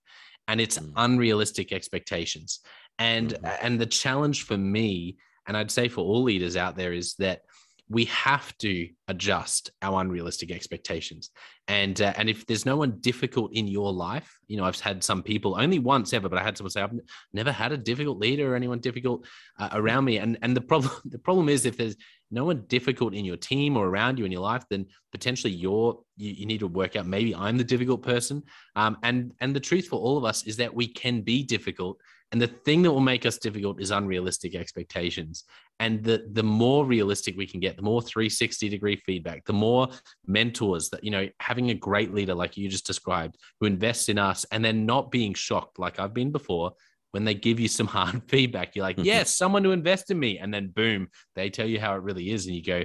and 0.48 0.61
it's 0.61 0.79
mm. 0.79 0.92
unrealistic 0.96 1.72
expectations. 1.72 2.61
And 2.98 3.31
mm-hmm. 3.31 3.66
and 3.66 3.81
the 3.81 3.87
challenge 3.87 4.44
for 4.44 4.57
me, 4.57 5.16
and 5.46 5.57
I'd 5.57 5.70
say 5.70 5.88
for 5.88 6.03
all 6.03 6.22
leaders 6.22 6.57
out 6.57 6.77
there, 6.77 6.92
is 6.92 7.14
that 7.14 7.40
we 7.88 8.07
have 8.07 8.57
to 8.59 8.88
adjust 9.09 9.70
our 9.83 10.01
unrealistic 10.01 10.51
expectations. 10.51 11.31
And 11.68 12.01
uh, 12.01 12.12
and 12.16 12.29
if 12.29 12.47
there's 12.47 12.66
no 12.66 12.77
one 12.77 12.99
difficult 13.01 13.53
in 13.55 13.66
your 13.66 13.90
life 13.92 14.38
you 14.49 14.57
know 14.57 14.64
i've 14.64 14.79
had 14.79 15.03
some 15.03 15.23
people 15.23 15.59
only 15.59 15.79
once 15.79 16.12
ever 16.12 16.29
but 16.29 16.38
i 16.38 16.42
had 16.42 16.57
someone 16.57 16.70
say 16.70 16.83
i've 16.83 16.92
never 17.33 17.51
had 17.51 17.73
a 17.73 17.77
difficult 17.77 18.18
leader 18.18 18.53
or 18.53 18.57
anyone 18.57 18.79
difficult 18.81 19.27
uh, 19.59 19.70
around 19.73 20.05
me. 20.05 20.18
And 20.18 20.38
and 20.42 20.57
the 20.57 20.61
problem 20.61 20.92
the 21.07 21.18
problem 21.18 21.49
is 21.49 21.64
if 21.64 21.77
there's 21.77 21.97
no 22.31 22.44
one 22.44 22.64
difficult 22.66 23.14
in 23.14 23.25
your 23.25 23.37
team 23.37 23.77
or 23.77 23.87
around 23.88 24.18
you 24.18 24.25
in 24.25 24.33
your 24.33 24.42
life 24.42 24.64
then 24.68 24.87
potentially 25.12 25.53
you're 25.53 26.01
you, 26.16 26.31
you 26.33 26.47
need 26.47 26.61
to 26.61 26.66
work 26.66 26.97
out 26.97 27.07
maybe 27.07 27.35
i'm 27.35 27.57
the 27.57 27.64
difficult 27.64 28.03
person. 28.03 28.42
Um, 28.77 28.99
and 29.03 29.33
and 29.40 29.55
the 29.55 29.61
truth 29.61 29.88
for 29.88 29.99
all 29.99 30.18
of 30.18 30.25
us 30.25 30.47
is 30.47 30.57
that 30.57 30.75
we 30.75 30.87
can 30.87 31.23
be 31.23 31.42
difficult 31.42 31.99
and 32.35 32.42
the 32.42 32.49
thing 32.49 32.83
that 32.83 32.90
will 32.90 32.99
make 32.99 33.27
us 33.27 33.38
difficult 33.38 33.81
is 33.81 33.92
unrealistic 33.92 34.57
expectations. 34.57 35.44
And 35.79 36.03
the 36.03 36.27
the 36.33 36.42
more 36.42 36.85
realistic 36.85 37.37
we 37.37 37.47
can 37.47 37.61
get, 37.61 37.77
the 37.77 37.83
more 37.83 38.03
360 38.03 38.68
degree 38.68 38.97
feedback, 38.97 39.44
the 39.44 39.53
more 39.53 39.87
mentors 40.27 40.88
that, 40.88 41.05
you 41.05 41.12
know, 41.12 41.29
having 41.38 41.70
a 41.70 41.75
great 41.75 42.12
leader 42.12 42.35
like 42.35 42.57
you 42.57 42.68
just 42.68 42.88
described 42.88 43.37
who 43.61 43.66
invests 43.66 44.09
in 44.09 44.18
us 44.18 44.44
and 44.51 44.64
then 44.64 44.85
not 44.85 45.12
being 45.12 45.33
shocked 45.33 45.79
like 45.79 46.01
I've 46.01 46.12
been 46.12 46.33
before 46.33 46.73
when 47.12 47.25
they 47.25 47.35
give 47.35 47.61
you 47.61 47.68
some 47.68 47.87
hard 47.99 48.20
feedback. 48.29 48.75
You're 48.75 48.85
like, 48.85 48.99
yes, 48.99 49.37
someone 49.38 49.62
to 49.62 49.70
invest 49.70 50.11
in 50.11 50.18
me. 50.18 50.38
And 50.38 50.53
then 50.53 50.73
boom, 50.75 51.11
they 51.37 51.51
tell 51.51 51.68
you 51.68 51.79
how 51.79 51.94
it 51.94 52.03
really 52.03 52.33
is. 52.33 52.47
And 52.47 52.57
you 52.57 52.64
go, 52.64 52.83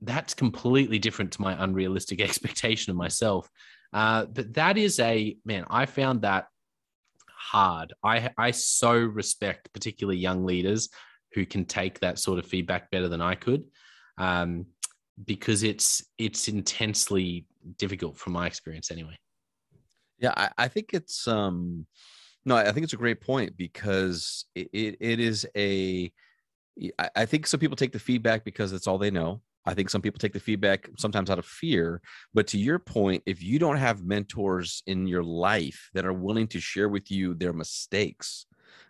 that's 0.00 0.32
completely 0.32 1.00
different 1.00 1.32
to 1.32 1.42
my 1.42 1.60
unrealistic 1.60 2.20
expectation 2.28 2.92
of 2.92 2.96
myself. 2.96 3.50
Uh, 3.92 4.26
but 4.26 4.54
that 4.54 4.78
is 4.78 5.00
a 5.00 5.36
man, 5.44 5.64
I 5.68 5.86
found 5.86 6.22
that 6.22 6.46
hard. 7.46 7.92
I 8.02 8.30
I 8.36 8.50
so 8.50 8.92
respect 8.96 9.72
particularly 9.72 10.18
young 10.18 10.44
leaders 10.44 10.88
who 11.32 11.46
can 11.46 11.64
take 11.64 12.00
that 12.00 12.18
sort 12.18 12.38
of 12.38 12.46
feedback 12.46 12.90
better 12.90 13.08
than 13.08 13.20
I 13.20 13.34
could, 13.34 13.64
um, 14.18 14.66
because 15.24 15.62
it's 15.62 16.04
it's 16.18 16.48
intensely 16.48 17.46
difficult 17.78 18.16
from 18.18 18.32
my 18.32 18.46
experience 18.46 18.90
anyway. 18.90 19.16
Yeah, 20.18 20.32
I, 20.36 20.50
I 20.58 20.68
think 20.68 20.90
it's 20.92 21.28
um, 21.28 21.86
no, 22.44 22.56
I 22.56 22.72
think 22.72 22.84
it's 22.84 22.92
a 22.94 22.98
great 23.04 23.20
point 23.20 23.56
because 23.56 24.46
it, 24.54 24.68
it, 24.72 24.96
it 25.00 25.20
is 25.20 25.46
a. 25.56 26.12
I 27.16 27.24
think 27.24 27.46
some 27.46 27.58
people 27.58 27.76
take 27.76 27.92
the 27.92 27.98
feedback 27.98 28.44
because 28.44 28.74
it's 28.74 28.86
all 28.86 28.98
they 28.98 29.10
know. 29.10 29.40
I 29.66 29.74
think 29.74 29.90
some 29.90 30.02
people 30.02 30.18
take 30.18 30.32
the 30.32 30.40
feedback 30.40 30.88
sometimes 30.98 31.30
out 31.30 31.38
of 31.38 31.46
fear. 31.46 32.00
But 32.34 32.46
to 32.48 32.58
your 32.58 32.78
point, 32.78 33.22
if 33.26 33.42
you 33.42 33.58
don't 33.58 33.76
have 33.76 34.04
mentors 34.04 34.82
in 34.86 35.06
your 35.06 35.24
life 35.24 35.90
that 35.94 36.06
are 36.06 36.12
willing 36.12 36.46
to 36.48 36.60
share 36.60 36.88
with 36.88 37.10
you 37.10 37.34
their 37.34 37.52
mistakes, 37.52 38.46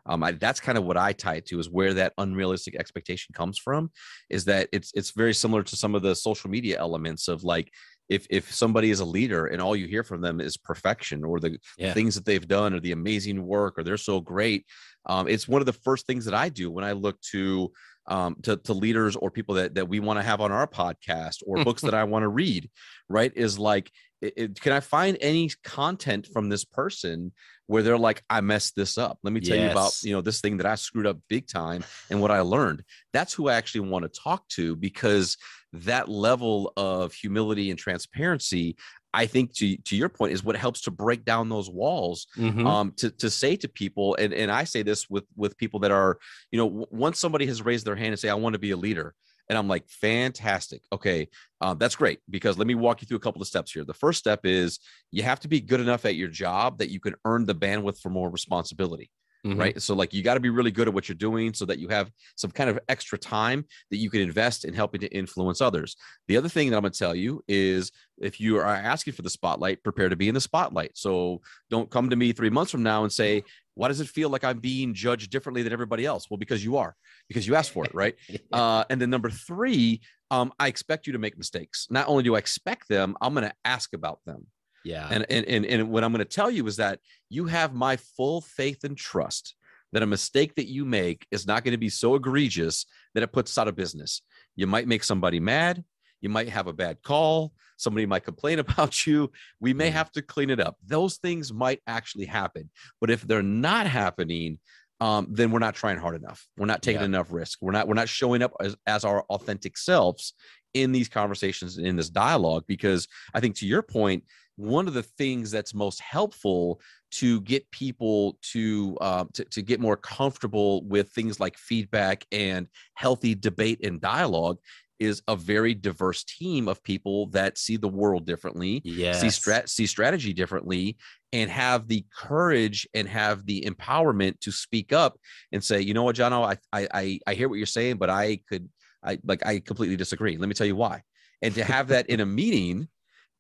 um, 0.07 0.23
I, 0.23 0.33
that's 0.33 0.61
kind 0.61 0.79
of 0.79 0.85
what 0.85 0.97
I 0.97 1.13
tie 1.13 1.37
it 1.37 1.47
to 1.47 1.59
is 1.59 1.69
where 1.69 1.95
that 1.95 2.13
unrealistic 2.19 2.77
expectation 2.77 3.33
comes 3.35 3.59
from. 3.59 3.91
Is 4.31 4.45
that 4.45 4.69
it's 4.73 4.93
it's 4.95 5.11
very 5.11 5.35
similar 5.35 5.63
to 5.65 5.77
some 5.77 5.95
of 5.95 6.03
the 6.03 6.15
social 6.15 6.51
media 6.51 6.79
elements 6.79 7.29
of 7.29 7.43
like 7.43 7.73
if 8.09 8.27
if 8.31 8.53
somebody 8.53 8.91
is 8.91 9.01
a 9.01 9.05
leader 9.05 9.47
and 9.47 9.61
all 9.61 9.75
you 9.75 9.87
hear 9.87 10.03
from 10.03 10.21
them 10.21 10.41
is 10.41 10.57
perfection 10.57 11.25
or 11.25 11.41
the 11.41 11.59
yeah. 11.77 11.93
things 11.93 12.15
that 12.15 12.25
they've 12.25 12.47
done 12.47 12.75
or 12.75 12.81
the 12.81 12.93
amazing 12.93 13.45
work 13.45 13.79
or 13.79 13.83
they're 13.83 13.97
so 13.97 14.21
great 14.21 14.65
um, 15.07 15.29
it's 15.29 15.49
one 15.49 15.61
of 15.61 15.67
the 15.67 15.73
first 15.73 16.07
things 16.07 16.25
that 16.25 16.35
i 16.35 16.49
do 16.49 16.71
when 16.71 16.85
i 16.85 16.93
look 16.93 17.21
to 17.21 17.71
um, 18.09 18.37
to, 18.43 18.57
to 18.57 18.73
leaders 18.73 19.17
or 19.17 19.31
people 19.31 19.57
that, 19.57 19.75
that 19.75 19.89
we 19.89 20.01
want 20.01 20.19
to 20.19 20.23
have 20.23 20.41
on 20.41 20.53
our 20.53 20.67
podcast 20.67 21.43
or 21.47 21.65
books 21.65 21.83
that 21.83 21.95
I 21.95 22.05
want 22.05 22.23
to 22.23 22.29
read, 22.29 22.71
right? 23.09 23.33
Is 23.35 23.59
like, 23.59 23.91
it, 24.21 24.35
it, 24.37 24.61
can 24.61 24.73
I 24.73 24.81
find 24.81 25.19
any 25.21 25.51
content 25.63 26.29
from 26.33 26.49
this 26.49 26.65
person 26.65 27.33
where 27.67 27.83
they're 27.83 27.99
like, 27.99 28.23
I 28.31 28.41
messed 28.41 28.75
this 28.77 28.97
up? 28.97 29.19
Let 29.23 29.33
me 29.33 29.41
tell 29.41 29.57
yes. 29.57 29.65
you 29.65 29.71
about, 29.71 30.03
you 30.03 30.13
know, 30.13 30.21
this 30.21 30.41
thing 30.41 30.57
that 30.59 30.67
I 30.67 30.75
screwed 30.77 31.07
up 31.07 31.19
big 31.29 31.49
time 31.49 31.85
and 32.11 32.21
what 32.21 32.31
I 32.31 32.41
learned. 32.41 32.83
That's 33.13 33.35
who 33.35 33.49
I 33.49 33.55
actually 33.55 33.89
want 33.89 34.05
to 34.05 34.21
talk 34.21 34.49
to 34.51 34.77
because 34.77 35.37
that 35.73 36.09
level 36.09 36.73
of 36.77 37.13
humility 37.13 37.71
and 37.71 37.79
transparency 37.79 38.77
I 39.17 39.25
think 39.25 39.55
to, 39.55 39.77
to 39.79 39.97
your 39.97 40.11
point 40.11 40.35
is 40.35 40.45
what 40.45 40.57
helps 40.57 40.83
to 40.83 40.91
break 40.91 41.25
down 41.25 41.49
those 41.49 41.71
walls 41.71 42.27
mm-hmm. 42.37 42.67
um, 42.67 42.93
to, 42.99 43.11
to 43.13 43.31
say 43.31 43.57
to 43.57 43.67
people. 43.67 44.15
And, 44.17 44.35
and 44.35 44.53
I 44.53 44.65
say 44.65 44.83
this 44.83 45.09
with, 45.09 45.25
with 45.35 45.57
people 45.57 45.81
that 45.81 45.91
are, 45.91 46.19
you 46.51 46.59
know, 46.59 46.69
w- 46.69 46.87
once 46.91 47.19
somebody 47.19 47.47
has 47.47 47.63
raised 47.63 47.87
their 47.87 47.97
hand 47.97 48.13
and 48.13 48.19
say, 48.19 48.29
I 48.29 48.35
want 48.35 48.53
to 48.53 48.59
be 48.59 48.73
a 48.73 48.77
leader. 48.77 49.15
And 49.49 49.57
I'm 49.57 49.69
like, 49.69 49.89
fantastic. 49.89 50.83
Okay. 50.93 51.29
Um, 51.63 51.79
that's 51.79 51.97
great 51.97 52.19
because 52.29 52.59
let 52.59 52.67
me 52.67 52.75
walk 52.75 53.01
you 53.01 53.07
through 53.07 53.17
a 53.17 53.21
couple 53.21 53.41
of 53.41 53.49
steps 53.49 53.73
here. 53.73 53.85
The 53.85 53.95
first 53.95 54.19
step 54.19 54.41
is 54.45 54.81
you 55.13 55.23
have 55.23 55.41
to 55.41 55.49
be 55.49 55.61
good 55.61 55.81
enough 55.81 56.05
at 56.05 56.17
your 56.17 56.29
job 56.29 56.79
that 56.79 56.91
you 56.91 57.01
can 57.01 57.15
earn 57.25 57.47
the 57.47 57.55
bandwidth 57.55 58.01
for 58.01 58.11
more 58.11 58.29
responsibility. 58.29 59.11
Mm-hmm. 59.47 59.61
right 59.61 59.81
so 59.81 59.95
like 59.95 60.13
you 60.13 60.25
got 60.25 60.35
to 60.35 60.41
be 60.41 60.51
really 60.51 60.73
good 60.73 60.89
at 60.89 60.95
what 60.95 61.09
you're 61.09 61.15
doing 61.15 61.55
so 61.55 61.65
that 61.67 61.79
you 61.79 61.89
have 61.89 62.11
some 62.35 62.51
kind 62.51 62.69
of 62.69 62.81
extra 62.89 63.17
time 63.17 63.65
that 63.91 63.99
you 63.99 64.11
can 64.11 64.21
invest 64.21 64.65
in 64.65 64.75
helping 64.75 65.01
to 65.03 65.09
influence 65.09 65.61
others. 65.61 65.95
The 66.27 66.37
other 66.37 66.49
thing 66.49 66.71
that 66.71 66.77
i'm 66.77 66.83
going 66.83 66.93
to 66.93 66.99
tell 66.99 67.15
you 67.15 67.45
is 67.47 67.93
if 68.19 68.41
you 68.41 68.57
are 68.57 68.65
asking 68.65 69.13
for 69.13 69.23
the 69.23 69.31
spotlight 69.31 69.85
prepare 69.85 70.09
to 70.09 70.17
be 70.17 70.29
in 70.29 70.35
the 70.35 70.41
spotlight. 70.41 70.97
So 70.97 71.43
don't 71.71 71.91
come 71.91 72.11
to 72.11 72.17
me 72.17 72.33
three 72.33 72.51
months 72.51 72.73
from 72.73 72.83
now 72.83 73.05
and 73.05 73.13
say 73.13 73.45
why 73.75 73.89
does 73.89 74.01
it 74.01 74.09
feel 74.09 74.31
like 74.31 74.43
i'm 74.43 74.59
being 74.59 74.95
judged 74.95 75.31
differently 75.31 75.63
than 75.63 75.73
everybody 75.73 76.05
else? 76.05 76.29
Well 76.29 76.39
because 76.39 76.65
you 76.65 76.77
are 76.79 76.97
because 77.29 77.47
you 77.47 77.55
asked 77.55 77.71
for 77.71 77.85
it 77.85 77.95
right? 77.95 78.17
Uh, 78.53 78.85
and 78.91 79.01
then 79.01 79.11
number 79.11 79.31
three 79.31 80.01
um, 80.31 80.53
i 80.59 80.67
expect 80.67 81.07
you 81.07 81.13
to 81.13 81.19
make 81.19 81.39
mistakes. 81.39 81.87
Not 81.91 82.09
only 82.09 82.25
do 82.25 82.35
i 82.35 82.39
expect 82.39 82.89
them 82.89 83.17
i'm 83.21 83.33
going 83.33 83.49
to 83.49 83.55
ask 83.65 83.93
about 83.93 84.21
them 84.27 84.47
yeah. 84.87 85.09
And 85.11 85.27
and 85.29 85.45
and, 85.47 85.67
and 85.67 85.91
what 85.91 86.05
I'm 86.05 86.13
going 86.13 86.25
to 86.25 86.25
tell 86.25 86.51
you 86.51 86.65
is 86.69 86.77
that 86.77 87.01
you 87.29 87.47
have 87.47 87.75
my 87.75 87.97
full 87.97 88.41
faith 88.41 88.85
and 88.85 88.97
trust 88.97 89.57
that 89.93 90.03
a 90.03 90.07
mistake 90.07 90.55
that 90.55 90.69
you 90.69 90.85
make 90.85 91.27
is 91.33 91.47
not 91.47 91.65
going 91.65 91.73
to 91.73 91.79
be 91.79 91.89
so 91.89 92.15
egregious 92.15 92.87
that 93.15 93.23
it 93.23 93.33
puts 93.33 93.53
us 93.53 93.59
out 93.59 93.67
of 93.67 93.75
business. 93.75 94.23
You 94.55 94.69
might 94.69 94.87
make 94.87 95.03
somebody 95.03 95.41
mad. 95.41 95.83
You 96.21 96.29
might 96.29 96.49
have 96.51 96.69
a 96.69 96.73
bad 96.73 97.03
call. 97.03 97.53
Somebody 97.77 98.07
might 98.07 98.25
complain 98.25 98.59
about 98.61 99.07
you. 99.07 99.33
We 99.61 99.75
may 99.75 99.91
have 99.91 100.13
to 100.13 100.23
clean 100.23 100.51
it 100.51 100.61
up. 100.61 100.77
Those 100.87 101.17
things 101.17 101.53
might 101.53 101.81
actually 101.89 102.27
happen. 102.27 102.71
But 103.01 103.11
if 103.11 103.23
they're 103.23 103.43
not 103.43 103.89
happening, 103.89 104.61
um, 105.01 105.27
then 105.31 105.51
we're 105.51 105.59
not 105.59 105.75
trying 105.75 105.99
hard 105.99 106.15
enough. 106.15 106.47
We're 106.57 106.67
not 106.67 106.83
taking 106.83 107.01
yeah. 107.01 107.07
enough 107.07 107.33
risk. 107.33 107.59
We're 107.61 107.73
not 107.73 107.89
we're 107.89 107.95
not 107.95 108.09
showing 108.09 108.43
up 108.43 108.53
as, 108.61 108.77
as 108.87 109.05
our 109.05 109.23
authentic 109.25 109.77
selves 109.77 110.35
in 110.75 110.93
these 110.93 111.09
conversations 111.09 111.77
in 111.77 111.97
this 111.97 112.09
dialogue. 112.09 112.65
Because 112.69 113.09
I 113.35 113.41
think 113.41 113.57
to 113.57 113.67
your 113.67 113.83
point, 113.83 114.25
one 114.57 114.89
of 114.89 114.95
the 114.95 115.03
things 115.03 115.51
that's 115.51 115.75
most 115.75 116.01
helpful 116.01 116.81
to 117.13 117.41
get 117.43 117.71
people 117.71 118.39
to, 118.53 118.97
uh, 119.01 119.25
to 119.35 119.45
to 119.45 119.63
get 119.63 119.81
more 119.81 119.97
comfortable 119.97 120.83
with 120.85 121.11
things 121.11 121.39
like 121.39 121.57
feedback 121.57 122.27
and 122.33 122.67
healthy 122.95 123.35
debate 123.35 123.85
and 123.85 124.01
dialogue 124.01 124.59
is 124.99 125.23
a 125.29 125.37
very 125.37 125.75
diverse 125.75 126.25
team 126.25 126.69
of 126.69 126.83
people 126.83 127.27
that 127.27 127.59
see 127.59 127.77
the 127.77 127.89
world 127.89 128.25
differently, 128.25 128.81
yes. 128.85 129.21
see 129.21 129.27
strat- 129.27 129.69
see 129.69 129.87
strategy 129.87 130.33
differently, 130.33 130.97
and 131.33 131.51
have 131.51 131.87
the 131.87 132.05
courage 132.17 132.89
and 132.95 133.07
have 133.09 133.45
the 133.47 133.63
empowerment 133.63 134.39
to 134.41 134.51
speak 134.51 134.93
up 134.93 135.19
and 135.53 135.63
say, 135.63 135.81
you 135.81 135.95
know 135.95 136.03
what, 136.03 136.17
Jonno, 136.17 136.57
I 136.73 136.89
I 136.95 137.21
I 137.27 137.35
hear 137.35 137.49
what 137.49 137.57
you're 137.57 137.67
saying, 137.67 137.97
but 137.97 138.11
I 138.11 138.41
could 138.49 138.69
I 139.03 139.19
like 139.25 139.45
I 139.45 139.61
completely 139.61 139.97
disagree. 139.97 140.37
Let 140.37 140.49
me 140.49 140.55
tell 140.55 140.67
you 140.67 140.77
why. 140.77 141.03
And 141.43 141.55
to 141.55 141.65
have 141.65 141.89
that 141.89 142.09
in 142.09 142.21
a 142.21 142.27
meeting 142.27 142.89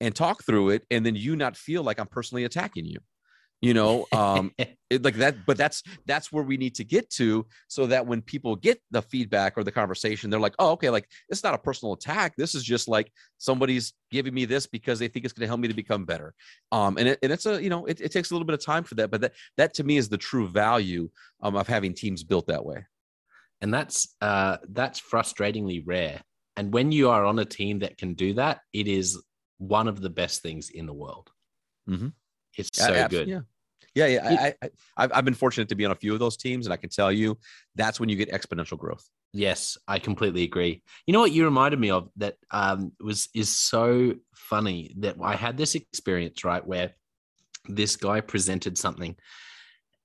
and 0.01 0.14
talk 0.14 0.44
through 0.44 0.70
it 0.70 0.82
and 0.90 1.05
then 1.05 1.16
you 1.16 1.36
not 1.36 1.57
feel 1.57 1.82
like 1.82 1.99
i'm 1.99 2.07
personally 2.07 2.44
attacking 2.44 2.84
you 2.84 2.99
you 3.61 3.74
know 3.74 4.07
um 4.12 4.53
it, 4.90 5.03
like 5.03 5.16
that 5.16 5.34
but 5.47 5.57
that's 5.57 5.82
that's 6.07 6.30
where 6.30 6.44
we 6.44 6.57
need 6.57 6.74
to 6.74 6.84
get 6.84 7.09
to 7.11 7.47
so 7.68 7.86
that 7.86 8.07
when 8.07 8.20
people 8.20 8.55
get 8.55 8.80
the 8.90 9.03
feedback 9.03 9.55
or 9.57 9.64
the 9.64 9.72
conversation 9.72 10.30
they're 10.30 10.40
like 10.40 10.55
oh 10.59 10.70
okay 10.70 10.90
like 10.90 11.09
it's 11.28 11.42
not 11.42 11.55
a 11.55 11.59
personal 11.59 11.94
attack. 11.94 12.34
This 12.36 12.55
is 12.55 12.62
just 12.62 12.88
like 12.88 13.11
somebody's 13.38 13.94
giving 14.11 14.34
me 14.34 14.44
this 14.44 14.66
because 14.66 14.99
they 14.99 15.09
think 15.09 15.24
it's 15.24 15.34
going 15.34 15.44
to 15.44 15.49
help 15.49 15.61
me 15.61 15.68
to 15.68 15.74
become 15.74 16.05
better. 16.05 16.34
Um 16.72 16.99
and, 16.99 17.09
it, 17.09 17.18
and 17.22 17.32
it's 17.32 17.47
a 17.47 17.62
you 17.62 17.70
know 17.70 17.86
it, 17.86 18.01
it 18.01 18.12
takes 18.12 18.30
a 18.30 18.34
little 18.34 18.47
bit 18.47 18.55
of 18.55 18.64
time 18.64 18.84
for 18.84 18.94
that 18.97 19.11
but 19.11 19.20
that 19.22 19.32
that 19.57 19.74
to 19.74 19.84
me 19.84 19.97
is 19.97 20.09
the 20.09 20.18
true 20.18 20.47
value 20.47 21.09
um, 21.42 21.57
of 21.57 21.66
having 21.66 21.94
teams 21.94 22.22
built 22.22 22.47
that 22.47 22.64
way. 22.64 22.86
And 23.61 23.72
that's 23.72 24.14
uh 24.20 24.59
that's 24.70 25.01
frustratingly 25.01 25.82
rare. 25.84 26.20
And 26.57 26.72
when 26.72 26.92
you 26.92 27.11
are 27.11 27.24
on 27.24 27.38
a 27.38 27.44
team 27.44 27.80
that 27.80 27.97
can 27.97 28.14
do 28.14 28.34
that 28.34 28.61
it 28.72 28.86
is 28.86 29.20
one 29.59 29.88
of 29.88 30.00
the 30.00 30.11
best 30.11 30.42
things 30.42 30.70
in 30.70 30.86
the 30.86 30.92
world. 30.92 31.30
Mm-hmm. 31.88 32.09
It's 32.57 32.70
so 32.74 33.09
good. 33.09 33.28
Yeah. 33.28 33.40
Yeah, 33.94 34.07
yeah. 34.07 34.28
I, 34.28 34.54
I, 34.62 34.70
I've, 34.98 35.12
I've 35.14 35.24
been 35.24 35.34
fortunate 35.34 35.70
to 35.70 35.74
be 35.74 35.86
on 35.86 35.90
a 35.90 35.96
few 35.96 36.12
of 36.12 36.18
those 36.18 36.36
teams, 36.36 36.66
and 36.66 36.72
I 36.72 36.76
can 36.76 36.90
tell 36.90 37.11
you 37.11 37.38
that's 37.74 37.98
when 37.98 38.11
you 38.11 38.16
get 38.16 38.30
exponential 38.30 38.76
growth. 38.76 39.09
Yes, 39.32 39.78
I 39.88 39.98
completely 39.98 40.44
agree. 40.44 40.82
You 41.07 41.12
know 41.12 41.20
what 41.20 41.32
you 41.32 41.44
reminded 41.44 41.80
me 41.80 41.90
of 41.90 42.11
that 42.16 42.36
um, 42.50 42.92
was 43.00 43.28
is 43.34 43.57
so 43.57 44.14
funny 44.34 44.94
that 44.98 45.16
I 45.22 45.34
had 45.34 45.57
this 45.57 45.74
experience 45.74 46.44
right 46.44 46.66
where 46.66 46.92
this 47.68 47.96
guy 47.96 48.20
presented 48.20 48.76
something, 48.76 49.16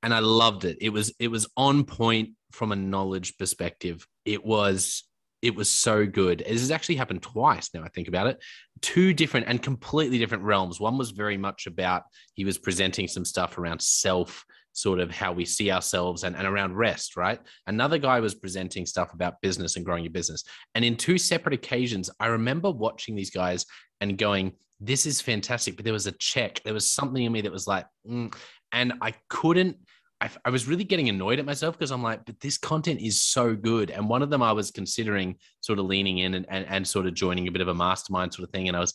and 0.04 0.14
I 0.14 0.20
loved 0.20 0.64
it. 0.64 0.78
It 0.82 0.90
was 0.90 1.14
it 1.20 1.28
was 1.28 1.48
on 1.58 1.84
point 1.84 2.32
from 2.52 2.72
a 2.72 2.78
knowledge 2.78 3.38
perspective. 3.38 4.08
It 4.26 4.46
was 4.46 5.04
it 5.42 5.56
was 5.56 5.70
so 5.70 6.06
good. 6.06 6.40
This 6.40 6.62
has 6.62 6.72
actually 6.72 6.96
happened 6.96 7.22
twice 7.22 7.70
now 7.74 7.84
I 7.84 7.90
think 7.90 8.08
about 8.08 8.28
it. 8.28 8.42
Two 8.82 9.14
different 9.14 9.48
and 9.48 9.62
completely 9.62 10.18
different 10.18 10.44
realms. 10.44 10.80
One 10.80 10.98
was 10.98 11.12
very 11.12 11.38
much 11.38 11.68
about 11.68 12.04
he 12.34 12.46
was 12.46 12.58
presenting 12.58 13.08
some 13.08 13.26
stuff 13.26 13.58
around 13.58 13.82
self, 13.82 14.46
sort 14.74 15.00
of 15.00 15.12
how 15.12 15.32
we 15.32 15.46
see 15.46 15.72
ourselves 15.72 16.24
and, 16.24 16.36
and 16.36 16.48
around 16.48 16.76
rest, 16.76 17.18
right? 17.18 17.40
Another 17.68 17.98
guy 17.98 18.20
was 18.20 18.36
presenting 18.36 18.86
stuff 18.86 19.14
about 19.14 19.42
business 19.42 19.76
and 19.76 19.86
growing 19.86 20.04
your 20.04 20.14
business. 20.14 20.44
And 20.76 20.86
in 20.86 20.96
two 20.96 21.18
separate 21.18 21.54
occasions, 21.54 22.10
I 22.20 22.28
remember 22.28 22.72
watching 22.72 23.16
these 23.16 23.32
guys 23.32 23.66
and 24.00 24.18
going, 24.18 24.54
this 24.80 25.06
is 25.06 25.22
fantastic. 25.22 25.76
But 25.76 25.86
there 25.86 25.94
was 25.94 26.08
a 26.08 26.14
check. 26.14 26.62
There 26.64 26.74
was 26.74 26.90
something 26.90 27.24
in 27.24 27.32
me 27.32 27.42
that 27.42 27.52
was 27.52 27.68
like, 27.68 27.86
mm, 28.08 28.34
and 28.72 28.94
I 29.02 29.14
couldn't 29.30 29.78
I, 30.22 30.30
I 30.46 30.50
was 30.52 30.68
really 30.68 30.84
getting 30.84 31.10
annoyed 31.10 31.40
at 31.40 31.46
myself 31.46 31.78
because 31.78 31.92
I'm 31.92 32.04
like, 32.04 32.26
but 32.26 32.40
this 32.40 32.58
content 32.58 33.02
is 33.02 33.22
so 33.22 33.56
good. 33.56 33.90
And 33.90 34.08
one 34.08 34.22
of 34.22 34.30
them 34.30 34.44
I 34.44 34.52
was 34.52 34.70
considering 34.70 35.36
sort 35.62 35.80
of 35.80 35.86
leaning 35.86 36.20
in 36.20 36.36
and, 36.36 36.46
and, 36.48 36.66
and 36.70 36.88
sort 36.88 37.08
of 37.08 37.16
joining 37.16 37.48
a 37.48 37.52
bit 37.52 37.62
of 37.62 37.68
a 37.68 37.74
mastermind 37.74 38.34
sort 38.34 38.48
of 38.48 38.54
thing. 38.54 38.68
And 38.68 38.78
I 38.78 38.80
was, 38.80 38.94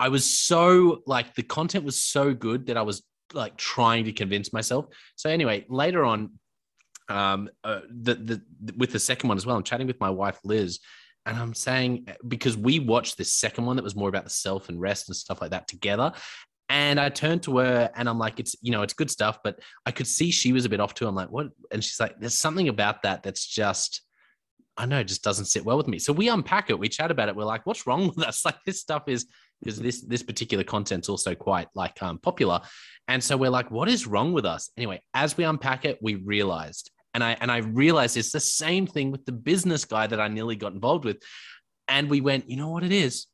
I 0.00 0.08
was 0.08 0.24
so 0.24 1.02
like 1.06 1.34
the 1.34 1.42
content 1.42 1.84
was 1.84 2.02
so 2.02 2.34
good 2.34 2.66
that 2.66 2.76
I 2.76 2.82
was 2.82 3.02
like 3.32 3.56
trying 3.56 4.04
to 4.04 4.12
convince 4.12 4.52
myself. 4.52 4.86
So 5.14 5.30
anyway, 5.30 5.64
later 5.68 6.04
on, 6.04 6.32
um, 7.08 7.48
uh, 7.62 7.80
the, 7.88 8.14
the 8.14 8.42
with 8.76 8.92
the 8.92 8.98
second 8.98 9.28
one 9.28 9.36
as 9.36 9.46
well, 9.46 9.56
I'm 9.56 9.62
chatting 9.62 9.86
with 9.86 10.00
my 10.00 10.10
wife 10.10 10.38
Liz, 10.44 10.80
and 11.24 11.36
I'm 11.36 11.54
saying 11.54 12.08
because 12.26 12.56
we 12.56 12.80
watched 12.80 13.16
this 13.16 13.32
second 13.32 13.64
one 13.64 13.76
that 13.76 13.84
was 13.84 13.94
more 13.94 14.08
about 14.08 14.24
the 14.24 14.30
self 14.30 14.68
and 14.68 14.80
rest 14.80 15.08
and 15.08 15.16
stuff 15.16 15.40
like 15.40 15.52
that 15.52 15.68
together, 15.68 16.12
and 16.68 16.98
I 16.98 17.08
turned 17.08 17.42
to 17.44 17.58
her 17.58 17.90
and 17.94 18.08
I'm 18.08 18.18
like, 18.18 18.40
it's, 18.40 18.56
you 18.60 18.72
know, 18.72 18.82
it's 18.82 18.94
good 18.94 19.10
stuff, 19.10 19.38
but 19.44 19.60
I 19.84 19.92
could 19.92 20.06
see 20.06 20.30
she 20.30 20.52
was 20.52 20.64
a 20.64 20.68
bit 20.68 20.80
off 20.80 20.94
too. 20.94 21.06
I'm 21.06 21.14
like, 21.14 21.30
what? 21.30 21.48
And 21.70 21.82
she's 21.82 22.00
like, 22.00 22.18
there's 22.18 22.38
something 22.38 22.68
about 22.68 23.02
that 23.02 23.22
that's 23.22 23.46
just, 23.46 24.02
I 24.76 24.84
know, 24.84 25.02
just 25.02 25.22
doesn't 25.22 25.46
sit 25.46 25.64
well 25.64 25.76
with 25.76 25.88
me. 25.88 25.98
So 25.98 26.12
we 26.12 26.28
unpack 26.28 26.68
it, 26.70 26.78
we 26.78 26.88
chat 26.88 27.10
about 27.10 27.28
it. 27.28 27.36
We're 27.36 27.44
like, 27.44 27.66
what's 27.66 27.86
wrong 27.86 28.08
with 28.08 28.26
us? 28.26 28.42
Like 28.44 28.58
this 28.66 28.80
stuff 28.80 29.04
is, 29.06 29.26
because 29.60 29.78
this 29.78 30.02
this 30.02 30.22
particular 30.22 30.64
content's 30.64 31.08
also 31.08 31.34
quite 31.34 31.68
like 31.74 32.02
um, 32.02 32.18
popular, 32.18 32.60
and 33.08 33.22
so 33.22 33.36
we're 33.36 33.50
like, 33.50 33.70
what 33.70 33.88
is 33.88 34.06
wrong 34.06 34.32
with 34.32 34.44
us? 34.44 34.70
Anyway, 34.76 35.00
as 35.14 35.36
we 35.36 35.44
unpack 35.44 35.84
it, 35.84 35.98
we 36.02 36.16
realized, 36.16 36.90
and 37.14 37.24
I 37.24 37.36
and 37.40 37.50
I 37.50 37.58
realized 37.58 38.16
it's 38.16 38.32
the 38.32 38.40
same 38.40 38.86
thing 38.86 39.10
with 39.10 39.24
the 39.24 39.32
business 39.32 39.84
guy 39.84 40.06
that 40.06 40.20
I 40.20 40.28
nearly 40.28 40.56
got 40.56 40.74
involved 40.74 41.04
with, 41.04 41.22
and 41.88 42.10
we 42.10 42.20
went, 42.20 42.50
you 42.50 42.56
know 42.56 42.68
what 42.68 42.84
it 42.84 42.92
is? 42.92 43.26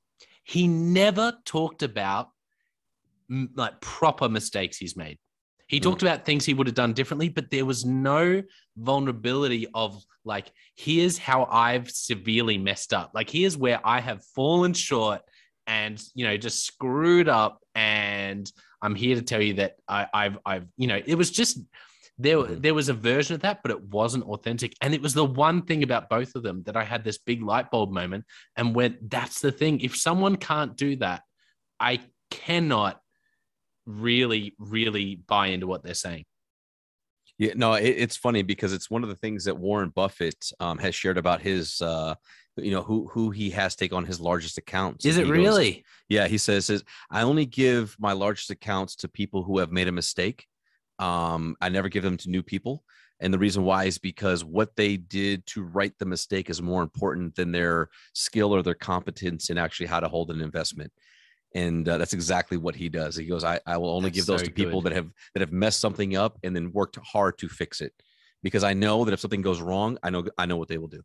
He 0.45 0.69
never 0.69 1.33
talked 1.45 1.83
about 1.83 2.29
like 3.55 3.81
proper 3.81 4.29
mistakes 4.29 4.77
he's 4.77 4.97
made. 4.97 5.19
He 5.69 5.81
mm. 5.81 5.83
talked 5.83 6.03
about 6.03 6.25
things 6.25 6.45
he 6.45 6.55
would 6.55 6.67
have 6.67 6.75
done 6.75 6.93
differently, 6.93 7.29
but 7.29 7.51
there 7.51 7.65
was 7.65 7.85
no 7.85 8.43
vulnerability 8.77 9.67
of 9.75 10.03
like, 10.25 10.53
here's 10.77 11.19
how 11.19 11.45
I've 11.51 11.91
severely 11.91 12.59
messed 12.59 12.93
up. 12.93 13.13
Like, 13.15 13.31
here's 13.31 13.57
where 13.57 13.81
I 13.85 14.01
have 14.01 14.25
fallen 14.35 14.75
short 14.75 15.23
and, 15.67 16.03
you 16.15 16.27
know, 16.27 16.37
just 16.37 16.67
screwed 16.67 17.29
up. 17.29 17.61
And 17.75 18.51
I'm 18.83 18.95
here 18.95 19.17
to 19.17 19.23
tell 19.23 19.41
you 19.41 19.55
that 19.55 19.77
I, 19.89 20.07
I've, 20.13 20.39
I've, 20.45 20.67
you 20.77 20.89
know, 20.89 21.01
it 21.05 21.15
was 21.15 21.31
just, 21.31 21.59
there, 22.19 22.37
mm-hmm. 22.37 22.61
there 22.61 22.75
was 22.75 22.89
a 22.89 22.95
version 22.95 23.35
of 23.35 23.43
that, 23.43 23.61
but 23.63 23.71
it 23.71 23.83
wasn't 23.83 24.25
authentic. 24.25 24.75
And 24.81 24.93
it 24.95 25.01
was 25.01 25.15
the 25.15 25.25
one 25.25 25.63
thing 25.63 25.83
about 25.83 26.11
both 26.11 26.35
of 26.35 26.43
them 26.43 26.63
that 26.67 26.77
I 26.77 26.85
had 26.85 27.03
this 27.03 27.19
big 27.19 27.43
light 27.43 27.71
bulb 27.71 27.91
moment. 27.91 28.27
And 28.57 28.75
went, 28.75 29.11
that's 29.11 29.41
the 29.41 29.53
thing, 29.53 29.81
if 29.81 29.97
someone 29.97 30.37
can't 30.37 30.77
do 30.77 30.97
that, 30.97 31.23
I 31.81 32.01
cannot 32.31 33.01
really, 33.87 34.55
really 34.59 35.17
buy 35.17 35.49
into 35.49 35.67
what 35.67 35.83
they're 35.83 35.95
saying. 35.95 36.25
Yeah, 37.39 37.53
no, 37.57 37.75
it, 37.75 37.89
it's 37.89 38.17
funny 38.17 38.43
because 38.43 38.73
it's 38.73 38.91
one 38.91 39.03
of 39.03 39.09
the 39.09 39.17
things 39.17 39.45
that 39.45 39.59
Warren 39.59 39.91
Buffett 39.91 40.51
um, 40.61 40.79
has 40.79 40.95
shared 40.95 41.19
about 41.19 41.41
his, 41.41 41.81
uh, 41.81 42.15
you 42.57 42.71
know, 42.71 42.83
who 42.83 43.09
who 43.09 43.31
he 43.31 43.51
has 43.51 43.75
take 43.75 43.93
on 43.93 44.05
his 44.05 44.21
largest 44.21 44.59
accounts. 44.59 45.05
Is 45.05 45.19
it 45.19 45.27
really? 45.27 45.73
Goes, 45.73 45.83
yeah, 46.09 46.29
he 46.29 46.39
says, 46.39 46.67
says 46.67 46.85
I 47.11 47.23
only 47.23 47.47
give 47.47 47.97
my 47.99 48.13
largest 48.13 48.51
accounts 48.51 48.95
to 48.97 49.09
people 49.09 49.43
who 49.43 49.59
have 49.59 49.73
made 49.73 49.89
a 49.89 49.93
mistake. 49.93 50.47
Um, 50.99 51.57
I 51.61 51.69
never 51.69 51.89
give 51.89 52.03
them 52.03 52.19
to 52.19 52.31
new 52.31 52.43
people. 52.43 52.85
And 53.19 53.33
the 53.33 53.39
reason 53.39 53.65
why 53.65 53.85
is 53.85 53.99
because 53.99 54.45
what 54.45 54.75
they 54.77 54.97
did 54.97 55.47
to 55.47 55.63
right 55.63 55.93
the 55.99 56.05
mistake 56.05 56.51
is 56.51 56.61
more 56.61 56.83
important 56.83 57.37
than 57.37 57.53
their 57.53 57.89
skill 58.15 58.53
or 58.53 58.63
their 58.63 58.75
competence 58.75 59.49
in 59.49 59.59
actually 59.59 59.87
how 59.87 60.01
to 60.01 60.09
hold 60.09 60.31
an 60.31 60.41
investment 60.41 60.93
and 61.55 61.89
uh, 61.89 61.99
that's 61.99 62.13
exactly 62.13 62.57
what 62.57 62.75
he 62.75 62.89
does. 62.89 63.17
He 63.17 63.27
goes 63.27 63.45
i, 63.45 63.61
I 63.67 63.77
will 63.77 63.91
only 63.91 64.11
that's 64.11 64.17
give 64.17 64.27
those 64.27 64.41
so 64.41 64.47
to 64.47 64.53
people 64.53 64.81
good. 64.81 64.93
that 64.93 64.97
have 64.97 65.11
that 65.35 65.41
have 65.41 65.53
messed 65.53 65.81
something 65.81 66.17
up 66.17 66.39
and 66.43 66.55
then 66.55 66.73
worked 66.73 66.99
hard 67.05 67.39
to 67.39 67.49
fix 67.49 67.81
it 67.81 67.93
because 68.43 68.65
i 68.65 68.73
know 68.73 69.05
that 69.05 69.13
if 69.13 69.21
something 69.21 69.43
goes 69.43 69.61
wrong 69.61 69.99
i 70.03 70.11
know 70.11 70.25
i 70.39 70.47
know 70.47 70.57
what 70.57 70.69
they 70.69 70.79
will 70.79 70.89
do. 70.89 71.03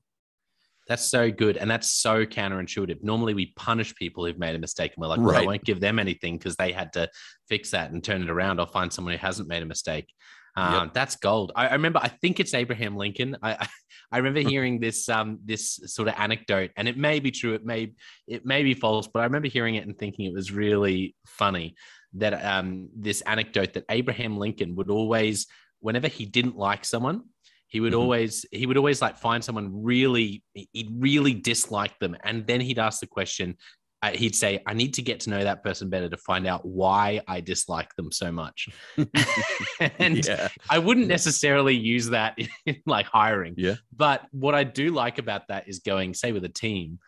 That's 0.88 1.04
so 1.04 1.30
good 1.30 1.58
and 1.58 1.70
that's 1.70 1.92
so 1.92 2.26
counterintuitive. 2.26 3.04
Normally 3.04 3.34
we 3.34 3.48
punish 3.58 3.94
people 3.96 4.26
who've 4.26 4.40
made 4.40 4.56
a 4.56 4.60
mistake 4.60 4.94
and 4.96 5.02
we're 5.02 5.10
like 5.10 5.20
well, 5.20 5.36
i 5.36 5.46
won't 5.46 5.66
give 5.66 5.82
them 5.82 6.00
anything 6.00 6.38
because 6.38 6.56
they 6.56 6.72
had 6.72 6.94
to 6.94 7.10
fix 7.50 7.72
that 7.72 7.92
and 7.92 8.04
turn 8.04 8.22
it 8.22 8.30
around. 8.30 8.60
I'll 8.60 8.68
find 8.68 8.92
someone 8.92 9.14
who 9.14 9.20
hasn't 9.20 9.50
made 9.50 9.64
a 9.64 9.66
mistake 9.66 10.14
um, 10.58 10.74
yep. 10.74 10.94
That's 10.94 11.16
gold. 11.16 11.52
I, 11.56 11.68
I, 11.68 11.74
remember. 11.74 12.00
I 12.02 12.08
think 12.08 12.40
it's 12.40 12.56
Abraham 12.56 12.98
Lincoln. 12.98 13.38
I 13.44 13.68
I 14.12 14.18
remember 14.18 14.40
hearing 14.40 14.80
this 14.80 15.08
um 15.08 15.38
this 15.46 15.80
sort 15.86 16.08
of 16.08 16.16
anecdote, 16.18 16.72
and 16.76 16.88
it 16.88 16.98
may 16.98 17.20
be 17.20 17.30
true. 17.30 17.54
It 17.54 17.64
may 17.64 17.94
it 18.28 18.44
may 18.44 18.64
be 18.64 18.74
false, 18.74 19.08
but 19.08 19.20
I 19.20 19.24
remember 19.26 19.50
hearing 19.50 19.76
it 19.76 19.86
and 19.86 19.98
thinking 19.98 20.26
it 20.26 20.34
was 20.34 20.52
really 20.52 21.16
funny 21.28 21.76
that 22.14 22.44
um 22.44 22.90
this 22.96 23.22
anecdote 23.22 23.74
that 23.74 23.86
Abraham 23.90 24.38
Lincoln 24.38 24.76
would 24.76 24.90
always, 24.90 25.46
whenever 25.80 26.08
he 26.08 26.26
didn't 26.26 26.58
like 26.58 26.86
someone, 26.86 27.22
he 27.68 27.80
would 27.80 27.94
mm-hmm. 27.94 28.02
always 28.02 28.44
he 28.52 28.66
would 28.66 28.78
always 28.78 29.00
like 29.00 29.20
find 29.20 29.44
someone 29.44 29.84
really 29.84 30.44
he'd 30.54 30.90
really 30.98 31.36
disliked 31.36 32.00
them, 32.00 32.18
and 32.24 32.48
then 32.48 32.62
he'd 32.62 32.80
ask 32.80 33.00
the 33.00 33.08
question, 33.08 33.58
he'd 34.06 34.36
say, 34.36 34.62
I 34.66 34.74
need 34.74 34.94
to 34.96 35.02
get 35.02 35.22
to 35.22 35.30
know 35.30 35.44
that 35.44 35.64
person 35.64 35.90
better 35.90 36.08
to 36.10 36.18
find 36.18 36.46
out 36.46 36.66
why 36.66 37.22
I 37.28 37.42
dislike 37.42 37.96
them 37.96 38.12
so 38.12 38.32
much. 38.32 38.70
and 40.00 40.26
yeah. 40.26 40.50
I 40.70 40.80
wouldn't 40.80 41.08
necessarily 41.08 41.76
use 41.76 42.10
that 42.10 42.38
in 42.66 42.82
like 42.86 43.08
hiring. 43.08 43.56
Yeah. 43.58 43.76
But 43.96 44.24
what 44.32 44.56
I 44.56 44.64
do 44.64 44.92
like 44.92 45.18
about 45.18 45.48
that 45.48 45.68
is 45.68 45.80
going, 45.80 46.14
say, 46.14 46.32
with 46.32 46.46
a 46.46 46.50
team, 46.50 47.00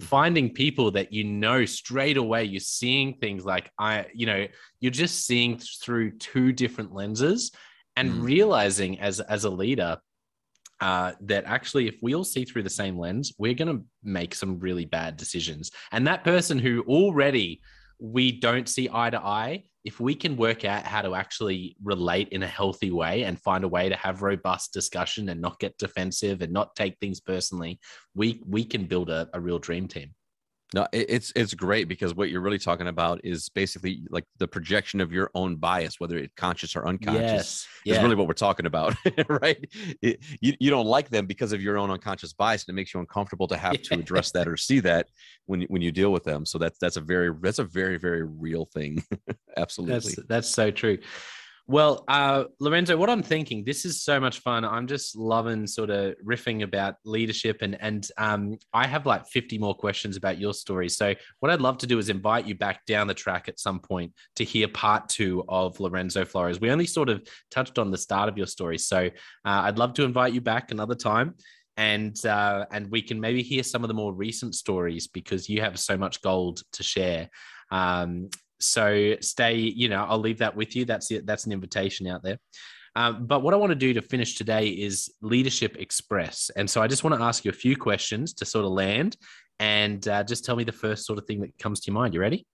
finding 0.00 0.54
people 0.54 0.92
that 0.92 1.12
you 1.12 1.24
know 1.24 1.64
straight 1.64 2.16
away, 2.16 2.44
you're 2.44 2.60
seeing 2.60 3.14
things 3.14 3.44
like 3.44 3.70
I, 3.78 4.06
you 4.14 4.26
know, 4.26 4.46
you're 4.80 4.92
just 4.92 5.26
seeing 5.26 5.58
through 5.58 6.18
two 6.18 6.52
different 6.52 6.94
lenses 6.94 7.50
and 7.96 8.12
mm. 8.12 8.22
realizing 8.22 9.00
as 9.00 9.18
as 9.18 9.44
a 9.44 9.50
leader 9.50 9.98
uh, 10.80 11.12
that 11.22 11.44
actually, 11.44 11.88
if 11.88 11.96
we 12.02 12.14
all 12.14 12.24
see 12.24 12.44
through 12.44 12.62
the 12.62 12.70
same 12.70 12.98
lens, 12.98 13.32
we're 13.38 13.54
going 13.54 13.76
to 13.76 13.84
make 14.02 14.34
some 14.34 14.58
really 14.58 14.84
bad 14.84 15.16
decisions. 15.16 15.70
And 15.92 16.06
that 16.06 16.24
person 16.24 16.58
who 16.58 16.82
already 16.82 17.60
we 18.00 18.32
don't 18.32 18.68
see 18.68 18.88
eye 18.92 19.10
to 19.10 19.20
eye, 19.20 19.64
if 19.84 20.00
we 20.00 20.14
can 20.14 20.36
work 20.36 20.64
out 20.64 20.84
how 20.84 21.02
to 21.02 21.14
actually 21.14 21.76
relate 21.82 22.28
in 22.28 22.42
a 22.42 22.46
healthy 22.46 22.90
way 22.90 23.24
and 23.24 23.40
find 23.40 23.64
a 23.64 23.68
way 23.68 23.88
to 23.88 23.96
have 23.96 24.22
robust 24.22 24.72
discussion 24.72 25.28
and 25.30 25.40
not 25.40 25.58
get 25.58 25.78
defensive 25.78 26.42
and 26.42 26.52
not 26.52 26.76
take 26.76 26.98
things 26.98 27.20
personally, 27.20 27.80
we 28.14 28.42
we 28.46 28.64
can 28.64 28.84
build 28.84 29.10
a, 29.10 29.28
a 29.32 29.40
real 29.40 29.58
dream 29.58 29.88
team. 29.88 30.14
No, 30.74 30.86
it's 30.92 31.32
it's 31.34 31.54
great 31.54 31.88
because 31.88 32.14
what 32.14 32.28
you're 32.28 32.42
really 32.42 32.58
talking 32.58 32.88
about 32.88 33.22
is 33.24 33.48
basically 33.48 34.02
like 34.10 34.24
the 34.36 34.46
projection 34.46 35.00
of 35.00 35.10
your 35.10 35.30
own 35.34 35.56
bias, 35.56 35.98
whether 35.98 36.18
it's 36.18 36.34
conscious 36.36 36.76
or 36.76 36.86
unconscious. 36.86 37.22
Yes, 37.22 37.68
yeah. 37.86 37.94
is 37.96 38.02
really 38.02 38.16
what 38.16 38.28
we're 38.28 38.34
talking 38.34 38.66
about, 38.66 38.94
right? 39.28 39.66
It, 40.02 40.20
you, 40.42 40.52
you 40.60 40.68
don't 40.68 40.84
like 40.84 41.08
them 41.08 41.24
because 41.24 41.54
of 41.54 41.62
your 41.62 41.78
own 41.78 41.90
unconscious 41.90 42.34
bias, 42.34 42.64
and 42.64 42.74
it 42.74 42.76
makes 42.76 42.92
you 42.92 43.00
uncomfortable 43.00 43.48
to 43.48 43.56
have 43.56 43.80
to 43.80 43.94
address 43.98 44.30
that 44.32 44.46
or 44.46 44.58
see 44.58 44.80
that 44.80 45.08
when 45.46 45.62
when 45.62 45.80
you 45.80 45.90
deal 45.90 46.12
with 46.12 46.24
them. 46.24 46.44
So 46.44 46.58
that's 46.58 46.78
that's 46.78 46.98
a 46.98 47.00
very 47.00 47.32
that's 47.40 47.60
a 47.60 47.64
very 47.64 47.96
very 47.96 48.24
real 48.24 48.66
thing. 48.66 49.02
Absolutely, 49.56 49.94
that's 49.94 50.28
that's 50.28 50.48
so 50.48 50.70
true. 50.70 50.98
Well, 51.70 52.02
uh, 52.08 52.44
Lorenzo, 52.60 52.96
what 52.96 53.10
I'm 53.10 53.22
thinking, 53.22 53.62
this 53.62 53.84
is 53.84 54.02
so 54.02 54.18
much 54.18 54.38
fun. 54.38 54.64
I'm 54.64 54.86
just 54.86 55.14
loving 55.14 55.66
sort 55.66 55.90
of 55.90 56.14
riffing 56.26 56.62
about 56.62 56.94
leadership, 57.04 57.58
and 57.60 57.76
and 57.82 58.08
um, 58.16 58.56
I 58.72 58.86
have 58.86 59.04
like 59.04 59.26
50 59.26 59.58
more 59.58 59.74
questions 59.74 60.16
about 60.16 60.38
your 60.38 60.54
story. 60.54 60.88
So, 60.88 61.14
what 61.40 61.52
I'd 61.52 61.60
love 61.60 61.76
to 61.78 61.86
do 61.86 61.98
is 61.98 62.08
invite 62.08 62.46
you 62.46 62.54
back 62.54 62.86
down 62.86 63.06
the 63.06 63.12
track 63.12 63.50
at 63.50 63.60
some 63.60 63.80
point 63.80 64.14
to 64.36 64.44
hear 64.44 64.66
part 64.66 65.10
two 65.10 65.44
of 65.46 65.78
Lorenzo 65.78 66.24
Flores. 66.24 66.58
We 66.58 66.70
only 66.70 66.86
sort 66.86 67.10
of 67.10 67.22
touched 67.50 67.78
on 67.78 67.90
the 67.90 67.98
start 67.98 68.30
of 68.30 68.38
your 68.38 68.46
story, 68.46 68.78
so 68.78 69.04
uh, 69.04 69.10
I'd 69.44 69.78
love 69.78 69.92
to 69.94 70.04
invite 70.04 70.32
you 70.32 70.40
back 70.40 70.70
another 70.70 70.94
time 70.94 71.34
and 71.76 72.24
uh, 72.24 72.64
and 72.72 72.90
we 72.90 73.02
can 73.02 73.20
maybe 73.20 73.42
hear 73.42 73.62
some 73.62 73.84
of 73.84 73.88
the 73.88 73.94
more 73.94 74.14
recent 74.14 74.54
stories 74.54 75.06
because 75.06 75.50
you 75.50 75.60
have 75.60 75.78
so 75.78 75.98
much 75.98 76.22
gold 76.22 76.62
to 76.72 76.82
share. 76.82 77.28
Um, 77.70 78.30
so 78.60 79.14
stay, 79.20 79.56
you 79.56 79.88
know, 79.88 80.04
I'll 80.08 80.18
leave 80.18 80.38
that 80.38 80.56
with 80.56 80.74
you. 80.76 80.84
That's 80.84 81.10
it. 81.10 81.26
That's 81.26 81.46
an 81.46 81.52
invitation 81.52 82.06
out 82.06 82.22
there. 82.22 82.38
Um, 82.96 83.26
but 83.26 83.42
what 83.42 83.54
I 83.54 83.56
want 83.56 83.70
to 83.70 83.76
do 83.76 83.92
to 83.94 84.02
finish 84.02 84.34
today 84.34 84.68
is 84.68 85.12
Leadership 85.20 85.76
Express. 85.78 86.50
And 86.56 86.68
so 86.68 86.82
I 86.82 86.88
just 86.88 87.04
want 87.04 87.16
to 87.16 87.22
ask 87.22 87.44
you 87.44 87.50
a 87.50 87.54
few 87.54 87.76
questions 87.76 88.34
to 88.34 88.44
sort 88.44 88.64
of 88.64 88.72
land 88.72 89.16
and 89.60 90.06
uh, 90.08 90.24
just 90.24 90.44
tell 90.44 90.56
me 90.56 90.64
the 90.64 90.72
first 90.72 91.06
sort 91.06 91.18
of 91.18 91.26
thing 91.26 91.40
that 91.40 91.56
comes 91.58 91.80
to 91.80 91.90
your 91.90 91.94
mind. 91.94 92.14
You 92.14 92.20
ready? 92.20 92.46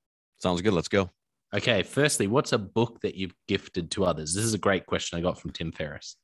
Sounds 0.42 0.60
good. 0.60 0.74
Let's 0.74 0.88
go. 0.88 1.10
Okay. 1.54 1.82
Firstly, 1.82 2.26
what's 2.26 2.52
a 2.52 2.58
book 2.58 3.00
that 3.02 3.14
you've 3.14 3.34
gifted 3.48 3.90
to 3.92 4.04
others? 4.04 4.34
This 4.34 4.44
is 4.44 4.54
a 4.54 4.58
great 4.58 4.86
question 4.86 5.18
I 5.18 5.22
got 5.22 5.40
from 5.40 5.52
Tim 5.52 5.72
Ferriss. 5.72 6.16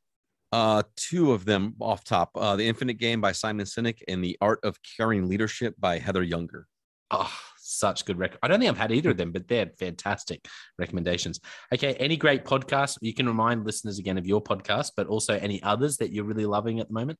Uh, 0.52 0.82
two 0.96 1.32
of 1.32 1.44
them 1.44 1.74
off 1.80 2.02
top 2.02 2.30
uh, 2.34 2.56
The 2.56 2.66
Infinite 2.66 2.98
Game 2.98 3.20
by 3.20 3.32
Simon 3.32 3.66
Sinek 3.66 4.02
and 4.08 4.22
The 4.22 4.36
Art 4.40 4.58
of 4.64 4.76
Caring 4.96 5.28
Leadership 5.28 5.76
by 5.78 5.98
Heather 5.98 6.24
Younger. 6.24 6.66
Oh, 7.10 7.32
such 7.70 8.04
good 8.04 8.18
rec. 8.18 8.36
I 8.42 8.48
don't 8.48 8.60
think 8.60 8.70
I've 8.70 8.78
had 8.78 8.92
either 8.92 9.10
of 9.10 9.16
them, 9.16 9.32
but 9.32 9.48
they're 9.48 9.70
fantastic 9.78 10.46
recommendations. 10.78 11.40
Okay, 11.72 11.94
any 11.94 12.16
great 12.16 12.44
podcasts? 12.44 12.98
You 13.00 13.14
can 13.14 13.26
remind 13.26 13.64
listeners 13.64 13.98
again 13.98 14.18
of 14.18 14.26
your 14.26 14.42
podcast, 14.42 14.92
but 14.96 15.06
also 15.06 15.34
any 15.34 15.62
others 15.62 15.96
that 15.98 16.12
you're 16.12 16.24
really 16.24 16.46
loving 16.46 16.80
at 16.80 16.88
the 16.88 16.94
moment. 16.94 17.18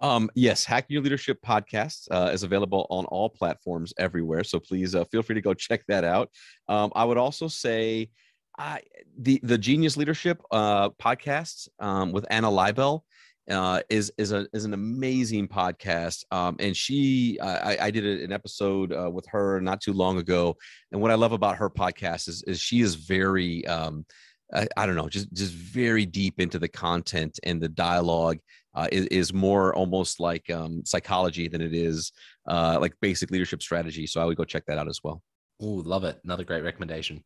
Um, 0.00 0.30
yes, 0.34 0.64
Hack 0.64 0.86
Your 0.88 1.00
Leadership 1.00 1.38
podcast 1.46 2.08
uh, 2.10 2.30
is 2.32 2.42
available 2.42 2.86
on 2.90 3.04
all 3.06 3.30
platforms 3.30 3.94
everywhere. 3.98 4.42
So 4.42 4.58
please 4.58 4.96
uh, 4.96 5.04
feel 5.04 5.22
free 5.22 5.36
to 5.36 5.40
go 5.40 5.54
check 5.54 5.84
that 5.86 6.02
out. 6.02 6.28
Um, 6.68 6.90
I 6.96 7.04
would 7.04 7.18
also 7.18 7.46
say 7.46 8.10
uh, 8.58 8.78
the 9.16 9.40
the 9.44 9.56
Genius 9.56 9.96
Leadership 9.96 10.42
uh, 10.50 10.90
podcast 10.90 11.68
um, 11.78 12.12
with 12.12 12.26
Anna 12.30 12.48
Leibel 12.48 13.02
uh, 13.50 13.80
is 13.88 14.12
is 14.18 14.32
a 14.32 14.46
is 14.52 14.64
an 14.64 14.74
amazing 14.74 15.48
podcast. 15.48 16.24
Um, 16.30 16.56
and 16.60 16.76
she, 16.76 17.38
I, 17.40 17.86
I 17.86 17.90
did 17.90 18.04
an 18.04 18.32
episode 18.32 18.92
uh, 18.92 19.10
with 19.10 19.26
her 19.28 19.60
not 19.60 19.80
too 19.80 19.92
long 19.92 20.18
ago. 20.18 20.56
And 20.92 21.00
what 21.00 21.10
I 21.10 21.14
love 21.14 21.32
about 21.32 21.56
her 21.56 21.70
podcast 21.70 22.28
is 22.28 22.42
is 22.46 22.60
she 22.60 22.80
is 22.80 22.94
very, 22.94 23.66
um, 23.66 24.06
I, 24.54 24.66
I 24.76 24.86
don't 24.86 24.96
know, 24.96 25.08
just 25.08 25.32
just 25.32 25.52
very 25.52 26.06
deep 26.06 26.40
into 26.40 26.58
the 26.58 26.68
content 26.68 27.38
and 27.42 27.60
the 27.60 27.68
dialogue. 27.68 28.38
Uh, 28.74 28.88
is, 28.90 29.04
is 29.08 29.34
more 29.34 29.74
almost 29.74 30.18
like 30.18 30.48
um, 30.50 30.82
psychology 30.86 31.46
than 31.46 31.60
it 31.60 31.74
is 31.74 32.10
uh, 32.48 32.78
like 32.80 32.94
basic 33.02 33.30
leadership 33.30 33.62
strategy. 33.62 34.06
So 34.06 34.18
I 34.18 34.24
would 34.24 34.38
go 34.38 34.44
check 34.44 34.64
that 34.64 34.78
out 34.78 34.88
as 34.88 35.00
well. 35.04 35.22
Oh, 35.60 35.82
love 35.84 36.04
it! 36.04 36.18
Another 36.24 36.42
great 36.42 36.64
recommendation. 36.64 37.22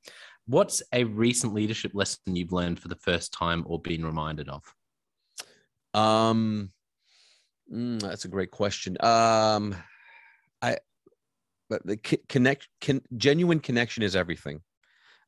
What's 0.46 0.82
a 0.92 1.04
recent 1.04 1.54
leadership 1.54 1.92
lesson 1.94 2.34
you've 2.34 2.52
learned 2.52 2.80
for 2.80 2.88
the 2.88 2.96
first 2.96 3.32
time 3.32 3.62
or 3.66 3.80
been 3.80 4.04
reminded 4.04 4.48
of? 4.48 4.64
Um, 5.96 6.72
mm, 7.72 8.00
that's 8.00 8.26
a 8.26 8.28
great 8.28 8.50
question. 8.50 8.96
Um, 9.00 9.74
I, 10.60 10.76
but 11.68 11.84
the 11.86 11.96
connect, 12.28 12.68
can, 12.80 13.00
genuine 13.16 13.60
connection 13.60 14.02
is 14.02 14.14
everything. 14.14 14.60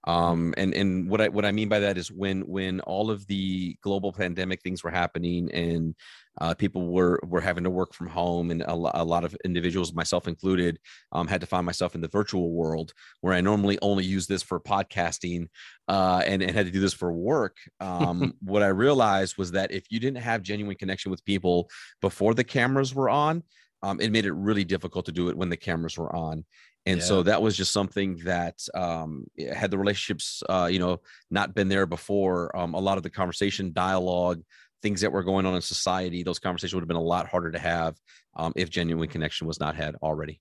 Um, 0.08 0.54
and 0.56 0.72
and 0.72 1.10
what 1.10 1.20
I 1.20 1.28
what 1.28 1.44
I 1.44 1.52
mean 1.52 1.68
by 1.68 1.80
that 1.80 1.98
is 1.98 2.10
when 2.10 2.40
when 2.48 2.80
all 2.80 3.10
of 3.10 3.26
the 3.26 3.76
global 3.82 4.10
pandemic 4.10 4.62
things 4.62 4.82
were 4.82 4.90
happening 4.90 5.50
and 5.52 5.94
uh, 6.40 6.54
people 6.54 6.88
were 6.88 7.20
were 7.24 7.42
having 7.42 7.64
to 7.64 7.70
work 7.70 7.92
from 7.92 8.06
home, 8.06 8.50
and 8.50 8.62
a, 8.62 8.74
lo- 8.74 8.90
a 8.94 9.04
lot 9.04 9.24
of 9.24 9.36
individuals, 9.44 9.92
myself 9.92 10.26
included, 10.26 10.78
um, 11.12 11.26
had 11.26 11.42
to 11.42 11.46
find 11.46 11.66
myself 11.66 11.94
in 11.94 12.00
the 12.00 12.08
virtual 12.08 12.52
world 12.52 12.94
where 13.20 13.34
I 13.34 13.42
normally 13.42 13.78
only 13.82 14.04
use 14.04 14.26
this 14.26 14.42
for 14.42 14.58
podcasting, 14.58 15.48
uh, 15.88 16.22
and 16.24 16.40
and 16.42 16.52
had 16.52 16.64
to 16.64 16.72
do 16.72 16.80
this 16.80 16.94
for 16.94 17.12
work. 17.12 17.58
Um, 17.78 18.32
what 18.42 18.62
I 18.62 18.68
realized 18.68 19.36
was 19.36 19.50
that 19.50 19.72
if 19.72 19.84
you 19.90 20.00
didn't 20.00 20.22
have 20.22 20.42
genuine 20.42 20.76
connection 20.76 21.10
with 21.10 21.22
people 21.26 21.68
before 22.00 22.32
the 22.32 22.44
cameras 22.44 22.94
were 22.94 23.10
on, 23.10 23.42
um, 23.82 24.00
it 24.00 24.10
made 24.10 24.26
it 24.26 24.32
really 24.32 24.64
difficult 24.64 25.06
to 25.06 25.12
do 25.12 25.28
it 25.28 25.36
when 25.36 25.48
the 25.48 25.56
cameras 25.56 25.96
were 25.98 26.14
on 26.14 26.44
and 26.86 27.00
Yeah. 27.00 27.06
so 27.06 27.22
that 27.22 27.42
was 27.42 27.56
just 27.56 27.72
something 27.72 28.16
that 28.24 28.58
um, 28.74 29.26
had 29.54 29.70
the 29.70 29.78
relationships 29.78 30.42
uh, 30.48 30.68
you 30.70 30.78
know 30.78 31.00
not 31.30 31.54
been 31.54 31.68
there 31.68 31.86
before 31.86 32.56
um, 32.56 32.74
a 32.74 32.80
lot 32.80 32.96
of 32.96 33.02
the 33.02 33.10
conversation 33.10 33.72
dialogue 33.72 34.42
things 34.82 35.00
that 35.00 35.12
were 35.12 35.24
going 35.24 35.46
on 35.46 35.54
in 35.54 35.60
society 35.62 36.22
those 36.22 36.38
conversations 36.38 36.74
would 36.74 36.82
have 36.82 36.88
been 36.88 36.96
a 36.96 37.02
lot 37.02 37.28
harder 37.28 37.50
to 37.50 37.58
have 37.58 37.96
um, 38.36 38.52
if 38.56 38.70
genuine 38.70 39.08
connection 39.08 39.46
was 39.46 39.60
not 39.60 39.74
had 39.74 39.94
already 40.02 40.40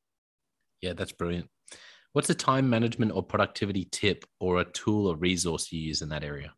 Yeah, 0.82 0.94
that's 0.94 1.12
brilliant. 1.12 1.50
What's 2.14 2.30
a 2.30 2.36
time 2.36 2.70
management 2.70 3.12
or 3.12 3.22
productivity 3.24 3.86
tip 3.92 4.26
or 4.40 4.60
a 4.60 4.66
tool 4.66 5.08
or 5.08 5.16
resource 5.16 5.72
you 5.72 5.80
use 5.80 6.02
in 6.02 6.10
that 6.10 6.24
area? 6.24 6.54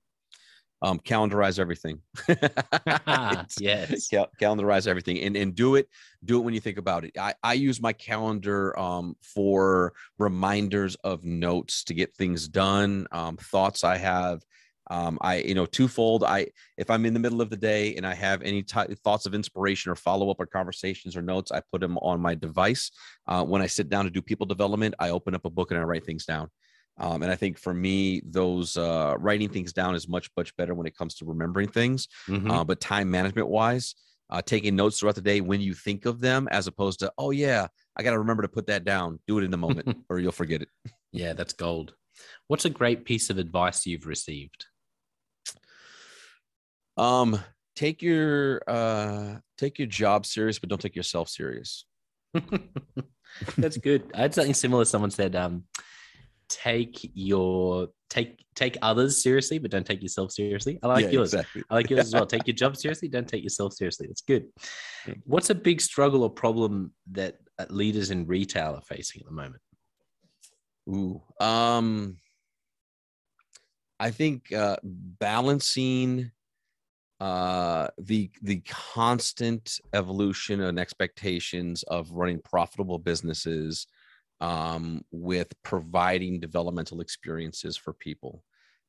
Um, 0.81 0.99
calendarize 0.99 1.59
everything. 1.59 2.01
Yes. 3.59 4.07
Cal- 4.07 4.29
calendarize 4.39 4.87
everything 4.87 5.19
and, 5.19 5.35
and 5.35 5.55
do 5.55 5.75
it 5.75 5.87
do 6.23 6.37
it 6.39 6.43
when 6.43 6.53
you 6.53 6.59
think 6.59 6.77
about 6.77 7.05
it. 7.05 7.17
I, 7.17 7.33
I 7.43 7.53
use 7.53 7.81
my 7.81 7.93
calendar 7.93 8.77
um, 8.77 9.15
for 9.21 9.93
reminders 10.17 10.95
of 11.03 11.23
notes 11.23 11.83
to 11.85 11.93
get 11.93 12.15
things 12.15 12.47
done 12.47 13.07
um, 13.11 13.37
thoughts 13.37 13.83
i 13.83 13.97
have. 13.97 14.41
Um, 14.91 15.19
i 15.21 15.35
you 15.37 15.53
know 15.53 15.67
twofold 15.67 16.23
i 16.23 16.47
if 16.75 16.89
i'm 16.89 17.05
in 17.05 17.13
the 17.13 17.19
middle 17.19 17.41
of 17.41 17.51
the 17.51 17.57
day 17.57 17.95
and 17.95 18.07
i 18.07 18.15
have 18.15 18.41
any 18.41 18.63
ty- 18.63 18.87
thoughts 19.03 19.27
of 19.27 19.35
inspiration 19.35 19.91
or 19.91 19.95
follow-up 19.95 20.39
or 20.39 20.47
conversations 20.47 21.15
or 21.15 21.21
notes 21.21 21.51
i 21.51 21.61
put 21.71 21.79
them 21.81 21.99
on 21.99 22.19
my 22.19 22.33
device. 22.33 22.89
Uh, 23.27 23.43
when 23.43 23.61
i 23.61 23.67
sit 23.67 23.87
down 23.87 24.05
to 24.05 24.09
do 24.09 24.19
people 24.21 24.47
development 24.47 24.95
i 24.97 25.11
open 25.11 25.35
up 25.35 25.45
a 25.45 25.49
book 25.49 25.69
and 25.69 25.79
i 25.79 25.83
write 25.83 26.05
things 26.05 26.25
down 26.25 26.49
um, 26.99 27.23
and 27.23 27.31
I 27.31 27.35
think 27.35 27.57
for 27.57 27.73
me, 27.73 28.21
those 28.25 28.77
uh, 28.77 29.15
writing 29.17 29.49
things 29.49 29.73
down 29.73 29.95
is 29.95 30.07
much, 30.07 30.29
much 30.37 30.55
better 30.57 30.73
when 30.73 30.87
it 30.87 30.95
comes 30.97 31.15
to 31.15 31.25
remembering 31.25 31.69
things. 31.69 32.07
Mhm. 32.27 32.51
Uh, 32.51 32.63
but 32.63 32.79
time 32.79 33.09
management 33.09 33.47
wise, 33.47 33.95
uh, 34.29 34.41
taking 34.41 34.75
notes 34.75 34.99
throughout 34.99 35.15
the 35.15 35.21
day 35.21 35.41
when 35.41 35.61
you 35.61 35.73
think 35.73 36.05
of 36.05 36.19
them, 36.19 36.47
as 36.51 36.67
opposed 36.67 36.99
to, 36.99 37.11
oh, 37.17 37.31
yeah, 37.31 37.67
I 37.95 38.03
got 38.03 38.11
to 38.11 38.19
remember 38.19 38.43
to 38.43 38.49
put 38.49 38.67
that 38.67 38.83
down. 38.83 39.19
Do 39.27 39.39
it 39.39 39.43
in 39.43 39.51
the 39.51 39.57
moment 39.57 39.97
or 40.09 40.19
you'll 40.19 40.31
forget 40.31 40.61
it. 40.61 40.69
yeah, 41.11 41.33
that's 41.33 41.53
gold. 41.53 41.93
What's 42.47 42.65
a 42.65 42.69
great 42.69 43.05
piece 43.05 43.29
of 43.29 43.37
advice 43.37 43.85
you've 43.85 44.05
received? 44.05 44.65
Um, 46.97 47.39
take 47.75 48.01
your 48.01 48.61
uh, 48.67 49.35
take 49.57 49.79
your 49.79 49.87
job 49.87 50.25
serious, 50.25 50.59
but 50.59 50.69
don't 50.69 50.81
take 50.81 50.95
yourself 50.97 51.29
serious. 51.29 51.85
That's 53.57 53.77
good. 53.77 54.11
I 54.13 54.21
had 54.21 54.33
something 54.33 54.53
similar. 54.53 54.83
Someone 54.85 55.11
said, 55.11 55.35
um, 55.35 55.63
take 56.49 57.09
your 57.13 57.87
take 58.09 58.43
take 58.55 58.77
others 58.81 59.21
seriously, 59.21 59.59
but 59.59 59.71
don't 59.71 59.85
take 59.85 60.01
yourself 60.01 60.31
seriously. 60.31 60.79
I 60.83 60.87
like 60.87 61.05
Yeah, 61.05 61.11
yours. 61.11 61.33
exactly. 61.33 61.63
I 61.69 61.75
like 61.75 61.89
yours 61.89 62.07
as 62.07 62.13
well. 62.13 62.25
Take 62.27 62.47
your 62.47 62.55
job 62.55 62.75
seriously, 62.75 63.07
don't 63.07 63.27
take 63.27 63.43
yourself 63.43 63.73
seriously. 63.73 64.07
That's 64.07 64.21
good. 64.21 64.47
What's 65.25 65.49
a 65.49 65.55
big 65.55 65.79
struggle 65.79 66.23
or 66.23 66.29
problem 66.29 66.93
that 67.11 67.37
uh, 67.57 67.65
leaders 67.69 68.09
in 68.11 68.25
retail 68.25 68.75
are 68.75 68.81
facing 68.81 69.21
at 69.21 69.27
the 69.27 69.33
moment? 69.33 69.61
Ooh, 70.89 71.21
um, 71.39 72.17
I 73.99 74.11
think 74.11 74.51
uh, 74.51 74.77
balancing 74.83 76.31
uh, 77.19 77.87
the 77.97 78.31
the 78.41 78.61
constant 78.61 79.79
evolution 79.93 80.61
and 80.61 80.79
expectations 80.79 81.83
of 81.83 82.11
running 82.11 82.39
profitable 82.43 82.97
businesses 82.97 83.87
um, 84.41 85.03
with 85.11 85.47
providing 85.63 86.39
developmental 86.39 87.01
experiences 87.01 87.75
for 87.77 87.93
people. 87.93 88.43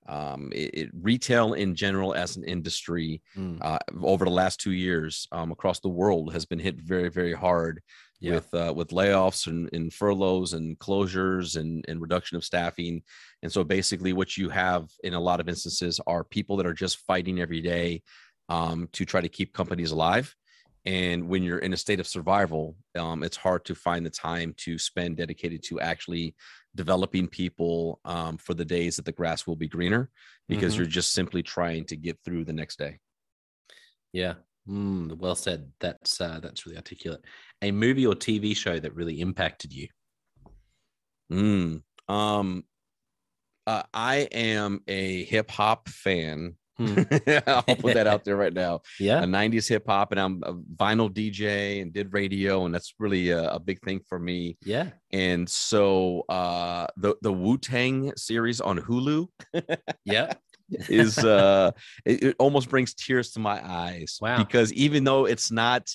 Um, 0.09 0.51
it, 0.53 0.71
it- 0.75 0.91
retail 0.95 1.53
in 1.53 1.75
general 1.75 2.15
as 2.15 2.37
an 2.37 2.45
industry 2.45 3.23
Mm, 3.37 3.59
uh, 3.61 3.79
over 4.03 4.25
the 4.25 4.31
last 4.31 4.59
two 4.61 4.73
years 4.73 5.29
um, 5.31 5.53
across 5.53 5.81
the 5.81 5.89
world 5.91 6.33
has 6.33 6.47
been 6.47 6.59
hit 6.59 6.81
very 6.81 7.11
very 7.11 7.35
hard 7.35 7.81
Yeah. 8.21 8.37
with 8.37 8.55
uh, 8.55 8.73
with 8.75 8.89
layoffs 8.91 9.47
and, 9.47 9.69
and 9.75 9.93
furloughs 9.93 10.55
and 10.55 10.79
closures 10.79 11.57
and, 11.61 11.85
and 11.89 12.01
reduction 12.01 12.37
of 12.39 12.45
staffing 12.45 13.03
and 13.43 13.53
so 13.53 13.63
basically 13.63 14.13
what 14.15 14.37
you 14.39 14.49
have 14.49 14.89
in 15.05 15.13
a 15.15 15.21
lot 15.21 15.39
of 15.41 15.49
instances 15.49 16.01
are 16.07 16.25
people 16.25 16.57
that 16.57 16.67
are 16.67 16.75
just 16.85 16.97
fighting 17.07 17.41
every 17.41 17.61
day 17.61 18.03
um, 18.49 18.89
to 18.93 19.05
try 19.05 19.21
to 19.21 19.29
keep 19.29 19.53
companies 19.53 19.91
alive 19.93 20.35
and 20.85 21.29
when 21.29 21.43
you're 21.43 21.59
in 21.59 21.73
a 21.73 21.77
state 21.77 22.01
of 22.01 22.07
survival 22.07 22.77
um, 22.99 23.23
it's 23.23 23.37
hard 23.37 23.65
to 23.65 23.75
find 23.75 24.05
the 24.05 24.11
time 24.11 24.55
to 24.57 24.79
spend 24.79 25.17
dedicated 25.17 25.63
to 25.63 25.79
actually 25.81 26.35
developing 26.75 27.27
people 27.29 28.01
um, 28.05 28.39
for 28.39 28.55
the 28.55 28.65
days 28.65 28.97
that 28.97 29.05
the 29.05 29.13
grass 29.13 29.47
will 29.47 29.57
be 29.57 29.69
greener 29.69 30.11
because 30.49 30.75
Mhm. 30.75 30.79
you're 30.79 30.87
just 30.87 31.13
simply 31.13 31.43
trying 31.43 31.85
to 31.85 31.97
get 31.97 32.19
through 32.25 32.45
the 32.45 32.53
next 32.53 32.79
day 32.79 32.99
yeah. 34.13 34.35
Mm, 34.69 35.17
well 35.19 35.35
said. 35.35 35.73
That's 35.81 36.21
uh, 36.21 36.41
that's 36.43 36.67
really 36.67 36.77
articulate. 36.77 37.25
A 37.63 37.71
movie 37.71 38.07
or 38.07 38.15
TV 38.15 38.55
show 38.55 38.79
that 38.79 38.95
really 38.95 39.21
impacted 39.21 39.73
you. 39.73 39.89
Mm, 41.33 41.83
um, 42.09 42.65
uh, 43.67 43.83
I 43.95 44.29
am 44.33 44.83
a 44.87 45.25
hip 45.25 45.51
hop 45.51 45.89
fan. 45.89 46.57
Hmm. 46.81 47.03
I'll 47.47 47.77
put 47.77 47.95
that 47.95 48.07
out 48.07 48.25
there 48.25 48.37
right 48.37 48.53
now. 48.55 48.81
Yeah. 48.99 49.23
A 49.23 49.27
90s 49.27 49.69
hip 49.69 49.85
hop, 49.87 50.13
and 50.13 50.21
I'm 50.21 50.43
a 50.45 50.55
vinyl 50.55 51.11
DJ 51.11 51.83
and 51.83 51.93
did 51.93 52.13
radio, 52.13 52.65
and 52.65 52.75
that's 52.75 52.95
really 52.99 53.31
a, 53.31 53.51
a 53.53 53.59
big 53.59 53.81
thing 53.83 54.01
for 54.09 54.19
me. 54.19 54.57
Yeah. 54.65 54.91
And 55.13 55.49
so, 55.49 56.25
uh, 56.29 56.87
the 56.97 57.17
the 57.23 57.33
Wu 57.33 57.59
Tang 57.59 58.13
series 58.17 58.61
on 58.61 58.79
Hulu 58.79 59.27
Yeah. 60.05 60.33
is 60.89 61.19
uh, 61.19 61.73
it, 62.05 62.23
it 62.23 62.37
almost 62.39 62.69
brings 62.69 62.95
tears 62.95 63.33
to 63.33 63.41
my 63.41 63.61
eyes. 63.65 64.19
Wow. 64.21 64.39
Because 64.39 64.73
even 64.73 65.05
though 65.05 65.27
it's 65.27 65.51
not 65.51 65.91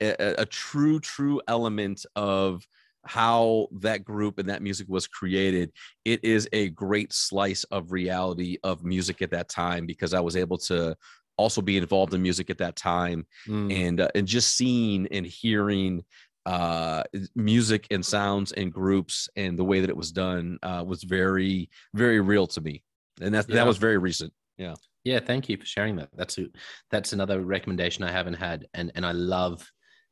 a, 0.00 0.10
a- 0.18 0.42
a 0.42 0.46
true 0.46 1.00
true 1.00 1.40
element 1.48 2.06
of 2.16 2.64
how 3.04 3.66
that 3.72 4.04
group 4.04 4.38
and 4.38 4.48
that 4.48 4.62
music 4.62 4.86
was 4.88 5.06
created 5.06 5.72
it 6.04 6.22
is 6.24 6.48
a 6.52 6.68
great 6.70 7.12
slice 7.12 7.64
of 7.64 7.92
reality 7.92 8.58
of 8.62 8.84
music 8.84 9.22
at 9.22 9.30
that 9.30 9.48
time 9.48 9.86
because 9.86 10.12
i 10.14 10.20
was 10.20 10.36
able 10.36 10.58
to 10.58 10.94
also 11.38 11.62
be 11.62 11.78
involved 11.78 12.12
in 12.12 12.20
music 12.20 12.50
at 12.50 12.58
that 12.58 12.76
time 12.76 13.26
Mm, 13.48 13.72
and 13.72 14.00
uh, 14.00 14.08
and 14.14 14.26
just 14.26 14.56
seeing 14.56 15.06
and 15.08 15.24
hearing 15.26 16.04
uh 16.46 17.02
music 17.34 17.86
and 17.90 18.04
sounds 18.04 18.52
and 18.52 18.72
groups 18.72 19.28
and 19.36 19.58
the 19.58 19.64
way 19.64 19.80
that 19.80 19.90
it 19.90 19.96
was 19.96 20.12
done 20.12 20.58
uh 20.62 20.82
was 20.86 21.02
very 21.02 21.70
very 21.94 22.20
real 22.20 22.46
to 22.46 22.60
me 22.60 22.82
and 23.20 23.34
that 23.34 23.46
Yeah. 23.48 23.56
that 23.56 23.66
was 23.66 23.78
very 23.78 23.98
recent 23.98 24.32
Yeah. 24.58 24.74
Yeah, 25.04 25.20
thank 25.20 25.48
you 25.48 25.56
for 25.56 25.64
sharing 25.64 25.96
that. 25.96 26.10
That's 26.14 26.36
a, 26.36 26.46
that's 26.90 27.14
another 27.14 27.40
recommendation 27.40 28.04
I 28.04 28.12
haven't 28.12 28.34
had, 28.34 28.66
and 28.74 28.92
and 28.94 29.06
I 29.06 29.12
love. 29.12 29.66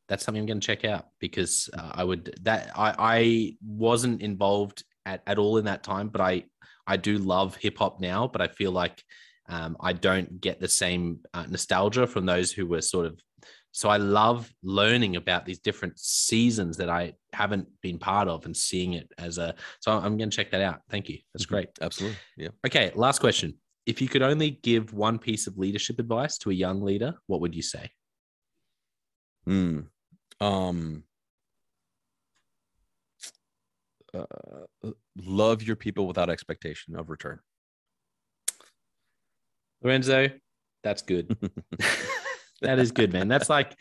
That's 0.09 0.25
something 0.25 0.41
I'm 0.41 0.47
going 0.47 0.61
to 0.61 0.67
check 0.67 0.85
out 0.85 1.07
because 1.21 1.69
uh, 1.77 1.93
I 1.95 2.05
would 2.05 2.35
that 2.43 2.71
I 2.77 2.95
I 2.99 3.57
wasn't 3.63 4.23
involved 4.23 4.85
at, 5.05 5.23
at 5.27 5.39
all 5.39 5.59
in 5.59 5.67
that 5.67 5.83
time, 5.83 6.09
but 6.09 6.21
I 6.21 6.45
I 6.87 6.97
do 6.97 7.19
love 7.19 7.57
hip 7.57 7.79
hop 7.79 8.01
now, 8.01 8.27
but 8.27 8.41
I 8.41 8.49
feel 8.49 8.73
like 8.73 9.03
um, 9.49 9.77
I 9.81 9.93
don't 9.93 10.41
get 10.41 10.61
the 10.61 10.69
same 10.69 11.21
uh, 11.35 11.47
nostalgia 11.49 12.07
from 12.07 12.27
those 12.27 12.53
who 12.53 12.67
were 12.67 12.81
sort 12.81 13.07
of. 13.07 13.19
So 13.73 13.89
I 13.91 13.99
love 13.99 14.51
learning 14.63 15.17
about 15.17 15.45
these 15.45 15.59
different 15.59 15.99
seasons 15.99 16.79
that 16.79 16.89
I 16.89 17.13
haven't 17.33 17.69
been 17.83 17.99
part 17.99 18.27
of 18.27 18.47
and 18.47 18.57
seeing 18.57 18.95
it 18.95 19.13
as 19.19 19.37
a. 19.39 19.55
So 19.81 19.93
I'm 19.93 20.17
going 20.17 20.31
to 20.31 20.37
check 20.37 20.51
that 20.53 20.63
out. 20.63 20.81
Thank 20.91 21.09
you. 21.11 21.19
That's 21.33 21.45
Mhm. 21.47 21.49
great. 21.51 21.69
absolutely 21.83 22.19
yeah 22.37 22.49
Okay, 22.67 22.91
last 22.95 23.21
question. 23.21 23.59
If 23.87 24.01
you 24.03 24.09
could 24.09 24.23
only 24.23 24.51
give 24.51 24.93
one 24.93 25.19
piece 25.19 25.47
of 25.47 25.59
leadership 25.59 25.99
advice 25.99 26.39
to 26.39 26.51
a 26.51 26.55
young 26.55 26.83
leader, 26.83 27.15
what 27.27 27.41
would 27.41 27.55
you 27.55 27.63
say? 27.63 27.91
Hmm. 29.47 29.81
Um, 30.41 31.05
uh, 34.15 34.91
love 35.17 35.63
your 35.63 35.77
people 35.77 36.07
without 36.07 36.31
expectation 36.31 36.97
of 36.97 37.11
return. 37.11 37.41
Lorenzo, 39.83 40.31
that's 40.83 41.03
good. 41.03 41.37
that 42.63 42.79
is 42.79 42.93
good, 42.93 43.13
man. 43.13 43.29
That's 43.29 43.49
like 43.49 43.77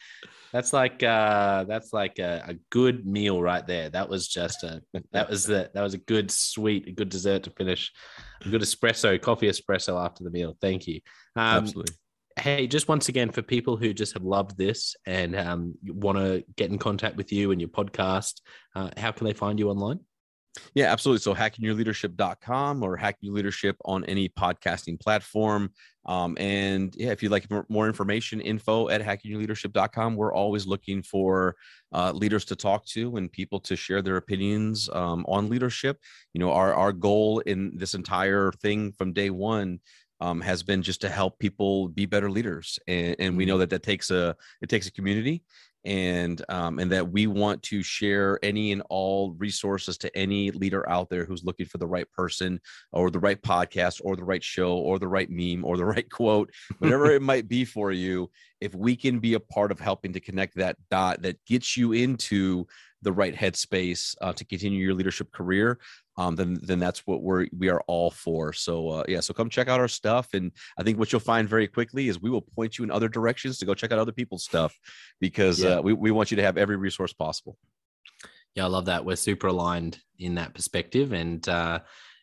that's 0.51 0.71
like 0.73 1.03
uh 1.03 1.65
that's 1.65 1.91
like 1.93 2.19
a, 2.19 2.43
a 2.47 2.53
good 2.69 3.05
meal 3.05 3.41
right 3.41 3.65
there. 3.65 3.89
That 3.89 4.09
was 4.09 4.27
just 4.27 4.63
a 4.63 4.81
that 5.11 5.29
was 5.29 5.45
the 5.45 5.71
that 5.73 5.81
was 5.81 5.93
a 5.93 5.99
good 5.99 6.29
sweet, 6.29 6.87
a 6.87 6.91
good 6.91 7.09
dessert 7.09 7.43
to 7.43 7.51
finish. 7.51 7.91
A 8.45 8.49
good 8.49 8.61
espresso, 8.61 9.19
coffee 9.19 9.49
espresso 9.49 10.03
after 10.03 10.23
the 10.23 10.29
meal. 10.29 10.55
Thank 10.61 10.87
you. 10.87 11.01
Um, 11.35 11.63
Absolutely. 11.63 11.95
Hey, 12.37 12.67
just 12.67 12.87
once 12.87 13.09
again, 13.09 13.31
for 13.31 13.41
people 13.41 13.77
who 13.77 13.93
just 13.93 14.13
have 14.13 14.23
loved 14.23 14.57
this 14.57 14.95
and 15.05 15.35
um, 15.35 15.75
want 15.85 16.17
to 16.17 16.43
get 16.55 16.71
in 16.71 16.77
contact 16.77 17.15
with 17.15 17.31
you 17.31 17.51
and 17.51 17.59
your 17.59 17.69
podcast, 17.69 18.41
uh, 18.75 18.89
how 18.97 19.11
can 19.11 19.25
they 19.25 19.33
find 19.33 19.59
you 19.59 19.69
online? 19.69 19.99
Yeah, 20.73 20.91
absolutely. 20.91 21.19
So 21.19 21.35
hackingyourleadership.com 21.35 22.83
or 22.83 22.97
hacking 22.97 23.27
your 23.27 23.35
leadership 23.35 23.75
on 23.85 24.03
any 24.05 24.29
podcasting 24.29 24.99
platform. 24.99 25.71
Um, 26.05 26.37
and 26.39 26.95
yeah, 26.97 27.11
if 27.11 27.21
you'd 27.21 27.31
like 27.31 27.47
more 27.69 27.87
information, 27.87 28.41
info 28.41 28.89
at 28.89 29.01
hackingyourleadership.com. 29.01 30.15
We're 30.15 30.33
always 30.33 30.65
looking 30.65 31.03
for 31.03 31.55
uh, 31.93 32.11
leaders 32.11 32.45
to 32.45 32.55
talk 32.55 32.85
to 32.87 33.17
and 33.17 33.31
people 33.31 33.59
to 33.61 33.75
share 33.75 34.01
their 34.01 34.17
opinions 34.17 34.89
um, 34.93 35.25
on 35.27 35.49
leadership. 35.49 35.99
You 36.33 36.39
know, 36.39 36.51
our, 36.51 36.73
our 36.73 36.93
goal 36.93 37.39
in 37.39 37.77
this 37.77 37.93
entire 37.93 38.51
thing 38.53 38.93
from 38.93 39.13
day 39.13 39.29
one 39.29 39.79
um, 40.19 40.41
has 40.41 40.63
been 40.63 40.81
just 40.81 41.01
to 41.01 41.09
help 41.09 41.37
people 41.39 41.87
be 41.89 42.05
better 42.05 42.29
leaders 42.29 42.79
and, 42.87 43.15
and 43.19 43.37
we 43.37 43.45
know 43.45 43.53
mm-hmm. 43.53 43.61
that 43.61 43.69
that 43.69 43.83
takes 43.83 44.11
a 44.11 44.35
it 44.61 44.69
takes 44.69 44.87
a 44.87 44.91
community 44.91 45.43
and 45.85 46.43
um, 46.49 46.79
and 46.79 46.91
that 46.91 47.11
we 47.11 47.27
want 47.27 47.63
to 47.63 47.81
share 47.81 48.37
any 48.43 48.73
and 48.73 48.83
all 48.89 49.33
resources 49.37 49.97
to 49.97 50.17
any 50.17 50.51
leader 50.51 50.87
out 50.89 51.09
there 51.09 51.23
who's 51.23 51.45
looking 51.45 51.65
for 51.65 51.77
the 51.77 51.87
right 51.87 52.11
person 52.11 52.59
or 52.91 53.09
the 53.09 53.19
right 53.19 53.41
podcast 53.41 54.01
or 54.03 54.17
the 54.17 54.23
right 54.23 54.43
show 54.43 54.73
or 54.73 54.99
the 54.99 55.07
right 55.07 55.29
meme 55.29 55.63
or 55.63 55.77
the 55.77 55.85
right 55.95 56.09
quote 56.11 56.51
whatever 56.79 57.11
it 57.11 57.21
might 57.21 57.47
be 57.47 57.63
for 57.63 57.91
you 57.91 58.29
if 58.59 58.75
we 58.75 58.95
can 58.95 59.19
be 59.19 59.35
a 59.35 59.39
part 59.39 59.71
of 59.71 59.79
helping 59.79 60.11
to 60.11 60.19
connect 60.19 60.55
that 60.55 60.75
dot 60.91 61.21
that 61.21 61.37
gets 61.45 61.77
you 61.77 61.93
into 61.93 62.67
the 63.03 63.11
right 63.11 63.35
headspace 63.35 64.15
uh, 64.21 64.33
to 64.33 64.43
continue 64.43 64.83
your 64.83 64.93
leadership 64.93 65.31
career 65.31 65.79
um, 66.17 66.35
then 66.35 66.59
then 66.61 66.79
that's 66.79 67.05
what 67.05 67.21
we're 67.21 67.47
we 67.57 67.69
are 67.69 67.81
all 67.87 68.09
for. 68.09 68.51
So 68.53 68.89
uh, 68.89 69.03
yeah, 69.07 69.19
so 69.19 69.33
come 69.33 69.49
check 69.49 69.67
out 69.67 69.79
our 69.79 69.87
stuff, 69.87 70.33
and 70.33 70.51
I 70.77 70.83
think 70.83 70.97
what 70.97 71.11
you'll 71.11 71.19
find 71.19 71.47
very 71.47 71.67
quickly 71.67 72.07
is 72.07 72.21
we 72.21 72.29
will 72.29 72.41
point 72.41 72.77
you 72.77 72.83
in 72.83 72.91
other 72.91 73.07
directions 73.07 73.59
to 73.59 73.65
go 73.65 73.73
check 73.73 73.91
out 73.91 73.99
other 73.99 74.11
people's 74.11 74.43
stuff 74.43 74.77
because 75.19 75.61
yeah. 75.61 75.75
uh, 75.75 75.81
we 75.81 75.93
we 75.93 76.11
want 76.11 76.31
you 76.31 76.37
to 76.37 76.43
have 76.43 76.57
every 76.57 76.75
resource 76.75 77.13
possible. 77.13 77.57
Yeah, 78.55 78.65
I 78.65 78.67
love 78.67 78.85
that. 78.85 79.05
We're 79.05 79.15
super 79.15 79.47
aligned 79.47 79.99
in 80.17 80.35
that 80.35 80.55
perspective, 80.55 81.13
and 81.13 81.47
uh, 81.47 81.79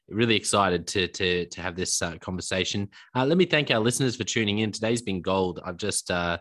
really 0.09 0.37
excited 0.37 0.87
to 0.89 1.09
to 1.09 1.47
to 1.47 1.61
have 1.61 1.77
this 1.77 2.03
uh, 2.03 2.17
conversation. 2.19 2.89
Uh, 3.15 3.25
let 3.25 3.39
me 3.39 3.47
thank 3.47 3.71
our 3.71 3.79
listeners 3.79 4.17
for 4.17 4.25
tuning 4.25 4.59
in. 4.59 4.73
Today's 4.73 5.03
been 5.03 5.23
gold. 5.23 5.61
I've 5.65 5.77
just 5.77 6.11
uh, 6.11 6.39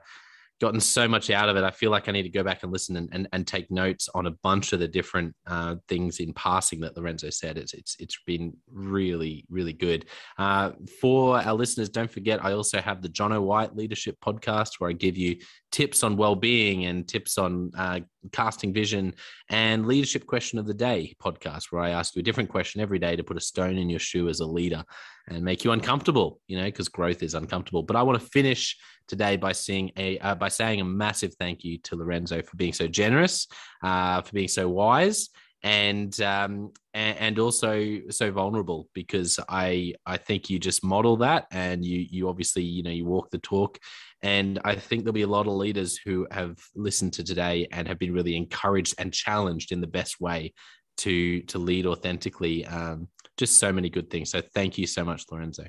gotten 0.63 0.79
so 0.79 1.09
much 1.09 1.29
out 1.29 1.49
of 1.49 1.57
it. 1.57 1.63
I 1.65 1.71
feel 1.71 1.91
like 1.91 2.07
I 2.07 2.13
need 2.13 2.23
to 2.23 2.29
go 2.29 2.41
back 2.41 2.63
and 2.63 2.71
listen 2.71 2.95
and, 2.95 3.09
and, 3.11 3.27
and 3.33 3.45
take 3.45 3.69
notes 3.69 4.07
on 4.15 4.27
a 4.27 4.31
bunch 4.31 4.71
of 4.71 4.79
the 4.79 4.87
different 4.87 5.35
uh, 5.45 5.75
things 5.89 6.21
in 6.21 6.33
passing 6.33 6.79
that 6.81 6.95
Lorenzo 6.95 7.29
said. 7.29 7.57
It's 7.57 7.73
it's 7.73 7.97
it's 7.99 8.17
been 8.25 8.55
really 8.71 9.45
really 9.49 9.73
good. 9.73 10.05
Uh, 10.37 10.71
for 11.01 11.37
our 11.37 11.53
listeners, 11.53 11.89
don't 11.89 12.09
forget 12.09 12.43
I 12.43 12.53
also 12.53 12.79
have 12.79 13.01
the 13.01 13.09
Jonno 13.09 13.41
White 13.41 13.75
Leadership 13.75 14.17
Podcast 14.25 14.79
where 14.79 14.89
I 14.89 14.93
give 14.93 15.17
you 15.17 15.35
tips 15.71 16.01
on 16.01 16.15
well-being 16.15 16.85
and 16.85 17.05
tips 17.05 17.37
on 17.37 17.71
uh, 17.77 17.99
casting 18.31 18.73
vision 18.73 19.13
and 19.49 19.85
leadership 19.85 20.25
question 20.25 20.59
of 20.59 20.65
the 20.65 20.73
day 20.73 21.13
podcast 21.21 21.71
where 21.71 21.81
i 21.81 21.89
ask 21.89 22.15
you 22.15 22.19
a 22.19 22.23
different 22.23 22.49
question 22.49 22.81
every 22.81 22.99
day 22.99 23.15
to 23.15 23.23
put 23.23 23.37
a 23.37 23.41
stone 23.41 23.77
in 23.77 23.89
your 23.89 23.99
shoe 23.99 24.29
as 24.29 24.39
a 24.39 24.45
leader 24.45 24.83
and 25.27 25.43
make 25.43 25.63
you 25.63 25.71
uncomfortable 25.71 26.39
you 26.47 26.57
know 26.57 26.65
because 26.65 26.89
growth 26.89 27.23
is 27.23 27.33
uncomfortable. 27.33 27.83
But 27.83 27.95
i 27.95 28.03
want 28.03 28.19
to 28.19 28.27
finish 28.27 28.77
today 29.07 29.37
by 29.37 29.51
saying 29.51 29.91
a 29.97 30.19
uh, 30.19 30.35
by 30.35 30.49
saying 30.49 30.81
a 30.81 30.85
massive 30.85 31.33
thank 31.35 31.63
you 31.63 31.77
to 31.79 31.95
Lorenzo 31.95 32.41
for 32.41 32.55
being 32.57 32.73
so 32.73 32.87
generous, 32.87 33.47
uh, 33.83 34.21
for 34.21 34.31
being 34.33 34.47
so 34.47 34.69
wise, 34.69 35.29
and 35.61 36.19
um, 36.21 36.71
and 36.93 37.39
also 37.39 37.99
so 38.09 38.31
vulnerable 38.31 38.89
because 38.93 39.39
I 39.49 39.93
I 40.05 40.17
think 40.17 40.49
you 40.49 40.59
just 40.59 40.83
model 40.83 41.17
that 41.17 41.47
and 41.51 41.83
you 41.83 42.05
you 42.09 42.29
obviously 42.29 42.63
you 42.63 42.83
know 42.83 42.91
you 42.91 43.05
walk 43.05 43.29
the 43.31 43.39
talk 43.39 43.79
and 44.23 44.59
I 44.63 44.75
think 44.75 45.03
there'll 45.03 45.13
be 45.13 45.23
a 45.23 45.27
lot 45.27 45.47
of 45.47 45.53
leaders 45.53 45.99
who 46.03 46.25
have 46.31 46.57
listened 46.75 47.11
to 47.13 47.23
today 47.23 47.67
and 47.71 47.87
have 47.87 47.99
been 47.99 48.13
really 48.13 48.37
encouraged 48.37 48.95
and 48.97 49.13
challenged 49.13 49.73
in 49.73 49.81
the 49.81 49.87
best 49.87 50.21
way 50.21 50.53
to 50.97 51.41
to 51.41 51.59
lead 51.59 51.85
authentically. 51.85 52.65
Um, 52.65 53.09
just 53.37 53.57
so 53.57 53.73
many 53.73 53.89
good 53.89 54.09
things. 54.09 54.31
So 54.31 54.41
thank 54.55 54.77
you 54.77 54.87
so 54.87 55.03
much, 55.03 55.25
Lorenzo. 55.29 55.65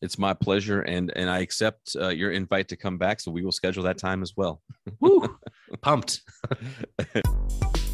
It's 0.00 0.18
my 0.18 0.32
pleasure, 0.32 0.80
and 0.80 1.12
and 1.14 1.28
I 1.28 1.40
accept 1.40 1.94
uh, 2.00 2.08
your 2.08 2.32
invite 2.32 2.68
to 2.68 2.76
come 2.76 2.96
back. 2.96 3.20
So 3.20 3.30
we 3.30 3.44
will 3.44 3.52
schedule 3.52 3.84
that 3.84 3.98
time 3.98 4.22
as 4.22 4.32
well. 4.36 4.62
Woo! 5.00 5.38
Pumped. 5.82 6.22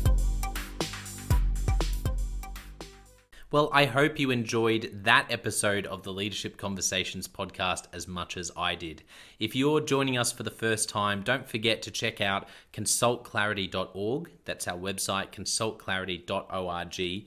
Well, 3.53 3.69
I 3.73 3.87
hope 3.87 4.21
you 4.21 4.31
enjoyed 4.31 5.01
that 5.03 5.27
episode 5.29 5.85
of 5.87 6.05
the 6.05 6.13
Leadership 6.13 6.57
Conversations 6.57 7.27
podcast 7.27 7.87
as 7.93 8.07
much 8.07 8.37
as 8.37 8.53
I 8.57 8.77
did. 8.77 9.03
If 9.41 9.57
you're 9.57 9.81
joining 9.81 10.17
us 10.17 10.31
for 10.31 10.45
the 10.45 10.53
first 10.53 10.89
time, 10.89 11.23
don't 11.23 11.49
forget 11.49 11.83
to 11.83 11.91
check 11.91 12.21
out 12.21 12.47
consultclarity.org. 12.73 14.31
That's 14.45 14.69
our 14.69 14.79
website, 14.79 15.33
consultclarity.org. 15.33 17.27